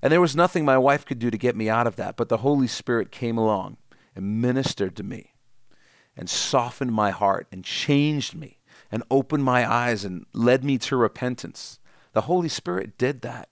And 0.00 0.12
there 0.12 0.20
was 0.20 0.36
nothing 0.36 0.64
my 0.64 0.78
wife 0.78 1.04
could 1.04 1.18
do 1.18 1.30
to 1.30 1.38
get 1.38 1.56
me 1.56 1.68
out 1.68 1.86
of 1.86 1.96
that, 1.96 2.16
but 2.16 2.28
the 2.28 2.38
Holy 2.38 2.66
Spirit 2.66 3.10
came 3.10 3.38
along 3.38 3.78
and 4.14 4.40
ministered 4.40 4.94
to 4.96 5.02
me 5.02 5.31
and 6.16 6.28
softened 6.28 6.92
my 6.92 7.10
heart 7.10 7.46
and 7.50 7.64
changed 7.64 8.34
me 8.34 8.58
and 8.90 9.02
opened 9.10 9.44
my 9.44 9.70
eyes 9.70 10.04
and 10.04 10.26
led 10.32 10.62
me 10.62 10.78
to 10.78 10.96
repentance. 10.96 11.78
The 12.12 12.22
Holy 12.22 12.48
Spirit 12.48 12.98
did 12.98 13.22
that. 13.22 13.48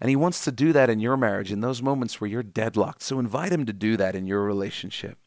And 0.00 0.10
He 0.10 0.16
wants 0.16 0.44
to 0.44 0.52
do 0.52 0.72
that 0.72 0.90
in 0.90 1.00
your 1.00 1.16
marriage 1.16 1.52
in 1.52 1.60
those 1.60 1.80
moments 1.80 2.20
where 2.20 2.28
you're 2.28 2.42
deadlocked. 2.42 3.02
So 3.02 3.18
invite 3.18 3.52
Him 3.52 3.64
to 3.66 3.72
do 3.72 3.96
that 3.96 4.14
in 4.14 4.26
your 4.26 4.42
relationship. 4.42 5.18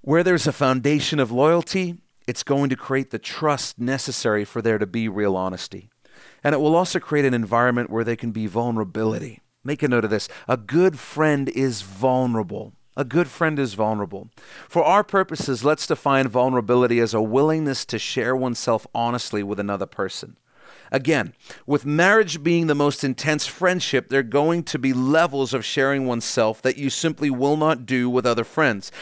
Where 0.00 0.22
there's 0.22 0.46
a 0.46 0.52
foundation 0.52 1.20
of 1.20 1.30
loyalty, 1.30 1.98
it's 2.26 2.42
going 2.42 2.70
to 2.70 2.76
create 2.76 3.10
the 3.10 3.18
trust 3.18 3.78
necessary 3.78 4.44
for 4.44 4.60
there 4.60 4.78
to 4.78 4.86
be 4.86 5.08
real 5.08 5.36
honesty. 5.36 5.90
And 6.42 6.54
it 6.54 6.58
will 6.58 6.74
also 6.74 6.98
create 6.98 7.24
an 7.24 7.34
environment 7.34 7.90
where 7.90 8.04
there 8.04 8.16
can 8.16 8.30
be 8.30 8.46
vulnerability. 8.46 9.40
Make 9.62 9.82
a 9.82 9.88
note 9.88 10.04
of 10.04 10.10
this 10.10 10.28
a 10.48 10.56
good 10.56 10.98
friend 10.98 11.48
is 11.48 11.82
vulnerable. 11.82 12.72
A 12.96 13.04
good 13.04 13.28
friend 13.28 13.58
is 13.58 13.74
vulnerable. 13.74 14.28
For 14.68 14.84
our 14.84 15.02
purposes, 15.02 15.64
let's 15.64 15.86
define 15.86 16.28
vulnerability 16.28 17.00
as 17.00 17.12
a 17.12 17.22
willingness 17.22 17.84
to 17.86 17.98
share 17.98 18.36
oneself 18.36 18.86
honestly 18.94 19.42
with 19.42 19.58
another 19.58 19.86
person. 19.86 20.36
Again, 20.92 21.32
with 21.66 21.84
marriage 21.84 22.42
being 22.42 22.68
the 22.68 22.74
most 22.74 23.02
intense 23.02 23.46
friendship, 23.46 24.08
there 24.08 24.20
are 24.20 24.22
going 24.22 24.62
to 24.64 24.78
be 24.78 24.92
levels 24.92 25.52
of 25.52 25.64
sharing 25.64 26.06
oneself 26.06 26.62
that 26.62 26.76
you 26.76 26.88
simply 26.88 27.30
will 27.30 27.56
not 27.56 27.84
do 27.84 28.08
with 28.08 28.24
other 28.24 28.44
friends. 28.44 28.92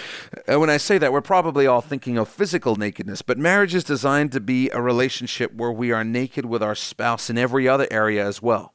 And 0.46 0.58
when 0.60 0.70
I 0.70 0.78
say 0.78 0.96
that, 0.96 1.12
we're 1.12 1.20
probably 1.20 1.66
all 1.66 1.82
thinking 1.82 2.16
of 2.16 2.28
physical 2.28 2.76
nakedness, 2.76 3.20
but 3.20 3.36
marriage 3.36 3.74
is 3.74 3.84
designed 3.84 4.32
to 4.32 4.40
be 4.40 4.70
a 4.70 4.80
relationship 4.80 5.52
where 5.54 5.72
we 5.72 5.92
are 5.92 6.04
naked 6.04 6.46
with 6.46 6.62
our 6.62 6.74
spouse 6.74 7.28
in 7.28 7.36
every 7.36 7.68
other 7.68 7.88
area 7.90 8.26
as 8.26 8.40
well. 8.40 8.72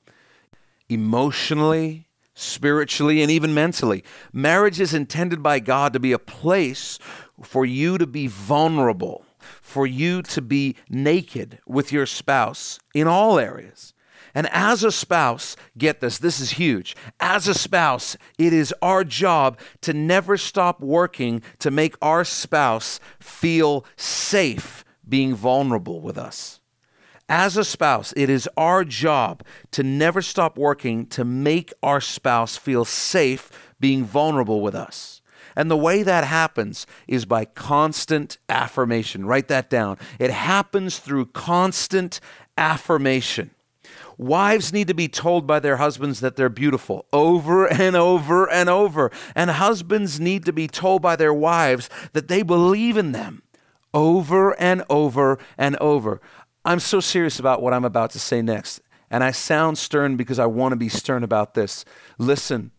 Emotionally, 0.89 2.07
spiritually, 2.40 3.22
and 3.22 3.32
even 3.32 3.54
mentally. 3.54 4.04
Marriage 4.32 4.80
is 4.80 4.94
intended 4.94 5.42
by 5.42 5.60
God 5.60 5.94
to 5.94 6.00
be 6.00 6.12
a 6.12 6.20
place 6.20 7.00
for 7.44 7.66
you 7.66 7.98
to 7.98 8.08
be 8.08 8.28
vulnerable 8.28 9.26
for 9.62 9.88
you 9.88 10.22
to 10.22 10.42
be 10.42 10.76
naked 10.90 11.60
with 11.66 11.92
your 11.92 12.06
spouse 12.06 12.80
in 12.94 13.08
all 13.08 13.40
areas. 13.40 13.94
And 14.36 14.48
as 14.52 14.84
a 14.84 14.92
spouse, 14.92 15.56
get 15.78 16.00
this, 16.00 16.20
this 16.20 16.40
is 16.40 16.52
huge. 16.52 16.96
As 17.20 17.48
a 17.48 17.54
spouse, 17.54 18.18
it 18.38 18.54
is 18.54 18.74
our 18.82 19.04
job 19.04 19.58
to 19.82 19.94
never 19.94 20.38
stop 20.38 20.80
working 20.80 21.42
to 21.60 21.72
make 21.72 21.96
our 22.02 22.24
spouse 22.24 23.00
feel 23.20 23.86
safe 23.96 24.84
being 25.08 25.34
vulnerable 25.34 26.02
with 26.02 26.18
us. 26.18 26.60
As 27.30 27.58
a 27.58 27.66
spouse, 27.66 28.14
it 28.16 28.30
is 28.30 28.48
our 28.56 28.86
job 28.86 29.44
to 29.72 29.84
never 29.84 30.22
stop 30.22 30.58
working 30.58 31.06
to 31.08 31.26
make 31.26 31.74
our 31.84 32.00
spouse 32.00 32.56
feel 32.56 32.86
safe 32.86 33.52
being 33.80 34.06
vulnerable 34.06 34.62
with 34.62 34.76
us. 34.76 35.22
And 35.54 35.70
the 35.70 35.76
way 35.76 36.04
that 36.04 36.24
happens 36.24 36.88
is 37.08 37.26
by 37.26 37.44
constant 37.44 38.38
affirmation. 38.48 39.26
Write 39.26 39.50
that 39.50 39.70
down. 39.70 39.98
It 40.20 40.32
happens 40.32 41.00
through 41.00 41.28
constant 41.28 42.22
affirmation. 42.58 43.52
Wives 44.18 44.72
need 44.72 44.88
to 44.88 44.94
be 44.94 45.08
told 45.08 45.46
by 45.46 45.60
their 45.60 45.78
husbands 45.78 46.22
that 46.22 46.38
they're 46.38 46.50
beautiful 46.50 47.06
over 47.12 47.66
and 47.68 47.96
over 47.96 48.50
and 48.50 48.70
over. 48.70 49.12
And 49.36 49.50
husbands 49.52 50.20
need 50.20 50.46
to 50.46 50.54
be 50.54 50.68
told 50.68 51.02
by 51.02 51.16
their 51.18 51.34
wives 51.34 51.90
that 52.14 52.30
they 52.30 52.42
believe 52.42 52.96
in 52.96 53.12
them 53.12 53.42
over 53.94 54.60
and 54.60 54.84
over 54.90 55.40
and 55.58 55.76
over. 55.78 56.22
I'm 56.68 56.82
so 56.82 56.99
serious 56.99 57.39
about 57.39 57.61
what 57.61 57.74
I'm 57.74 57.86
about 57.86 58.09
to 58.11 58.20
say 58.20 58.41
next. 58.41 58.82
And 59.09 59.24
I 59.24 59.32
sound 59.32 59.78
stern 59.78 60.18
because 60.18 60.38
I 60.38 60.47
want 60.47 60.74
to 60.74 60.76
be 60.76 60.89
stern 60.89 61.24
about 61.24 61.53
this. 61.53 61.86
Listen, 62.18 62.72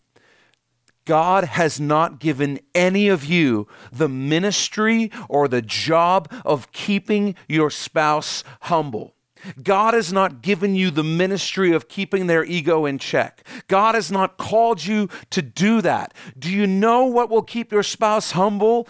God 1.06 1.44
has 1.44 1.80
not 1.80 2.20
given 2.20 2.60
any 2.74 3.08
of 3.08 3.24
you 3.24 3.66
the 3.90 4.10
ministry 4.10 5.10
or 5.26 5.48
the 5.48 5.62
job 5.62 6.30
of 6.44 6.70
keeping 6.70 7.34
your 7.48 7.70
spouse 7.70 8.44
humble. 8.60 9.14
God 9.62 9.94
has 9.94 10.12
not 10.12 10.42
given 10.42 10.74
you 10.74 10.90
the 10.90 11.02
ministry 11.02 11.72
of 11.72 11.88
keeping 11.88 12.26
their 12.26 12.44
ego 12.44 12.84
in 12.84 12.98
check. 12.98 13.42
God 13.68 13.94
has 13.94 14.12
not 14.12 14.36
called 14.36 14.84
you 14.84 15.08
to 15.30 15.40
do 15.40 15.80
that. 15.80 16.12
Do 16.38 16.50
you 16.50 16.66
know 16.66 17.06
what 17.06 17.30
will 17.30 17.40
keep 17.40 17.72
your 17.72 17.82
spouse 17.82 18.32
humble? 18.32 18.86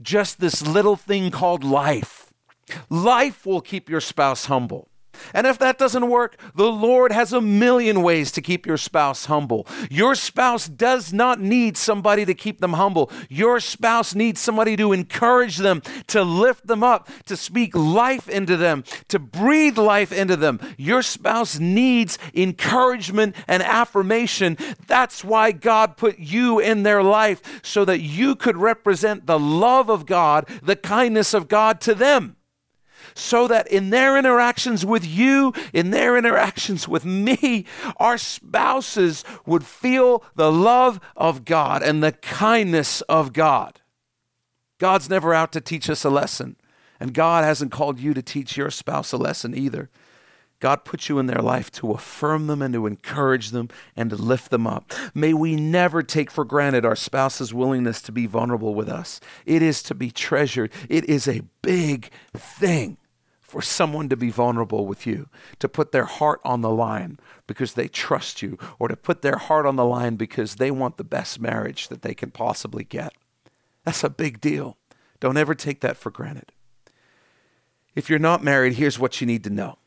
Just 0.00 0.40
this 0.40 0.66
little 0.66 0.96
thing 0.96 1.30
called 1.30 1.62
life. 1.62 2.29
Life 2.88 3.46
will 3.46 3.60
keep 3.60 3.88
your 3.88 4.00
spouse 4.00 4.46
humble. 4.46 4.90
And 5.34 5.46
if 5.46 5.58
that 5.58 5.78
doesn't 5.78 6.08
work, 6.08 6.38
the 6.54 6.70
Lord 6.70 7.12
has 7.12 7.32
a 7.32 7.40
million 7.40 8.02
ways 8.02 8.32
to 8.32 8.42
keep 8.42 8.66
your 8.66 8.76
spouse 8.76 9.26
humble. 9.26 9.66
Your 9.90 10.14
spouse 10.14 10.66
does 10.66 11.12
not 11.12 11.40
need 11.40 11.76
somebody 11.76 12.24
to 12.24 12.34
keep 12.34 12.60
them 12.60 12.74
humble. 12.74 13.10
Your 13.28 13.60
spouse 13.60 14.14
needs 14.14 14.40
somebody 14.40 14.76
to 14.76 14.92
encourage 14.92 15.58
them, 15.58 15.82
to 16.08 16.22
lift 16.22 16.66
them 16.66 16.82
up, 16.82 17.08
to 17.26 17.36
speak 17.36 17.74
life 17.74 18.28
into 18.28 18.56
them, 18.56 18.84
to 19.08 19.18
breathe 19.18 19.78
life 19.78 20.12
into 20.12 20.36
them. 20.36 20.60
Your 20.76 21.02
spouse 21.02 21.58
needs 21.58 22.18
encouragement 22.34 23.36
and 23.46 23.62
affirmation. 23.62 24.56
That's 24.86 25.24
why 25.24 25.52
God 25.52 25.96
put 25.96 26.18
you 26.18 26.58
in 26.58 26.82
their 26.82 27.02
life 27.02 27.60
so 27.62 27.84
that 27.84 28.00
you 28.00 28.36
could 28.36 28.56
represent 28.56 29.26
the 29.26 29.38
love 29.38 29.88
of 29.88 30.06
God, 30.06 30.48
the 30.62 30.76
kindness 30.76 31.34
of 31.34 31.48
God 31.48 31.80
to 31.82 31.94
them 31.94 32.36
so 33.20 33.46
that 33.48 33.68
in 33.68 33.90
their 33.90 34.16
interactions 34.16 34.84
with 34.84 35.06
you, 35.06 35.52
in 35.72 35.90
their 35.90 36.16
interactions 36.16 36.88
with 36.88 37.04
me, 37.04 37.64
our 37.98 38.18
spouses 38.18 39.24
would 39.46 39.64
feel 39.64 40.24
the 40.34 40.50
love 40.50 41.00
of 41.16 41.44
God 41.44 41.82
and 41.82 42.02
the 42.02 42.12
kindness 42.12 43.00
of 43.02 43.32
God. 43.32 43.80
God's 44.78 45.10
never 45.10 45.34
out 45.34 45.52
to 45.52 45.60
teach 45.60 45.90
us 45.90 46.04
a 46.04 46.10
lesson, 46.10 46.56
and 46.98 47.12
God 47.12 47.44
hasn't 47.44 47.72
called 47.72 48.00
you 48.00 48.14
to 48.14 48.22
teach 48.22 48.56
your 48.56 48.70
spouse 48.70 49.12
a 49.12 49.16
lesson 49.18 49.54
either. 49.54 49.90
God 50.60 50.84
put 50.84 51.08
you 51.08 51.18
in 51.18 51.26
their 51.26 51.40
life 51.40 51.70
to 51.72 51.92
affirm 51.92 52.46
them 52.46 52.60
and 52.60 52.74
to 52.74 52.86
encourage 52.86 53.50
them 53.50 53.70
and 53.96 54.10
to 54.10 54.16
lift 54.16 54.50
them 54.50 54.66
up. 54.66 54.92
May 55.14 55.32
we 55.32 55.56
never 55.56 56.02
take 56.02 56.30
for 56.30 56.44
granted 56.44 56.84
our 56.84 56.96
spouse's 56.96 57.54
willingness 57.54 58.02
to 58.02 58.12
be 58.12 58.26
vulnerable 58.26 58.74
with 58.74 58.88
us. 58.88 59.20
It 59.46 59.62
is 59.62 59.82
to 59.84 59.94
be 59.94 60.10
treasured, 60.10 60.70
it 60.88 61.06
is 61.06 61.26
a 61.26 61.42
big 61.62 62.10
thing 62.34 62.98
for 63.50 63.60
someone 63.60 64.08
to 64.08 64.16
be 64.16 64.30
vulnerable 64.30 64.86
with 64.86 65.06
you, 65.06 65.28
to 65.58 65.68
put 65.68 65.90
their 65.90 66.04
heart 66.04 66.40
on 66.44 66.60
the 66.60 66.70
line 66.70 67.18
because 67.48 67.74
they 67.74 67.88
trust 67.88 68.42
you, 68.42 68.56
or 68.78 68.86
to 68.86 68.96
put 68.96 69.22
their 69.22 69.36
heart 69.36 69.66
on 69.66 69.74
the 69.74 69.84
line 69.84 70.14
because 70.14 70.54
they 70.54 70.70
want 70.70 70.96
the 70.96 71.04
best 71.04 71.40
marriage 71.40 71.88
that 71.88 72.02
they 72.02 72.14
can 72.14 72.30
possibly 72.30 72.84
get. 72.84 73.12
That's 73.84 74.04
a 74.04 74.08
big 74.10 74.40
deal. 74.40 74.76
Don't 75.18 75.36
ever 75.36 75.54
take 75.54 75.80
that 75.80 75.96
for 75.96 76.10
granted. 76.10 76.52
If 77.96 78.08
you're 78.08 78.20
not 78.20 78.44
married, 78.44 78.74
here's 78.74 79.00
what 79.00 79.20
you 79.20 79.26
need 79.26 79.42
to 79.44 79.50
know 79.50 79.78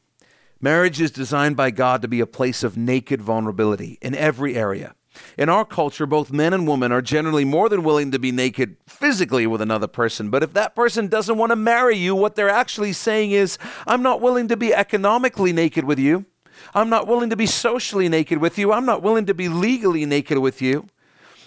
marriage 0.59 0.99
is 0.99 1.11
designed 1.11 1.55
by 1.55 1.71
God 1.71 2.01
to 2.01 2.07
be 2.07 2.19
a 2.19 2.27
place 2.27 2.63
of 2.63 2.77
naked 2.77 3.21
vulnerability 3.21 3.97
in 4.01 4.13
every 4.13 4.55
area. 4.55 4.95
In 5.37 5.49
our 5.49 5.65
culture, 5.65 6.05
both 6.05 6.31
men 6.31 6.53
and 6.53 6.67
women 6.67 6.91
are 6.91 7.01
generally 7.01 7.45
more 7.45 7.69
than 7.69 7.83
willing 7.83 8.11
to 8.11 8.19
be 8.19 8.31
naked 8.31 8.77
physically 8.87 9.47
with 9.47 9.61
another 9.61 9.87
person. 9.87 10.29
But 10.29 10.43
if 10.43 10.53
that 10.53 10.75
person 10.75 11.07
doesn't 11.07 11.37
want 11.37 11.51
to 11.51 11.55
marry 11.55 11.97
you, 11.97 12.15
what 12.15 12.35
they're 12.35 12.49
actually 12.49 12.93
saying 12.93 13.31
is, 13.31 13.57
I'm 13.87 14.01
not 14.01 14.21
willing 14.21 14.47
to 14.49 14.57
be 14.57 14.73
economically 14.73 15.53
naked 15.53 15.85
with 15.85 15.99
you. 15.99 16.25
I'm 16.73 16.89
not 16.89 17.07
willing 17.07 17.29
to 17.29 17.35
be 17.35 17.45
socially 17.45 18.09
naked 18.09 18.39
with 18.39 18.57
you. 18.57 18.71
I'm 18.71 18.85
not 18.85 19.01
willing 19.01 19.25
to 19.25 19.33
be 19.33 19.49
legally 19.49 20.05
naked 20.05 20.37
with 20.37 20.61
you. 20.61 20.87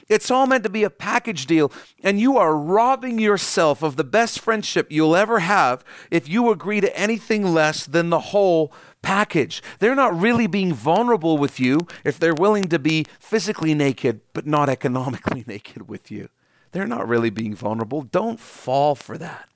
It's 0.08 0.30
all 0.30 0.46
meant 0.46 0.62
to 0.64 0.70
be 0.70 0.84
a 0.84 0.90
package 0.90 1.46
deal, 1.46 1.72
and 2.02 2.20
you 2.20 2.36
are 2.36 2.56
robbing 2.56 3.18
yourself 3.18 3.82
of 3.82 3.96
the 3.96 4.04
best 4.04 4.38
friendship 4.38 4.86
you'll 4.90 5.16
ever 5.16 5.40
have 5.40 5.84
if 6.10 6.28
you 6.28 6.50
agree 6.50 6.80
to 6.80 6.96
anything 6.96 7.42
less 7.42 7.86
than 7.86 8.10
the 8.10 8.20
whole 8.20 8.72
package. 9.02 9.62
They're 9.80 9.96
not 9.96 10.18
really 10.18 10.46
being 10.46 10.72
vulnerable 10.72 11.38
with 11.38 11.58
you 11.58 11.86
if 12.04 12.18
they're 12.18 12.34
willing 12.34 12.68
to 12.68 12.78
be 12.78 13.06
physically 13.18 13.74
naked 13.74 14.20
but 14.32 14.46
not 14.46 14.68
economically 14.68 15.44
naked 15.48 15.88
with 15.88 16.10
you. 16.10 16.28
They're 16.72 16.86
not 16.86 17.08
really 17.08 17.30
being 17.30 17.54
vulnerable. 17.54 18.02
Don't 18.02 18.38
fall 18.38 18.94
for 18.94 19.16
that. 19.18 19.48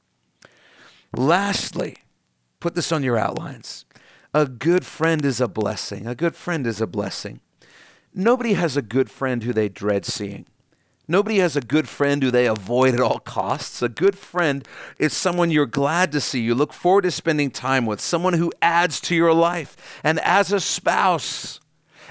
Lastly, 1.16 1.96
put 2.60 2.74
this 2.74 2.92
on 2.92 3.02
your 3.02 3.18
outlines. 3.18 3.84
A 4.32 4.46
good 4.46 4.86
friend 4.86 5.24
is 5.24 5.40
a 5.40 5.48
blessing. 5.48 6.06
A 6.06 6.14
good 6.14 6.36
friend 6.36 6.66
is 6.66 6.80
a 6.80 6.86
blessing. 6.86 7.40
Nobody 8.14 8.54
has 8.54 8.76
a 8.76 8.82
good 8.82 9.10
friend 9.10 9.42
who 9.42 9.52
they 9.52 9.68
dread 9.68 10.04
seeing. 10.04 10.46
Nobody 11.06 11.38
has 11.38 11.56
a 11.56 11.60
good 11.60 11.88
friend 11.88 12.22
who 12.22 12.30
they 12.30 12.46
avoid 12.46 12.94
at 12.94 13.00
all 13.00 13.18
costs. 13.18 13.82
A 13.82 13.88
good 13.88 14.16
friend 14.16 14.66
is 14.98 15.12
someone 15.12 15.50
you're 15.50 15.66
glad 15.66 16.12
to 16.12 16.20
see, 16.20 16.40
you 16.40 16.54
look 16.54 16.72
forward 16.72 17.02
to 17.02 17.10
spending 17.10 17.50
time 17.50 17.84
with, 17.84 18.00
someone 18.00 18.34
who 18.34 18.52
adds 18.62 19.00
to 19.02 19.14
your 19.16 19.34
life. 19.34 20.00
And 20.04 20.20
as 20.20 20.52
a 20.52 20.60
spouse, 20.60 21.60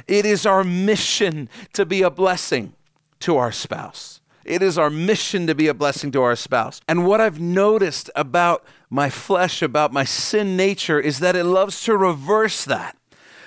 It 0.07 0.25
is 0.25 0.45
our 0.45 0.63
mission 0.63 1.49
to 1.73 1.85
be 1.85 2.01
a 2.01 2.09
blessing 2.09 2.73
to 3.21 3.37
our 3.37 3.51
spouse. 3.51 4.21
It 4.45 4.63
is 4.63 4.77
our 4.77 4.89
mission 4.89 5.45
to 5.47 5.55
be 5.55 5.67
a 5.67 5.73
blessing 5.73 6.11
to 6.13 6.21
our 6.21 6.35
spouse. 6.35 6.81
And 6.87 7.05
what 7.05 7.21
I've 7.21 7.39
noticed 7.39 8.09
about 8.15 8.65
my 8.89 9.09
flesh, 9.09 9.61
about 9.61 9.93
my 9.93 10.03
sin 10.03 10.57
nature, 10.57 10.99
is 10.99 11.19
that 11.19 11.35
it 11.35 11.43
loves 11.43 11.83
to 11.83 11.95
reverse 11.95 12.65
that. 12.65 12.97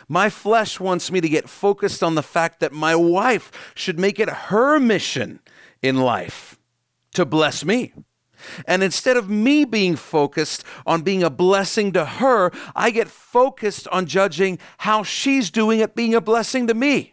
My 0.08 0.30
flesh 0.30 0.80
wants 0.80 1.10
me 1.10 1.20
to 1.20 1.28
get 1.28 1.48
focused 1.48 2.02
on 2.02 2.14
the 2.14 2.22
fact 2.22 2.60
that 2.60 2.72
my 2.72 2.94
wife 2.94 3.72
should 3.74 3.98
make 3.98 4.18
it 4.18 4.28
her 4.28 4.78
mission 4.78 5.40
in 5.80 5.96
life 5.96 6.58
to 7.14 7.24
bless 7.24 7.64
me. 7.64 7.92
And 8.66 8.82
instead 8.82 9.16
of 9.16 9.30
me 9.30 9.64
being 9.64 9.96
focused 9.96 10.64
on 10.86 11.02
being 11.02 11.22
a 11.22 11.30
blessing 11.30 11.92
to 11.92 12.04
her, 12.04 12.50
I 12.74 12.90
get 12.90 13.08
focused 13.08 13.86
on 13.88 14.06
judging 14.06 14.58
how 14.78 15.02
she's 15.02 15.50
doing 15.50 15.80
at 15.80 15.94
being 15.94 16.14
a 16.14 16.20
blessing 16.20 16.66
to 16.66 16.74
me. 16.74 17.11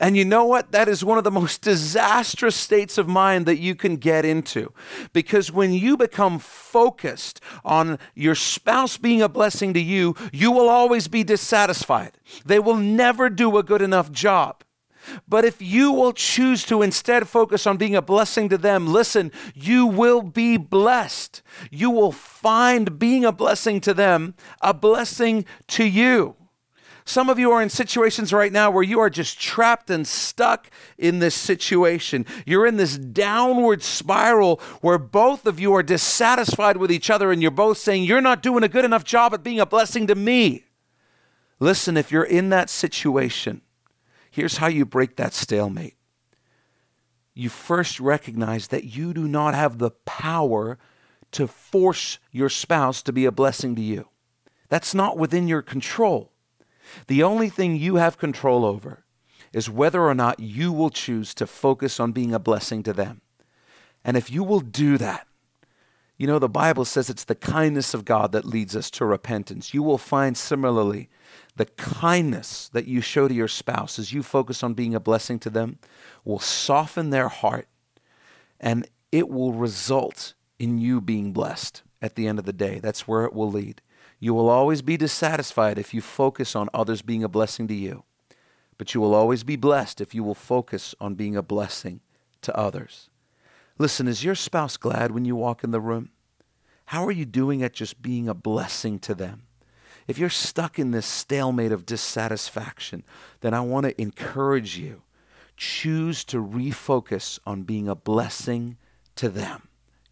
And 0.00 0.16
you 0.16 0.24
know 0.24 0.46
what? 0.46 0.72
That 0.72 0.88
is 0.88 1.04
one 1.04 1.18
of 1.18 1.24
the 1.24 1.30
most 1.30 1.60
disastrous 1.60 2.56
states 2.56 2.96
of 2.96 3.06
mind 3.06 3.44
that 3.44 3.58
you 3.58 3.74
can 3.74 3.96
get 3.96 4.24
into. 4.24 4.72
Because 5.12 5.52
when 5.52 5.74
you 5.74 5.98
become 5.98 6.38
focused 6.38 7.40
on 7.66 7.98
your 8.14 8.34
spouse 8.34 8.96
being 8.96 9.20
a 9.20 9.28
blessing 9.28 9.74
to 9.74 9.80
you, 9.80 10.16
you 10.32 10.50
will 10.50 10.70
always 10.70 11.06
be 11.06 11.22
dissatisfied. 11.22 12.12
They 12.46 12.58
will 12.58 12.76
never 12.76 13.28
do 13.28 13.58
a 13.58 13.62
good 13.62 13.82
enough 13.82 14.10
job. 14.10 14.64
But 15.28 15.44
if 15.44 15.60
you 15.60 15.92
will 15.92 16.12
choose 16.12 16.64
to 16.64 16.82
instead 16.82 17.28
focus 17.28 17.66
on 17.66 17.76
being 17.76 17.96
a 17.96 18.02
blessing 18.02 18.48
to 18.50 18.58
them, 18.58 18.86
listen, 18.86 19.32
you 19.54 19.86
will 19.86 20.22
be 20.22 20.56
blessed. 20.56 21.42
You 21.70 21.90
will 21.90 22.12
find 22.12 22.98
being 22.98 23.24
a 23.24 23.32
blessing 23.32 23.80
to 23.82 23.94
them 23.94 24.34
a 24.62 24.72
blessing 24.72 25.44
to 25.68 25.84
you. 25.84 26.36
Some 27.04 27.28
of 27.28 27.38
you 27.38 27.50
are 27.52 27.62
in 27.62 27.70
situations 27.70 28.32
right 28.32 28.52
now 28.52 28.70
where 28.70 28.82
you 28.82 29.00
are 29.00 29.10
just 29.10 29.40
trapped 29.40 29.90
and 29.90 30.06
stuck 30.06 30.70
in 30.98 31.18
this 31.18 31.34
situation. 31.34 32.26
You're 32.46 32.66
in 32.66 32.76
this 32.76 32.98
downward 32.98 33.82
spiral 33.82 34.60
where 34.80 34.98
both 34.98 35.46
of 35.46 35.58
you 35.58 35.74
are 35.74 35.82
dissatisfied 35.82 36.76
with 36.76 36.92
each 36.92 37.10
other 37.10 37.32
and 37.32 37.42
you're 37.42 37.50
both 37.50 37.78
saying, 37.78 38.04
You're 38.04 38.20
not 38.20 38.42
doing 38.42 38.62
a 38.62 38.68
good 38.68 38.84
enough 38.84 39.04
job 39.04 39.34
at 39.34 39.42
being 39.42 39.60
a 39.60 39.66
blessing 39.66 40.06
to 40.06 40.14
me. 40.14 40.64
Listen, 41.58 41.96
if 41.96 42.10
you're 42.10 42.24
in 42.24 42.48
that 42.50 42.70
situation, 42.70 43.60
here's 44.30 44.58
how 44.58 44.66
you 44.66 44.84
break 44.86 45.16
that 45.16 45.34
stalemate. 45.34 45.96
You 47.34 47.48
first 47.48 48.00
recognize 48.00 48.68
that 48.68 48.84
you 48.84 49.12
do 49.14 49.28
not 49.28 49.54
have 49.54 49.78
the 49.78 49.90
power 49.90 50.78
to 51.32 51.46
force 51.46 52.18
your 52.32 52.48
spouse 52.48 53.02
to 53.02 53.12
be 53.12 53.24
a 53.24 53.32
blessing 53.32 53.74
to 53.76 53.82
you. 53.82 54.08
That's 54.68 54.94
not 54.94 55.16
within 55.18 55.48
your 55.48 55.62
control. 55.62 56.32
The 57.06 57.22
only 57.22 57.48
thing 57.48 57.76
you 57.76 57.96
have 57.96 58.18
control 58.18 58.64
over 58.64 59.04
is 59.52 59.68
whether 59.68 60.02
or 60.02 60.14
not 60.14 60.40
you 60.40 60.72
will 60.72 60.90
choose 60.90 61.34
to 61.34 61.46
focus 61.46 61.98
on 61.98 62.12
being 62.12 62.32
a 62.32 62.38
blessing 62.38 62.82
to 62.84 62.92
them. 62.92 63.20
And 64.04 64.16
if 64.16 64.30
you 64.30 64.44
will 64.44 64.60
do 64.60 64.96
that, 64.98 65.26
you 66.16 66.26
know, 66.26 66.38
the 66.38 66.50
Bible 66.50 66.84
says 66.84 67.08
it's 67.08 67.24
the 67.24 67.34
kindness 67.34 67.94
of 67.94 68.04
God 68.04 68.32
that 68.32 68.44
leads 68.44 68.76
us 68.76 68.90
to 68.90 69.06
repentance. 69.06 69.72
You 69.72 69.82
will 69.82 69.96
find 69.96 70.36
similarly 70.36 71.08
the 71.56 71.64
kindness 71.64 72.68
that 72.74 72.86
you 72.86 73.00
show 73.00 73.26
to 73.26 73.32
your 73.32 73.48
spouse 73.48 73.98
as 73.98 74.12
you 74.12 74.22
focus 74.22 74.62
on 74.62 74.74
being 74.74 74.94
a 74.94 75.00
blessing 75.00 75.38
to 75.40 75.50
them 75.50 75.78
will 76.24 76.38
soften 76.38 77.08
their 77.08 77.28
heart 77.28 77.68
and 78.60 78.86
it 79.10 79.30
will 79.30 79.54
result 79.54 80.34
in 80.58 80.78
you 80.78 81.00
being 81.00 81.32
blessed 81.32 81.82
at 82.02 82.16
the 82.16 82.28
end 82.28 82.38
of 82.38 82.44
the 82.44 82.52
day. 82.52 82.78
That's 82.78 83.08
where 83.08 83.24
it 83.24 83.32
will 83.32 83.50
lead. 83.50 83.80
You 84.20 84.34
will 84.34 84.50
always 84.50 84.82
be 84.82 84.98
dissatisfied 84.98 85.78
if 85.78 85.94
you 85.94 86.02
focus 86.02 86.54
on 86.54 86.68
others 86.74 87.00
being 87.00 87.24
a 87.24 87.28
blessing 87.28 87.66
to 87.68 87.74
you, 87.74 88.04
but 88.76 88.94
you 88.94 89.00
will 89.00 89.14
always 89.14 89.42
be 89.42 89.56
blessed 89.56 90.00
if 90.00 90.14
you 90.14 90.22
will 90.22 90.34
focus 90.34 90.94
on 91.00 91.14
being 91.14 91.36
a 91.36 91.42
blessing 91.42 92.00
to 92.42 92.56
others. 92.56 93.08
Listen, 93.78 94.06
is 94.06 94.22
your 94.22 94.34
spouse 94.34 94.76
glad 94.76 95.10
when 95.10 95.24
you 95.24 95.34
walk 95.34 95.64
in 95.64 95.70
the 95.70 95.80
room? 95.80 96.10
How 96.86 97.06
are 97.06 97.12
you 97.12 97.24
doing 97.24 97.62
at 97.62 97.72
just 97.72 98.02
being 98.02 98.28
a 98.28 98.34
blessing 98.34 98.98
to 99.00 99.14
them? 99.14 99.44
If 100.06 100.18
you're 100.18 100.28
stuck 100.28 100.78
in 100.78 100.90
this 100.90 101.06
stalemate 101.06 101.72
of 101.72 101.86
dissatisfaction, 101.86 103.04
then 103.40 103.54
I 103.54 103.60
want 103.60 103.86
to 103.86 104.00
encourage 104.00 104.76
you 104.76 105.02
choose 105.56 106.24
to 106.24 106.42
refocus 106.42 107.38
on 107.46 107.62
being 107.62 107.86
a 107.86 107.94
blessing 107.94 108.76
to 109.14 109.28
them. 109.28 109.68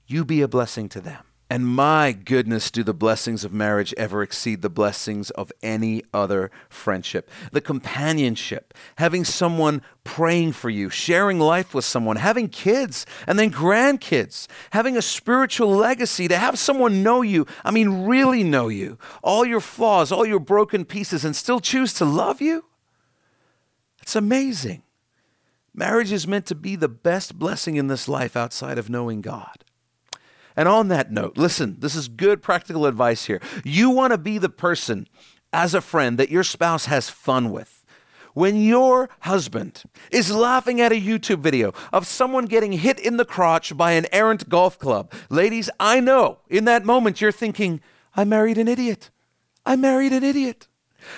You 0.06 0.24
be 0.24 0.42
a 0.42 0.48
blessing 0.48 0.88
to 0.90 1.00
them. 1.00 1.24
And 1.50 1.66
my 1.66 2.12
goodness, 2.12 2.70
do 2.70 2.82
the 2.82 2.92
blessings 2.92 3.42
of 3.42 3.54
marriage 3.54 3.94
ever 3.96 4.22
exceed 4.22 4.60
the 4.60 4.68
blessings 4.68 5.30
of 5.30 5.50
any 5.62 6.02
other 6.12 6.50
friendship? 6.68 7.30
The 7.52 7.62
companionship, 7.62 8.74
having 8.96 9.24
someone 9.24 9.80
praying 10.04 10.52
for 10.52 10.68
you, 10.68 10.90
sharing 10.90 11.40
life 11.40 11.72
with 11.72 11.86
someone, 11.86 12.16
having 12.16 12.50
kids 12.50 13.06
and 13.26 13.38
then 13.38 13.50
grandkids, 13.50 14.46
having 14.72 14.94
a 14.98 15.02
spiritual 15.02 15.70
legacy, 15.70 16.28
to 16.28 16.36
have 16.36 16.58
someone 16.58 17.02
know 17.02 17.22
you, 17.22 17.46
I 17.64 17.70
mean, 17.70 18.04
really 18.04 18.44
know 18.44 18.68
you, 18.68 18.98
all 19.22 19.46
your 19.46 19.60
flaws, 19.60 20.12
all 20.12 20.26
your 20.26 20.40
broken 20.40 20.84
pieces, 20.84 21.24
and 21.24 21.34
still 21.34 21.60
choose 21.60 21.94
to 21.94 22.04
love 22.04 22.42
you? 22.42 22.66
It's 24.02 24.16
amazing. 24.16 24.82
Marriage 25.72 26.12
is 26.12 26.26
meant 26.26 26.44
to 26.46 26.54
be 26.54 26.76
the 26.76 26.88
best 26.88 27.38
blessing 27.38 27.76
in 27.76 27.86
this 27.86 28.06
life 28.06 28.36
outside 28.36 28.76
of 28.76 28.90
knowing 28.90 29.22
God. 29.22 29.64
And 30.58 30.66
on 30.66 30.88
that 30.88 31.12
note, 31.12 31.36
listen, 31.36 31.76
this 31.78 31.94
is 31.94 32.08
good 32.08 32.42
practical 32.42 32.84
advice 32.86 33.26
here. 33.26 33.40
You 33.62 33.90
want 33.90 34.10
to 34.10 34.18
be 34.18 34.38
the 34.38 34.48
person 34.48 35.06
as 35.52 35.72
a 35.72 35.80
friend 35.80 36.18
that 36.18 36.30
your 36.30 36.42
spouse 36.42 36.86
has 36.86 37.08
fun 37.08 37.52
with. 37.52 37.84
When 38.34 38.60
your 38.60 39.08
husband 39.20 39.84
is 40.10 40.34
laughing 40.34 40.80
at 40.80 40.90
a 40.90 41.00
YouTube 41.00 41.38
video 41.38 41.72
of 41.92 42.08
someone 42.08 42.46
getting 42.46 42.72
hit 42.72 42.98
in 42.98 43.18
the 43.18 43.24
crotch 43.24 43.76
by 43.76 43.92
an 43.92 44.06
errant 44.10 44.48
golf 44.48 44.80
club, 44.80 45.12
ladies, 45.30 45.70
I 45.78 46.00
know 46.00 46.40
in 46.48 46.64
that 46.64 46.84
moment 46.84 47.20
you're 47.20 47.30
thinking, 47.30 47.80
I 48.16 48.24
married 48.24 48.58
an 48.58 48.66
idiot. 48.66 49.10
I 49.64 49.76
married 49.76 50.12
an 50.12 50.24
idiot. 50.24 50.66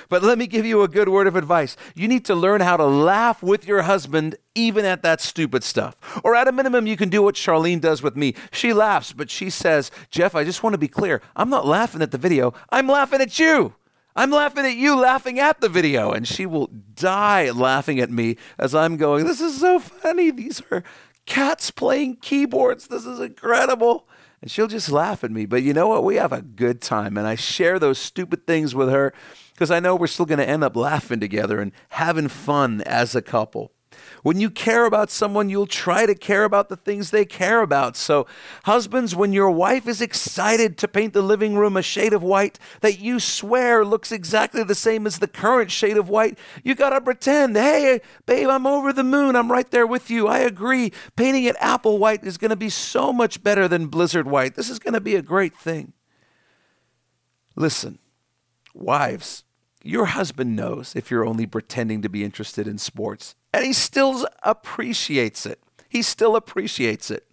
But 0.09 0.23
let 0.23 0.39
me 0.39 0.47
give 0.47 0.67
you 0.67 0.83
a 0.83 0.89
good 0.89 1.09
word 1.09 1.27
of 1.27 1.37
advice. 1.37 1.77
You 1.95 2.09
need 2.09 2.25
to 2.27 2.35
learn 2.35 2.61
how 2.61 2.77
to 2.77 2.87
laugh 2.87 3.43
with 3.43 3.67
your 3.67 3.83
husband 3.83 4.37
even 4.55 4.85
at 4.85 5.03
that 5.03 5.21
stupid 5.21 5.65
stuff. 5.65 5.97
Or 6.25 6.35
at 6.35 6.49
a 6.49 6.53
minimum, 6.53 6.87
you 6.87 6.97
can 6.97 7.09
do 7.09 7.23
what 7.23 7.35
Charlene 7.35 7.81
does 7.81 8.03
with 8.03 8.17
me. 8.17 8.35
She 8.53 8.73
laughs, 8.73 9.13
but 9.13 9.31
she 9.31 9.51
says, 9.51 9.91
Jeff, 10.11 10.35
I 10.35 10.45
just 10.45 10.63
want 10.63 10.75
to 10.75 10.79
be 10.79 10.89
clear. 10.89 11.23
I'm 11.37 11.51
not 11.51 11.67
laughing 11.67 12.03
at 12.03 12.11
the 12.11 12.19
video, 12.19 12.55
I'm 12.71 12.87
laughing 12.87 13.21
at 13.21 13.39
you. 13.39 13.75
I'm 14.17 14.31
laughing 14.31 14.67
at 14.67 14.77
you 14.77 14.99
laughing 14.99 15.39
at 15.39 15.61
the 15.61 15.69
video. 15.69 16.11
And 16.11 16.27
she 16.27 16.45
will 16.45 16.67
die 16.67 17.51
laughing 17.51 18.01
at 18.01 18.11
me 18.11 18.37
as 18.59 18.75
I'm 18.75 18.97
going, 18.97 19.25
This 19.25 19.41
is 19.41 19.61
so 19.61 19.79
funny. 19.79 20.31
These 20.31 20.63
are 20.71 20.83
cats 21.27 21.71
playing 21.71 22.17
keyboards. 22.17 22.89
This 22.89 23.07
is 23.07 23.21
incredible. 23.21 24.07
And 24.43 24.51
she'll 24.51 24.69
just 24.69 24.91
laugh 24.91 25.23
at 25.23 25.31
me. 25.31 25.47
But 25.47 25.63
you 25.63 25.75
know 25.75 25.89
what? 25.89 26.05
We 26.05 26.17
have 26.17 26.33
a 26.33 26.43
good 26.43 26.81
time. 26.81 27.19
And 27.19 27.27
I 27.27 27.35
share 27.35 27.79
those 27.79 27.99
stupid 27.99 28.47
things 28.47 28.75
with 28.75 28.89
her 28.89 29.13
because 29.53 29.71
I 29.71 29.81
know 29.81 29.95
we're 29.95 30.07
still 30.07 30.27
going 30.27 30.39
to 30.39 30.49
end 30.49 30.65
up 30.65 30.77
laughing 30.77 31.21
together 31.21 31.61
and 31.61 31.73
having 31.91 32.29
fun 32.29 32.81
as 32.83 33.15
a 33.15 33.23
couple. 33.23 33.73
When 34.23 34.41
you 34.41 34.51
care 34.51 34.85
about 34.85 35.11
someone, 35.11 35.49
you'll 35.49 35.67
try 35.67 36.05
to 36.07 36.15
care 36.15 36.45
about 36.45 36.69
the 36.69 36.77
things 36.77 37.11
they 37.11 37.25
care 37.25 37.63
about. 37.63 37.97
So, 37.97 38.27
husbands, 38.65 39.17
when 39.17 39.33
your 39.33 39.51
wife 39.51 39.89
is 39.89 40.01
excited 40.01 40.77
to 40.79 40.89
paint 40.89 41.15
the 41.15 41.23
living 41.23 41.57
room 41.57 41.77
a 41.77 41.83
shade 41.83 42.13
of 42.13 42.23
white 42.23 42.59
that 42.81 42.99
you 42.99 43.19
swear 43.19 43.85
looks 43.85 44.13
exactly 44.13 44.63
the 44.63 44.75
same 44.75 45.07
as 45.07 45.19
the 45.19 45.29
current 45.29 45.71
shade 45.71 45.97
of 45.97 46.09
white, 46.09 46.39
you 46.63 46.75
got 46.75 46.91
to 46.91 47.01
pretend, 47.01 47.57
hey, 47.57 48.01
babe, 48.27 48.49
I'm 48.49 48.67
over 48.67 48.93
the 48.93 49.05
moon. 49.05 49.37
I'm 49.37 49.51
right 49.51 49.71
there 49.71 49.87
with 49.87 50.11
you. 50.11 50.29
I 50.29 50.41
agree. 50.41 50.93
Painting 51.17 51.45
it 51.45 51.57
apple 51.59 51.99
white 51.99 52.25
is 52.25 52.39
going 52.39 52.51
to 52.51 52.57
be 52.57 52.71
so 52.71 53.13
much 53.13 53.43
better 53.43 53.69
than 53.69 53.87
blizzard 53.87 54.27
white. 54.27 54.55
This 54.55 54.69
is 54.69 54.79
going 54.79 54.95
to 54.95 55.01
be 55.01 55.17
a 55.17 55.23
great 55.23 55.57
thing. 55.57 55.93
Listen, 57.57 57.99
wives, 58.75 59.45
your 59.83 60.07
husband 60.07 60.57
knows 60.57 60.95
if 60.95 61.11
you're 61.11 61.27
only 61.27 61.47
pretending 61.47 62.03
to 62.03 62.09
be 62.09 62.25
interested 62.25 62.67
in 62.67 62.79
sports, 62.79 63.35
and 63.53 63.65
he 63.65 63.73
still 63.73 64.27
appreciates 64.43 65.47
it. 65.47 65.61
He 65.89 66.03
still 66.03 66.37
appreciates 66.37 67.11
it. 67.11 67.27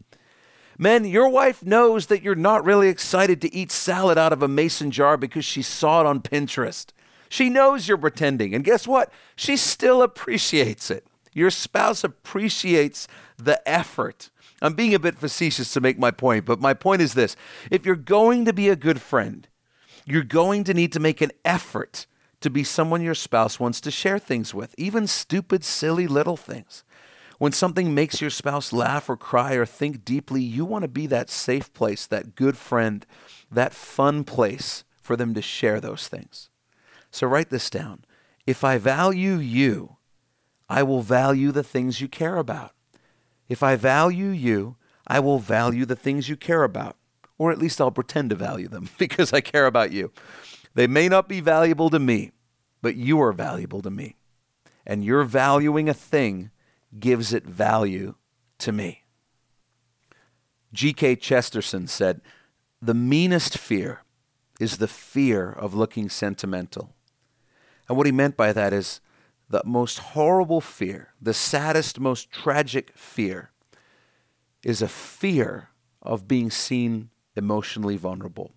Men, 0.78 1.06
your 1.06 1.28
wife 1.30 1.64
knows 1.66 2.06
that 2.08 2.22
you're 2.22 2.36
not 2.36 2.64
really 2.64 2.88
excited 2.88 3.42
to 3.42 3.54
eat 3.54 3.72
salad 3.72 4.18
out 4.18 4.34
of 4.34 4.44
a 4.44 4.48
mason 4.48 4.92
jar 4.92 5.18
because 5.18 5.44
she 5.44 5.62
saw 5.62 6.02
it 6.02 6.08
on 6.08 6.22
Pinterest. 6.22 6.88
She 7.30 7.50
knows 7.50 7.88
you're 7.88 7.98
pretending, 7.98 8.54
and 8.54 8.64
guess 8.64 8.88
what? 8.88 9.12
She 9.36 9.58
still 9.58 10.02
appreciates 10.02 10.92
it. 10.92 11.06
Your 11.34 11.52
spouse 11.52 12.04
appreciates 12.04 13.08
the 13.38 13.68
effort. 13.68 14.30
I'm 14.62 14.74
being 14.74 14.94
a 14.94 15.00
bit 15.00 15.18
facetious 15.18 15.74
to 15.74 15.82
make 15.82 16.00
my 16.00 16.12
point, 16.12 16.46
but 16.46 16.60
my 16.60 16.74
point 16.74 17.02
is 17.02 17.14
this 17.14 17.36
if 17.70 17.86
you're 17.86 17.96
going 17.96 18.46
to 18.46 18.54
be 18.54 18.70
a 18.70 18.76
good 18.76 19.02
friend, 19.02 19.48
you're 20.06 20.24
going 20.24 20.64
to 20.64 20.74
need 20.74 20.94
to 20.94 21.00
make 21.00 21.22
an 21.22 21.32
effort 21.44 22.08
to 22.42 22.50
be 22.50 22.64
someone 22.64 23.02
your 23.02 23.16
spouse 23.16 23.60
wants 23.60 23.82
to 23.82 23.92
share 23.92 24.20
things 24.20 24.54
with, 24.54 24.76
even 24.78 25.08
stupid, 25.08 25.64
silly 25.64 26.08
little 26.08 26.38
things. 26.38 26.84
When 27.40 27.52
something 27.52 27.94
makes 27.94 28.20
your 28.20 28.30
spouse 28.30 28.74
laugh 28.74 29.10
or 29.10 29.18
cry 29.18 29.54
or 29.54 29.66
think 29.66 30.04
deeply, 30.04 30.42
you 30.42 30.66
want 30.66 30.84
to 30.84 30.88
be 30.88 31.06
that 31.08 31.30
safe 31.30 31.72
place, 31.74 32.08
that 32.08 32.36
good 32.36 32.58
friend, 32.58 33.06
that 33.52 33.74
fun 33.74 34.24
place 34.24 34.84
for 35.02 35.16
them 35.16 35.34
to 35.36 35.42
share 35.42 35.80
those 35.80 36.08
things. 36.08 36.50
So 37.12 37.28
write 37.28 37.50
this 37.50 37.70
down. 37.70 38.06
If 38.46 38.64
I 38.64 38.78
value 38.78 39.36
you, 39.36 39.98
I 40.70 40.84
will 40.84 41.02
value 41.02 41.52
the 41.52 41.64
things 41.64 42.02
you 42.02 42.08
care 42.08 42.38
about. 42.38 42.74
If 43.48 43.64
I 43.64 43.76
value 43.76 44.30
you, 44.30 44.76
I 45.06 45.20
will 45.20 45.40
value 45.40 45.86
the 45.86 45.96
things 45.96 46.30
you 46.30 46.36
care 46.36 46.64
about. 46.64 46.98
Or 47.38 47.52
at 47.52 47.60
least 47.60 47.80
I'll 47.80 47.92
pretend 47.92 48.32
to 48.32 48.36
value 48.36 48.68
them 48.68 48.90
because 48.98 49.32
I 49.32 49.42
care 49.42 49.68
about 49.68 49.92
you. 49.92 50.12
They 50.78 50.86
may 50.86 51.10
not 51.10 51.28
be 51.28 51.42
valuable 51.42 51.90
to 51.90 51.98
me, 51.98 52.34
but 52.84 52.96
you 52.96 53.20
are 53.20 53.34
valuable 53.34 53.82
to 53.82 53.90
me. 53.90 54.16
And 54.86 55.04
your 55.04 55.24
valuing 55.24 55.90
a 55.90 55.94
thing 55.94 56.52
gives 57.00 57.34
it 57.34 57.48
value 57.48 58.14
to 58.60 58.72
me. 58.72 59.02
G.K. 60.72 61.16
Chesterton 61.16 61.88
said, 61.88 62.22
The 62.80 62.94
meanest 62.94 63.58
fear 63.58 64.04
is 64.60 64.78
the 64.78 64.88
fear 64.88 65.50
of 65.50 65.74
looking 65.74 66.10
sentimental. 66.10 66.94
And 67.90 67.98
what 67.98 68.06
he 68.06 68.12
meant 68.12 68.38
by 68.38 68.54
that 68.54 68.72
is 68.72 69.02
the 69.50 69.64
most 69.66 69.98
horrible 69.98 70.62
fear, 70.62 71.16
the 71.20 71.34
saddest, 71.34 72.00
most 72.00 72.32
tragic 72.32 72.96
fear, 72.96 73.50
is 74.62 74.84
a 74.84 74.88
fear 74.88 75.70
of 76.04 76.28
being 76.28 76.52
seen 76.52 77.10
emotionally 77.36 77.98
vulnerable. 77.98 78.54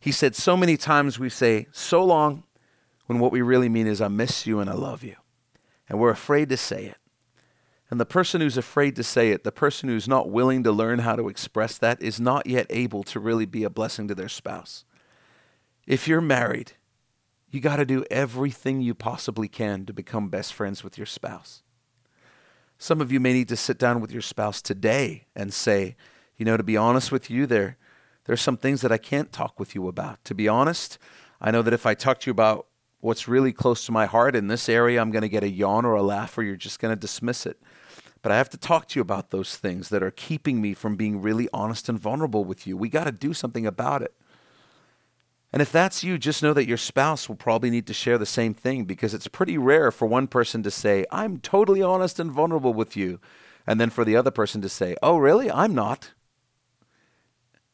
He 0.00 0.12
said, 0.12 0.34
So 0.34 0.56
many 0.56 0.76
times 0.76 1.18
we 1.18 1.28
say, 1.28 1.66
So 1.72 2.04
long, 2.04 2.44
when 3.06 3.18
what 3.18 3.32
we 3.32 3.42
really 3.42 3.68
mean 3.68 3.86
is, 3.86 4.00
I 4.00 4.08
miss 4.08 4.46
you 4.46 4.60
and 4.60 4.68
I 4.68 4.74
love 4.74 5.02
you. 5.02 5.16
And 5.88 5.98
we're 5.98 6.10
afraid 6.10 6.48
to 6.50 6.56
say 6.56 6.86
it. 6.86 6.98
And 7.90 8.00
the 8.00 8.06
person 8.06 8.40
who's 8.40 8.56
afraid 8.56 8.96
to 8.96 9.04
say 9.04 9.30
it, 9.30 9.44
the 9.44 9.52
person 9.52 9.88
who's 9.88 10.08
not 10.08 10.28
willing 10.28 10.64
to 10.64 10.72
learn 10.72 11.00
how 11.00 11.14
to 11.14 11.28
express 11.28 11.78
that, 11.78 12.02
is 12.02 12.20
not 12.20 12.46
yet 12.46 12.66
able 12.68 13.04
to 13.04 13.20
really 13.20 13.46
be 13.46 13.62
a 13.62 13.70
blessing 13.70 14.08
to 14.08 14.14
their 14.14 14.28
spouse. 14.28 14.84
If 15.86 16.08
you're 16.08 16.20
married, 16.20 16.72
you 17.50 17.60
got 17.60 17.76
to 17.76 17.84
do 17.84 18.04
everything 18.10 18.80
you 18.80 18.94
possibly 18.94 19.46
can 19.46 19.86
to 19.86 19.92
become 19.92 20.28
best 20.28 20.52
friends 20.52 20.82
with 20.82 20.98
your 20.98 21.06
spouse. 21.06 21.62
Some 22.76 23.00
of 23.00 23.12
you 23.12 23.20
may 23.20 23.32
need 23.32 23.48
to 23.48 23.56
sit 23.56 23.78
down 23.78 24.00
with 24.00 24.10
your 24.10 24.20
spouse 24.20 24.60
today 24.60 25.26
and 25.36 25.54
say, 25.54 25.96
you 26.36 26.44
know, 26.44 26.56
to 26.56 26.64
be 26.64 26.76
honest 26.76 27.12
with 27.12 27.30
you, 27.30 27.46
there, 27.46 27.78
there's 28.26 28.40
some 28.40 28.56
things 28.56 28.80
that 28.80 28.92
I 28.92 28.98
can't 28.98 29.32
talk 29.32 29.58
with 29.58 29.74
you 29.74 29.88
about. 29.88 30.24
To 30.24 30.34
be 30.34 30.48
honest, 30.48 30.98
I 31.40 31.50
know 31.50 31.62
that 31.62 31.74
if 31.74 31.86
I 31.86 31.94
talk 31.94 32.20
to 32.20 32.26
you 32.26 32.32
about 32.32 32.66
what's 33.00 33.28
really 33.28 33.52
close 33.52 33.86
to 33.86 33.92
my 33.92 34.06
heart 34.06 34.34
in 34.34 34.48
this 34.48 34.68
area, 34.68 35.00
I'm 35.00 35.10
going 35.10 35.22
to 35.22 35.28
get 35.28 35.44
a 35.44 35.50
yawn 35.50 35.84
or 35.84 35.94
a 35.94 36.02
laugh, 36.02 36.36
or 36.36 36.42
you're 36.42 36.56
just 36.56 36.80
going 36.80 36.92
to 36.92 37.00
dismiss 37.00 37.46
it. 37.46 37.60
But 38.22 38.32
I 38.32 38.38
have 38.38 38.50
to 38.50 38.56
talk 38.56 38.88
to 38.88 38.98
you 38.98 39.02
about 39.02 39.30
those 39.30 39.56
things 39.56 39.88
that 39.90 40.02
are 40.02 40.10
keeping 40.10 40.60
me 40.60 40.74
from 40.74 40.96
being 40.96 41.22
really 41.22 41.48
honest 41.52 41.88
and 41.88 41.98
vulnerable 41.98 42.44
with 42.44 42.66
you. 42.66 42.76
We 42.76 42.88
got 42.88 43.04
to 43.04 43.12
do 43.12 43.32
something 43.32 43.66
about 43.66 44.02
it. 44.02 44.14
And 45.52 45.62
if 45.62 45.70
that's 45.70 46.02
you, 46.02 46.18
just 46.18 46.42
know 46.42 46.52
that 46.52 46.66
your 46.66 46.76
spouse 46.76 47.28
will 47.28 47.36
probably 47.36 47.70
need 47.70 47.86
to 47.86 47.94
share 47.94 48.18
the 48.18 48.26
same 48.26 48.52
thing 48.52 48.84
because 48.84 49.14
it's 49.14 49.28
pretty 49.28 49.56
rare 49.56 49.92
for 49.92 50.06
one 50.06 50.26
person 50.26 50.62
to 50.64 50.70
say, 50.70 51.06
I'm 51.12 51.38
totally 51.38 51.82
honest 51.82 52.18
and 52.18 52.32
vulnerable 52.32 52.74
with 52.74 52.96
you. 52.96 53.20
And 53.66 53.80
then 53.80 53.90
for 53.90 54.04
the 54.04 54.16
other 54.16 54.30
person 54.30 54.60
to 54.62 54.68
say, 54.68 54.96
Oh, 55.02 55.16
really? 55.18 55.50
I'm 55.50 55.74
not. 55.74 56.10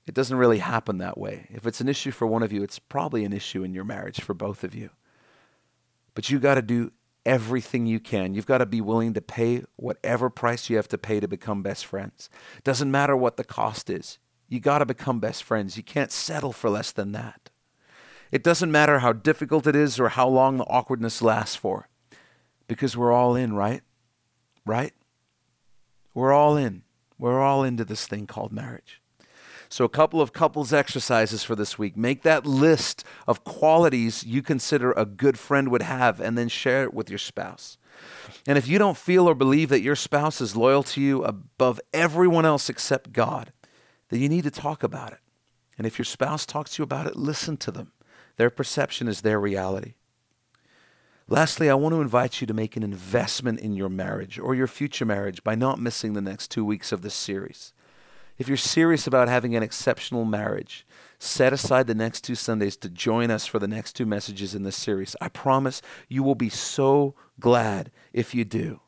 It 0.07 0.15
doesn't 0.15 0.37
really 0.37 0.59
happen 0.59 0.99
that 0.99 1.17
way. 1.17 1.47
If 1.51 1.67
it's 1.67 1.81
an 1.81 1.89
issue 1.89 2.11
for 2.11 2.27
one 2.27 2.43
of 2.43 2.53
you, 2.53 2.63
it's 2.63 2.79
probably 2.79 3.25
an 3.25 3.33
issue 3.33 3.63
in 3.63 3.75
your 3.75 3.85
marriage 3.85 4.21
for 4.21 4.35
both 4.35 4.65
of 4.65 4.75
you. 4.75 4.91
But 6.15 6.29
you 6.29 6.39
got 6.41 6.57
to 6.57 6.63
do 6.63 6.93
everything 7.25 7.87
you 7.87 8.01
can. 8.01 8.35
You've 8.35 8.47
got 8.47 8.59
to 8.59 8.67
be 8.67 8.81
willing 8.81 9.15
to 9.15 9.21
pay 9.21 9.63
whatever 9.77 10.29
price 10.29 10.69
you 10.69 10.77
have 10.77 10.89
to 10.89 10.99
pay 10.99 11.21
to 11.21 11.29
become 11.29 11.63
best 11.63 11.87
friends. 11.87 12.29
Doesn't 12.65 12.91
matter 12.91 13.17
what 13.17 13.37
the 13.37 13.45
cost 13.45 13.89
is. 13.89 14.19
You 14.49 14.59
got 14.61 14.79
to 14.79 14.87
become 14.87 15.21
best 15.21 15.45
friends. 15.45 15.77
You 15.77 15.83
can't 15.83 16.11
settle 16.11 16.53
for 16.53 16.69
less 16.69 16.91
than 16.91 17.13
that. 17.13 17.51
It 18.33 18.43
doesn't 18.43 18.73
matter 18.73 19.01
how 19.01 19.13
difficult 19.13 19.67
it 19.67 19.77
is 19.77 20.01
or 20.01 20.09
how 20.09 20.27
long 20.27 20.57
the 20.57 20.65
awkwardness 20.65 21.23
lasts 21.23 21.55
for. 21.55 21.89
Because 22.67 22.97
we're 22.97 23.13
all 23.13 23.37
in, 23.37 23.55
right? 23.55 23.83
Right? 24.67 24.95
We're 26.15 26.33
all 26.33 26.57
in. 26.57 26.83
We're 27.19 27.41
all 27.41 27.63
into 27.63 27.85
this 27.85 28.07
thing 28.07 28.27
called 28.27 28.53
marriage. 28.53 29.02
So, 29.73 29.87
a 29.87 29.89
couple 29.89 30.21
of 30.21 30.35
couples 30.35 30.75
exercises 30.75 31.45
for 31.45 31.57
this 31.57 31.79
week. 31.79 31.97
Make 31.97 32.25
that 32.25 32.45
list 32.45 33.05
of 33.27 33.43
qualities 33.43 34.23
you 34.23 34.43
consider 34.43 34.93
a 34.93 35.07
good 35.07 35.39
friend 35.39 35.71
would 35.71 35.81
have 35.81 36.21
and 36.21 36.37
then 36.37 36.51
share 36.51 36.83
it 36.83 36.93
with 36.93 37.09
your 37.09 37.19
spouse. 37.19 37.79
And 38.47 38.59
if 38.59 38.69
you 38.69 38.79
don't 38.79 38.99
feel 38.99 39.27
or 39.27 39.35
believe 39.35 39.71
that 39.71 39.81
your 39.81 39.97
spouse 39.97 40.43
is 40.43 40.55
loyal 40.55 40.83
to 40.83 41.01
you 41.01 41.25
above 41.25 41.81
everyone 41.95 42.45
else 42.45 42.69
except 42.69 43.15
God, 43.15 43.51
then 44.11 44.21
you 44.21 44.29
need 44.29 44.45
to 44.45 44.51
talk 44.51 44.83
about 44.83 45.13
it. 45.13 45.21
And 45.79 45.87
if 45.87 45.97
your 45.97 46.05
spouse 46.05 46.45
talks 46.45 46.73
to 46.75 46.83
you 46.83 46.85
about 46.85 47.07
it, 47.07 47.17
listen 47.17 47.57
to 47.57 47.71
them. 47.71 47.93
Their 48.37 48.51
perception 48.51 49.09
is 49.09 49.23
their 49.23 49.41
reality. 49.41 49.95
Lastly, 51.29 51.71
I 51.71 51.75
want 51.77 51.95
to 51.95 52.03
invite 52.03 52.43
you 52.43 52.47
to 52.47 52.53
make 52.53 52.77
an 52.77 52.83
investment 52.83 53.59
in 53.61 53.73
your 53.73 53.89
marriage 53.89 54.39
or 54.39 54.55
your 54.55 54.67
future 54.67 55.07
marriage 55.07 55.43
by 55.43 55.55
not 55.55 55.81
missing 55.81 56.13
the 56.13 56.21
next 56.21 56.51
two 56.51 56.63
weeks 56.63 56.93
of 56.93 57.01
this 57.01 57.15
series. 57.15 57.73
If 58.39 58.49
you're 58.49 58.57
serious 58.57 59.07
about 59.07 59.29
having 59.29 59.55
an 59.55 59.63
exceptional 59.63 60.25
marriage, 60.25 60.87
set 61.19 61.53
aside 61.53 61.87
the 61.87 61.95
next 61.95 62.23
two 62.23 62.35
Sundays 62.35 62.77
to 62.79 62.89
join 62.89 63.31
us 63.31 63.47
for 63.47 63.59
the 63.59 63.69
next 63.69 63.93
two 63.93 64.07
messages 64.07 64.55
in 64.55 64.63
this 64.63 64.77
series. 64.77 65.15
I 65.21 65.29
promise 65.29 65.83
you 66.09 66.23
will 66.23 66.35
be 66.35 66.49
so 66.49 67.15
glad 67.39 67.91
if 68.13 68.35
you 68.35 68.45
do. 68.45 68.81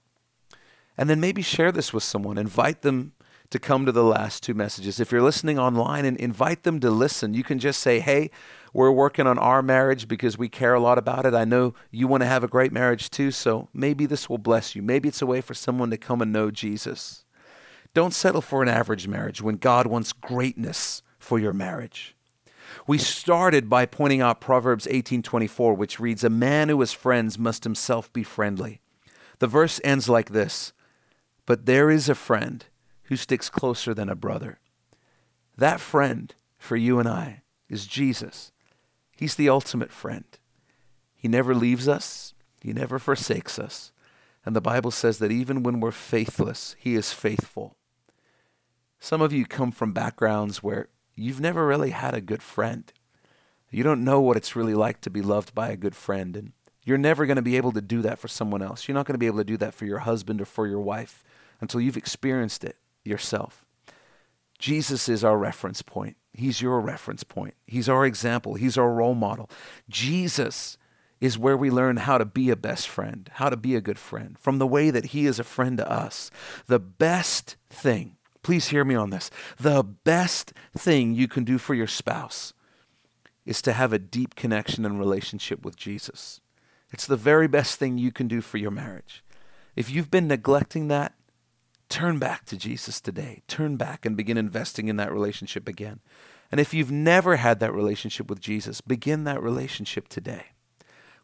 And 0.96 1.10
then 1.10 1.20
maybe 1.20 1.42
share 1.42 1.72
this 1.72 1.92
with 1.92 2.02
someone. 2.02 2.38
Invite 2.38 2.82
them 2.82 3.12
to 3.50 3.58
come 3.58 3.86
to 3.86 3.92
the 3.92 4.02
last 4.02 4.42
two 4.42 4.54
messages. 4.54 4.98
If 4.98 5.12
you're 5.12 5.22
listening 5.22 5.58
online 5.58 6.04
and 6.04 6.16
invite 6.16 6.64
them 6.64 6.80
to 6.80 6.90
listen, 6.90 7.34
you 7.34 7.44
can 7.44 7.58
just 7.58 7.80
say, 7.80 8.00
hey, 8.00 8.30
we're 8.72 8.90
working 8.90 9.26
on 9.26 9.38
our 9.38 9.62
marriage 9.62 10.08
because 10.08 10.36
we 10.36 10.48
care 10.48 10.74
a 10.74 10.80
lot 10.80 10.98
about 10.98 11.26
it. 11.26 11.34
I 11.34 11.44
know 11.44 11.74
you 11.92 12.08
want 12.08 12.22
to 12.22 12.28
have 12.28 12.42
a 12.42 12.48
great 12.48 12.72
marriage 12.72 13.10
too, 13.10 13.30
so 13.30 13.68
maybe 13.72 14.06
this 14.06 14.28
will 14.28 14.38
bless 14.38 14.74
you. 14.74 14.82
Maybe 14.82 15.08
it's 15.08 15.22
a 15.22 15.26
way 15.26 15.40
for 15.40 15.54
someone 15.54 15.90
to 15.90 15.96
come 15.96 16.20
and 16.20 16.32
know 16.32 16.50
Jesus. 16.50 17.23
Don't 17.94 18.12
settle 18.12 18.40
for 18.40 18.60
an 18.60 18.68
average 18.68 19.06
marriage 19.06 19.40
when 19.40 19.56
God 19.56 19.86
wants 19.86 20.12
greatness 20.12 21.02
for 21.16 21.38
your 21.38 21.52
marriage. 21.52 22.16
We 22.88 22.98
started 22.98 23.70
by 23.70 23.86
pointing 23.86 24.20
out 24.20 24.40
Proverbs 24.40 24.88
18:24 24.90 25.74
which 25.74 26.00
reads 26.00 26.24
a 26.24 26.30
man 26.30 26.68
who 26.68 26.80
has 26.80 26.92
friends 26.92 27.38
must 27.38 27.62
himself 27.62 28.12
be 28.12 28.24
friendly. 28.24 28.80
The 29.38 29.46
verse 29.46 29.80
ends 29.84 30.08
like 30.08 30.30
this: 30.30 30.72
But 31.46 31.66
there 31.66 31.88
is 31.88 32.08
a 32.08 32.16
friend 32.16 32.66
who 33.04 33.16
sticks 33.16 33.48
closer 33.48 33.94
than 33.94 34.08
a 34.08 34.16
brother. 34.16 34.58
That 35.56 35.80
friend 35.80 36.34
for 36.58 36.76
you 36.76 36.98
and 36.98 37.08
I 37.08 37.42
is 37.68 37.86
Jesus. 37.86 38.50
He's 39.16 39.36
the 39.36 39.48
ultimate 39.48 39.92
friend. 39.92 40.24
He 41.14 41.28
never 41.28 41.54
leaves 41.54 41.86
us, 41.86 42.34
he 42.60 42.72
never 42.72 42.98
forsakes 42.98 43.56
us. 43.56 43.92
And 44.44 44.56
the 44.56 44.60
Bible 44.60 44.90
says 44.90 45.18
that 45.20 45.30
even 45.30 45.62
when 45.62 45.78
we're 45.78 45.92
faithless, 45.92 46.74
he 46.78 46.96
is 46.96 47.12
faithful. 47.12 47.76
Some 49.04 49.20
of 49.20 49.34
you 49.34 49.44
come 49.44 49.70
from 49.70 49.92
backgrounds 49.92 50.62
where 50.62 50.88
you've 51.14 51.38
never 51.38 51.66
really 51.66 51.90
had 51.90 52.14
a 52.14 52.22
good 52.22 52.42
friend. 52.42 52.90
You 53.70 53.82
don't 53.82 54.02
know 54.02 54.18
what 54.18 54.38
it's 54.38 54.56
really 54.56 54.72
like 54.72 55.02
to 55.02 55.10
be 55.10 55.20
loved 55.20 55.54
by 55.54 55.68
a 55.68 55.76
good 55.76 55.94
friend. 55.94 56.34
And 56.34 56.52
you're 56.84 56.96
never 56.96 57.26
going 57.26 57.36
to 57.36 57.42
be 57.42 57.58
able 57.58 57.72
to 57.72 57.82
do 57.82 58.00
that 58.00 58.18
for 58.18 58.28
someone 58.28 58.62
else. 58.62 58.88
You're 58.88 58.94
not 58.94 59.04
going 59.04 59.12
to 59.12 59.18
be 59.18 59.26
able 59.26 59.40
to 59.40 59.44
do 59.44 59.58
that 59.58 59.74
for 59.74 59.84
your 59.84 59.98
husband 59.98 60.40
or 60.40 60.46
for 60.46 60.66
your 60.66 60.80
wife 60.80 61.22
until 61.60 61.82
you've 61.82 61.98
experienced 61.98 62.64
it 62.64 62.78
yourself. 63.04 63.66
Jesus 64.58 65.06
is 65.06 65.22
our 65.22 65.36
reference 65.36 65.82
point. 65.82 66.16
He's 66.32 66.62
your 66.62 66.80
reference 66.80 67.24
point. 67.24 67.52
He's 67.66 67.90
our 67.90 68.06
example. 68.06 68.54
He's 68.54 68.78
our 68.78 68.90
role 68.90 69.14
model. 69.14 69.50
Jesus 69.86 70.78
is 71.20 71.38
where 71.38 71.58
we 71.58 71.68
learn 71.68 71.98
how 71.98 72.16
to 72.16 72.24
be 72.24 72.48
a 72.48 72.56
best 72.56 72.88
friend, 72.88 73.28
how 73.34 73.50
to 73.50 73.56
be 73.58 73.76
a 73.76 73.82
good 73.82 73.98
friend, 73.98 74.38
from 74.38 74.56
the 74.56 74.66
way 74.66 74.88
that 74.88 75.08
He 75.08 75.26
is 75.26 75.38
a 75.38 75.44
friend 75.44 75.76
to 75.76 75.92
us. 75.92 76.30
The 76.68 76.80
best 76.80 77.56
thing 77.68 78.16
Please 78.44 78.68
hear 78.68 78.84
me 78.84 78.94
on 78.94 79.10
this. 79.10 79.30
The 79.58 79.82
best 79.82 80.52
thing 80.76 81.14
you 81.14 81.26
can 81.26 81.42
do 81.42 81.58
for 81.58 81.74
your 81.74 81.88
spouse 81.88 82.52
is 83.44 83.60
to 83.62 83.72
have 83.72 83.92
a 83.92 83.98
deep 83.98 84.36
connection 84.36 84.84
and 84.84 84.98
relationship 84.98 85.64
with 85.64 85.76
Jesus. 85.76 86.40
It's 86.90 87.06
the 87.06 87.16
very 87.16 87.48
best 87.48 87.78
thing 87.78 87.98
you 87.98 88.12
can 88.12 88.28
do 88.28 88.40
for 88.40 88.58
your 88.58 88.70
marriage. 88.70 89.24
If 89.74 89.90
you've 89.90 90.10
been 90.10 90.28
neglecting 90.28 90.88
that, 90.88 91.14
turn 91.88 92.18
back 92.18 92.44
to 92.46 92.56
Jesus 92.56 93.00
today. 93.00 93.42
Turn 93.48 93.76
back 93.76 94.04
and 94.04 94.16
begin 94.16 94.36
investing 94.36 94.88
in 94.88 94.96
that 94.96 95.12
relationship 95.12 95.66
again. 95.66 96.00
And 96.52 96.60
if 96.60 96.74
you've 96.74 96.92
never 96.92 97.36
had 97.36 97.60
that 97.60 97.74
relationship 97.74 98.28
with 98.28 98.40
Jesus, 98.40 98.80
begin 98.82 99.24
that 99.24 99.42
relationship 99.42 100.06
today. 100.08 100.48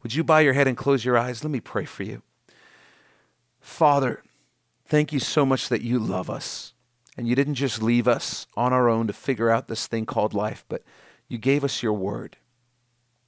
Would 0.02 0.14
you 0.14 0.24
bow 0.24 0.38
your 0.38 0.54
head 0.54 0.66
and 0.66 0.76
close 0.76 1.04
your 1.04 1.18
eyes? 1.18 1.44
Let 1.44 1.50
me 1.50 1.60
pray 1.60 1.84
for 1.84 2.02
you. 2.02 2.22
Father, 3.60 4.22
thank 4.86 5.12
you 5.12 5.20
so 5.20 5.44
much 5.44 5.68
that 5.68 5.82
you 5.82 5.98
love 5.98 6.30
us. 6.30 6.72
And 7.20 7.28
you 7.28 7.34
didn't 7.34 7.56
just 7.56 7.82
leave 7.82 8.08
us 8.08 8.46
on 8.56 8.72
our 8.72 8.88
own 8.88 9.06
to 9.06 9.12
figure 9.12 9.50
out 9.50 9.68
this 9.68 9.86
thing 9.86 10.06
called 10.06 10.32
life, 10.32 10.64
but 10.70 10.82
you 11.28 11.36
gave 11.36 11.64
us 11.64 11.82
your 11.82 11.92
word 11.92 12.38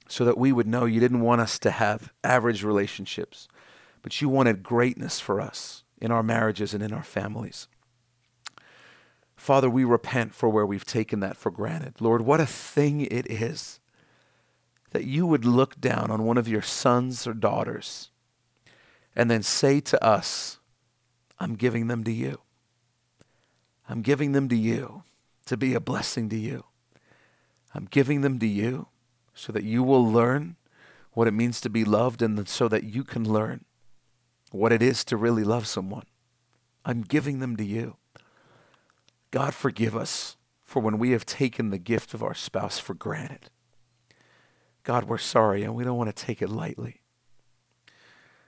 so 0.07 0.25
that 0.25 0.35
we 0.35 0.51
would 0.51 0.65
know 0.65 0.85
you 0.85 0.99
didn't 0.99 1.21
want 1.21 1.41
us 1.41 1.59
to 1.59 1.69
have 1.69 2.11
average 2.23 2.63
relationships, 2.63 3.47
but 4.01 4.19
you 4.19 4.29
wanted 4.29 4.63
greatness 4.63 5.19
for 5.19 5.39
us 5.39 5.83
in 6.01 6.09
our 6.09 6.23
marriages 6.23 6.73
and 6.73 6.81
in 6.81 6.91
our 6.91 7.03
families. 7.03 7.67
Father, 9.35 9.69
we 9.69 9.83
repent 9.83 10.33
for 10.33 10.49
where 10.49 10.65
we've 10.65 10.85
taken 10.85 11.19
that 11.19 11.37
for 11.37 11.51
granted. 11.51 12.01
Lord, 12.01 12.23
what 12.23 12.41
a 12.41 12.47
thing 12.47 13.01
it 13.01 13.29
is 13.29 13.79
that 14.89 15.05
you 15.05 15.27
would 15.27 15.45
look 15.45 15.79
down 15.79 16.09
on 16.09 16.23
one 16.23 16.39
of 16.39 16.47
your 16.47 16.63
sons 16.63 17.27
or 17.27 17.35
daughters 17.35 18.09
and 19.15 19.29
then 19.29 19.43
say 19.43 19.79
to 19.81 20.03
us, 20.03 20.57
I'm 21.39 21.53
giving 21.53 21.85
them 21.85 22.03
to 22.05 22.11
you. 22.11 22.39
I'm 23.87 24.01
giving 24.01 24.31
them 24.31 24.49
to 24.49 24.55
you 24.55 25.03
to 25.45 25.57
be 25.57 25.73
a 25.73 25.79
blessing 25.79 26.29
to 26.29 26.37
you. 26.37 26.65
I'm 27.75 27.87
giving 27.89 28.21
them 28.21 28.39
to 28.39 28.47
you 28.47 28.87
so 29.33 29.51
that 29.51 29.63
you 29.63 29.83
will 29.83 30.05
learn 30.05 30.55
what 31.11 31.27
it 31.27 31.33
means 31.33 31.59
to 31.61 31.69
be 31.69 31.83
loved 31.83 32.21
and 32.21 32.47
so 32.47 32.67
that 32.67 32.83
you 32.83 33.03
can 33.03 33.31
learn 33.31 33.65
what 34.51 34.71
it 34.71 34.81
is 34.81 35.03
to 35.05 35.17
really 35.17 35.43
love 35.43 35.67
someone. 35.67 36.05
I'm 36.85 37.01
giving 37.01 37.39
them 37.39 37.55
to 37.57 37.63
you. 37.63 37.97
God, 39.31 39.53
forgive 39.53 39.95
us 39.95 40.37
for 40.63 40.81
when 40.81 40.99
we 40.99 41.11
have 41.11 41.25
taken 41.25 41.69
the 41.69 41.77
gift 41.77 42.13
of 42.13 42.23
our 42.23 42.33
spouse 42.33 42.79
for 42.79 42.93
granted. 42.93 43.49
God, 44.83 45.05
we're 45.05 45.17
sorry 45.17 45.63
and 45.63 45.75
we 45.75 45.83
don't 45.83 45.97
want 45.97 46.15
to 46.15 46.25
take 46.25 46.41
it 46.41 46.49
lightly. 46.49 47.02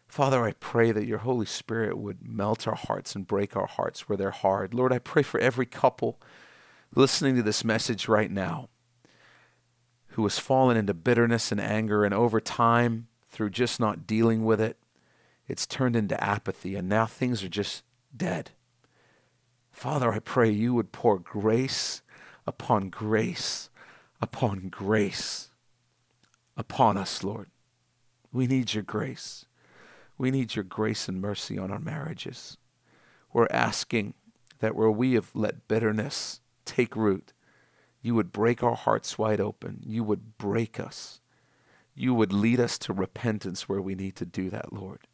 Father, 0.07 0.43
I 0.43 0.53
pray 0.53 0.91
that 0.91 1.07
your 1.07 1.19
Holy 1.19 1.45
Spirit 1.45 1.97
would 1.97 2.27
melt 2.27 2.67
our 2.67 2.75
hearts 2.75 3.15
and 3.15 3.27
break 3.27 3.55
our 3.55 3.67
hearts 3.67 4.07
where 4.07 4.17
they're 4.17 4.31
hard. 4.31 4.73
Lord, 4.73 4.93
I 4.93 4.99
pray 4.99 5.23
for 5.23 5.39
every 5.39 5.65
couple 5.65 6.19
listening 6.93 7.35
to 7.35 7.43
this 7.43 7.63
message 7.63 8.07
right 8.07 8.31
now 8.31 8.69
who 10.09 10.23
has 10.23 10.39
fallen 10.39 10.77
into 10.77 10.93
bitterness 10.93 11.51
and 11.51 11.59
anger, 11.59 12.05
and 12.05 12.13
over 12.13 12.39
time, 12.39 13.07
through 13.27 13.49
just 13.49 13.81
not 13.81 14.07
dealing 14.07 14.45
with 14.45 14.61
it, 14.61 14.77
it's 15.47 15.67
turned 15.67 15.95
into 15.95 16.21
apathy, 16.23 16.75
and 16.75 16.87
now 16.87 17.05
things 17.05 17.43
are 17.43 17.49
just 17.49 17.83
dead. 18.15 18.51
Father, 19.73 20.13
I 20.13 20.19
pray 20.19 20.49
you 20.49 20.73
would 20.73 20.93
pour 20.93 21.19
grace 21.19 22.01
upon 22.47 22.89
grace 22.89 23.69
upon 24.21 24.69
grace 24.69 25.49
upon 26.55 26.97
us, 26.97 27.23
Lord. 27.23 27.49
We 28.31 28.47
need 28.47 28.73
your 28.73 28.83
grace. 28.83 29.45
We 30.17 30.31
need 30.31 30.55
your 30.55 30.63
grace 30.63 31.07
and 31.07 31.21
mercy 31.21 31.57
on 31.57 31.71
our 31.71 31.79
marriages. 31.79 32.57
We're 33.33 33.47
asking 33.51 34.13
that 34.59 34.75
where 34.75 34.91
we 34.91 35.13
have 35.13 35.31
let 35.33 35.67
bitterness 35.67 36.39
take 36.63 36.95
root, 36.95 37.33
you 38.01 38.15
would 38.15 38.31
break 38.31 38.63
our 38.63 38.75
hearts 38.75 39.17
wide 39.17 39.41
open. 39.41 39.81
You 39.85 40.03
would 40.03 40.37
break 40.37 40.79
us. 40.79 41.21
You 41.95 42.13
would 42.13 42.31
lead 42.31 42.59
us 42.59 42.77
to 42.79 42.93
repentance 42.93 43.67
where 43.67 43.81
we 43.81 43.95
need 43.95 44.15
to 44.17 44.25
do 44.25 44.49
that, 44.51 44.71
Lord. 44.71 45.07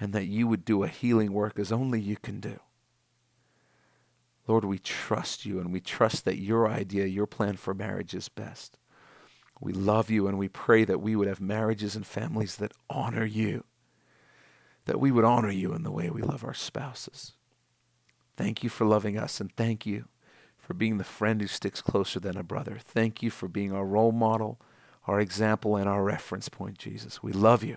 And 0.00 0.12
that 0.12 0.26
you 0.26 0.46
would 0.46 0.64
do 0.64 0.82
a 0.82 0.88
healing 0.88 1.32
work 1.32 1.58
as 1.58 1.70
only 1.70 2.00
you 2.00 2.16
can 2.16 2.40
do. 2.40 2.60
Lord, 4.46 4.64
we 4.64 4.78
trust 4.78 5.44
you 5.44 5.60
and 5.60 5.72
we 5.72 5.80
trust 5.80 6.24
that 6.24 6.38
your 6.38 6.66
idea, 6.66 7.04
your 7.04 7.26
plan 7.26 7.56
for 7.56 7.74
marriage 7.74 8.14
is 8.14 8.30
best. 8.30 8.78
We 9.60 9.72
love 9.72 10.08
you 10.08 10.26
and 10.26 10.38
we 10.38 10.48
pray 10.48 10.84
that 10.84 11.02
we 11.02 11.14
would 11.14 11.28
have 11.28 11.40
marriages 11.40 11.94
and 11.94 12.06
families 12.06 12.56
that 12.56 12.72
honor 12.88 13.26
you, 13.26 13.64
that 14.88 14.98
we 14.98 15.12
would 15.12 15.24
honor 15.24 15.50
you 15.50 15.74
in 15.74 15.82
the 15.82 15.90
way 15.90 16.08
we 16.08 16.22
love 16.22 16.42
our 16.42 16.54
spouses. 16.54 17.34
Thank 18.36 18.64
you 18.64 18.70
for 18.70 18.86
loving 18.86 19.18
us 19.18 19.38
and 19.38 19.54
thank 19.54 19.84
you 19.84 20.06
for 20.58 20.72
being 20.72 20.96
the 20.96 21.04
friend 21.04 21.40
who 21.40 21.46
sticks 21.46 21.82
closer 21.82 22.18
than 22.18 22.38
a 22.38 22.42
brother. 22.42 22.78
Thank 22.80 23.22
you 23.22 23.30
for 23.30 23.48
being 23.48 23.70
our 23.70 23.84
role 23.84 24.12
model, 24.12 24.58
our 25.06 25.20
example, 25.20 25.76
and 25.76 25.86
our 25.88 26.02
reference 26.02 26.48
point, 26.48 26.78
Jesus. 26.78 27.22
We 27.22 27.32
love 27.32 27.62
you. 27.62 27.76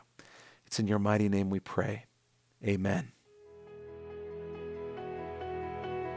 It's 0.65 0.79
in 0.79 0.87
your 0.87 0.99
mighty 0.99 1.27
name 1.27 1.49
we 1.49 1.59
pray. 1.59 2.05
Amen. 2.65 3.11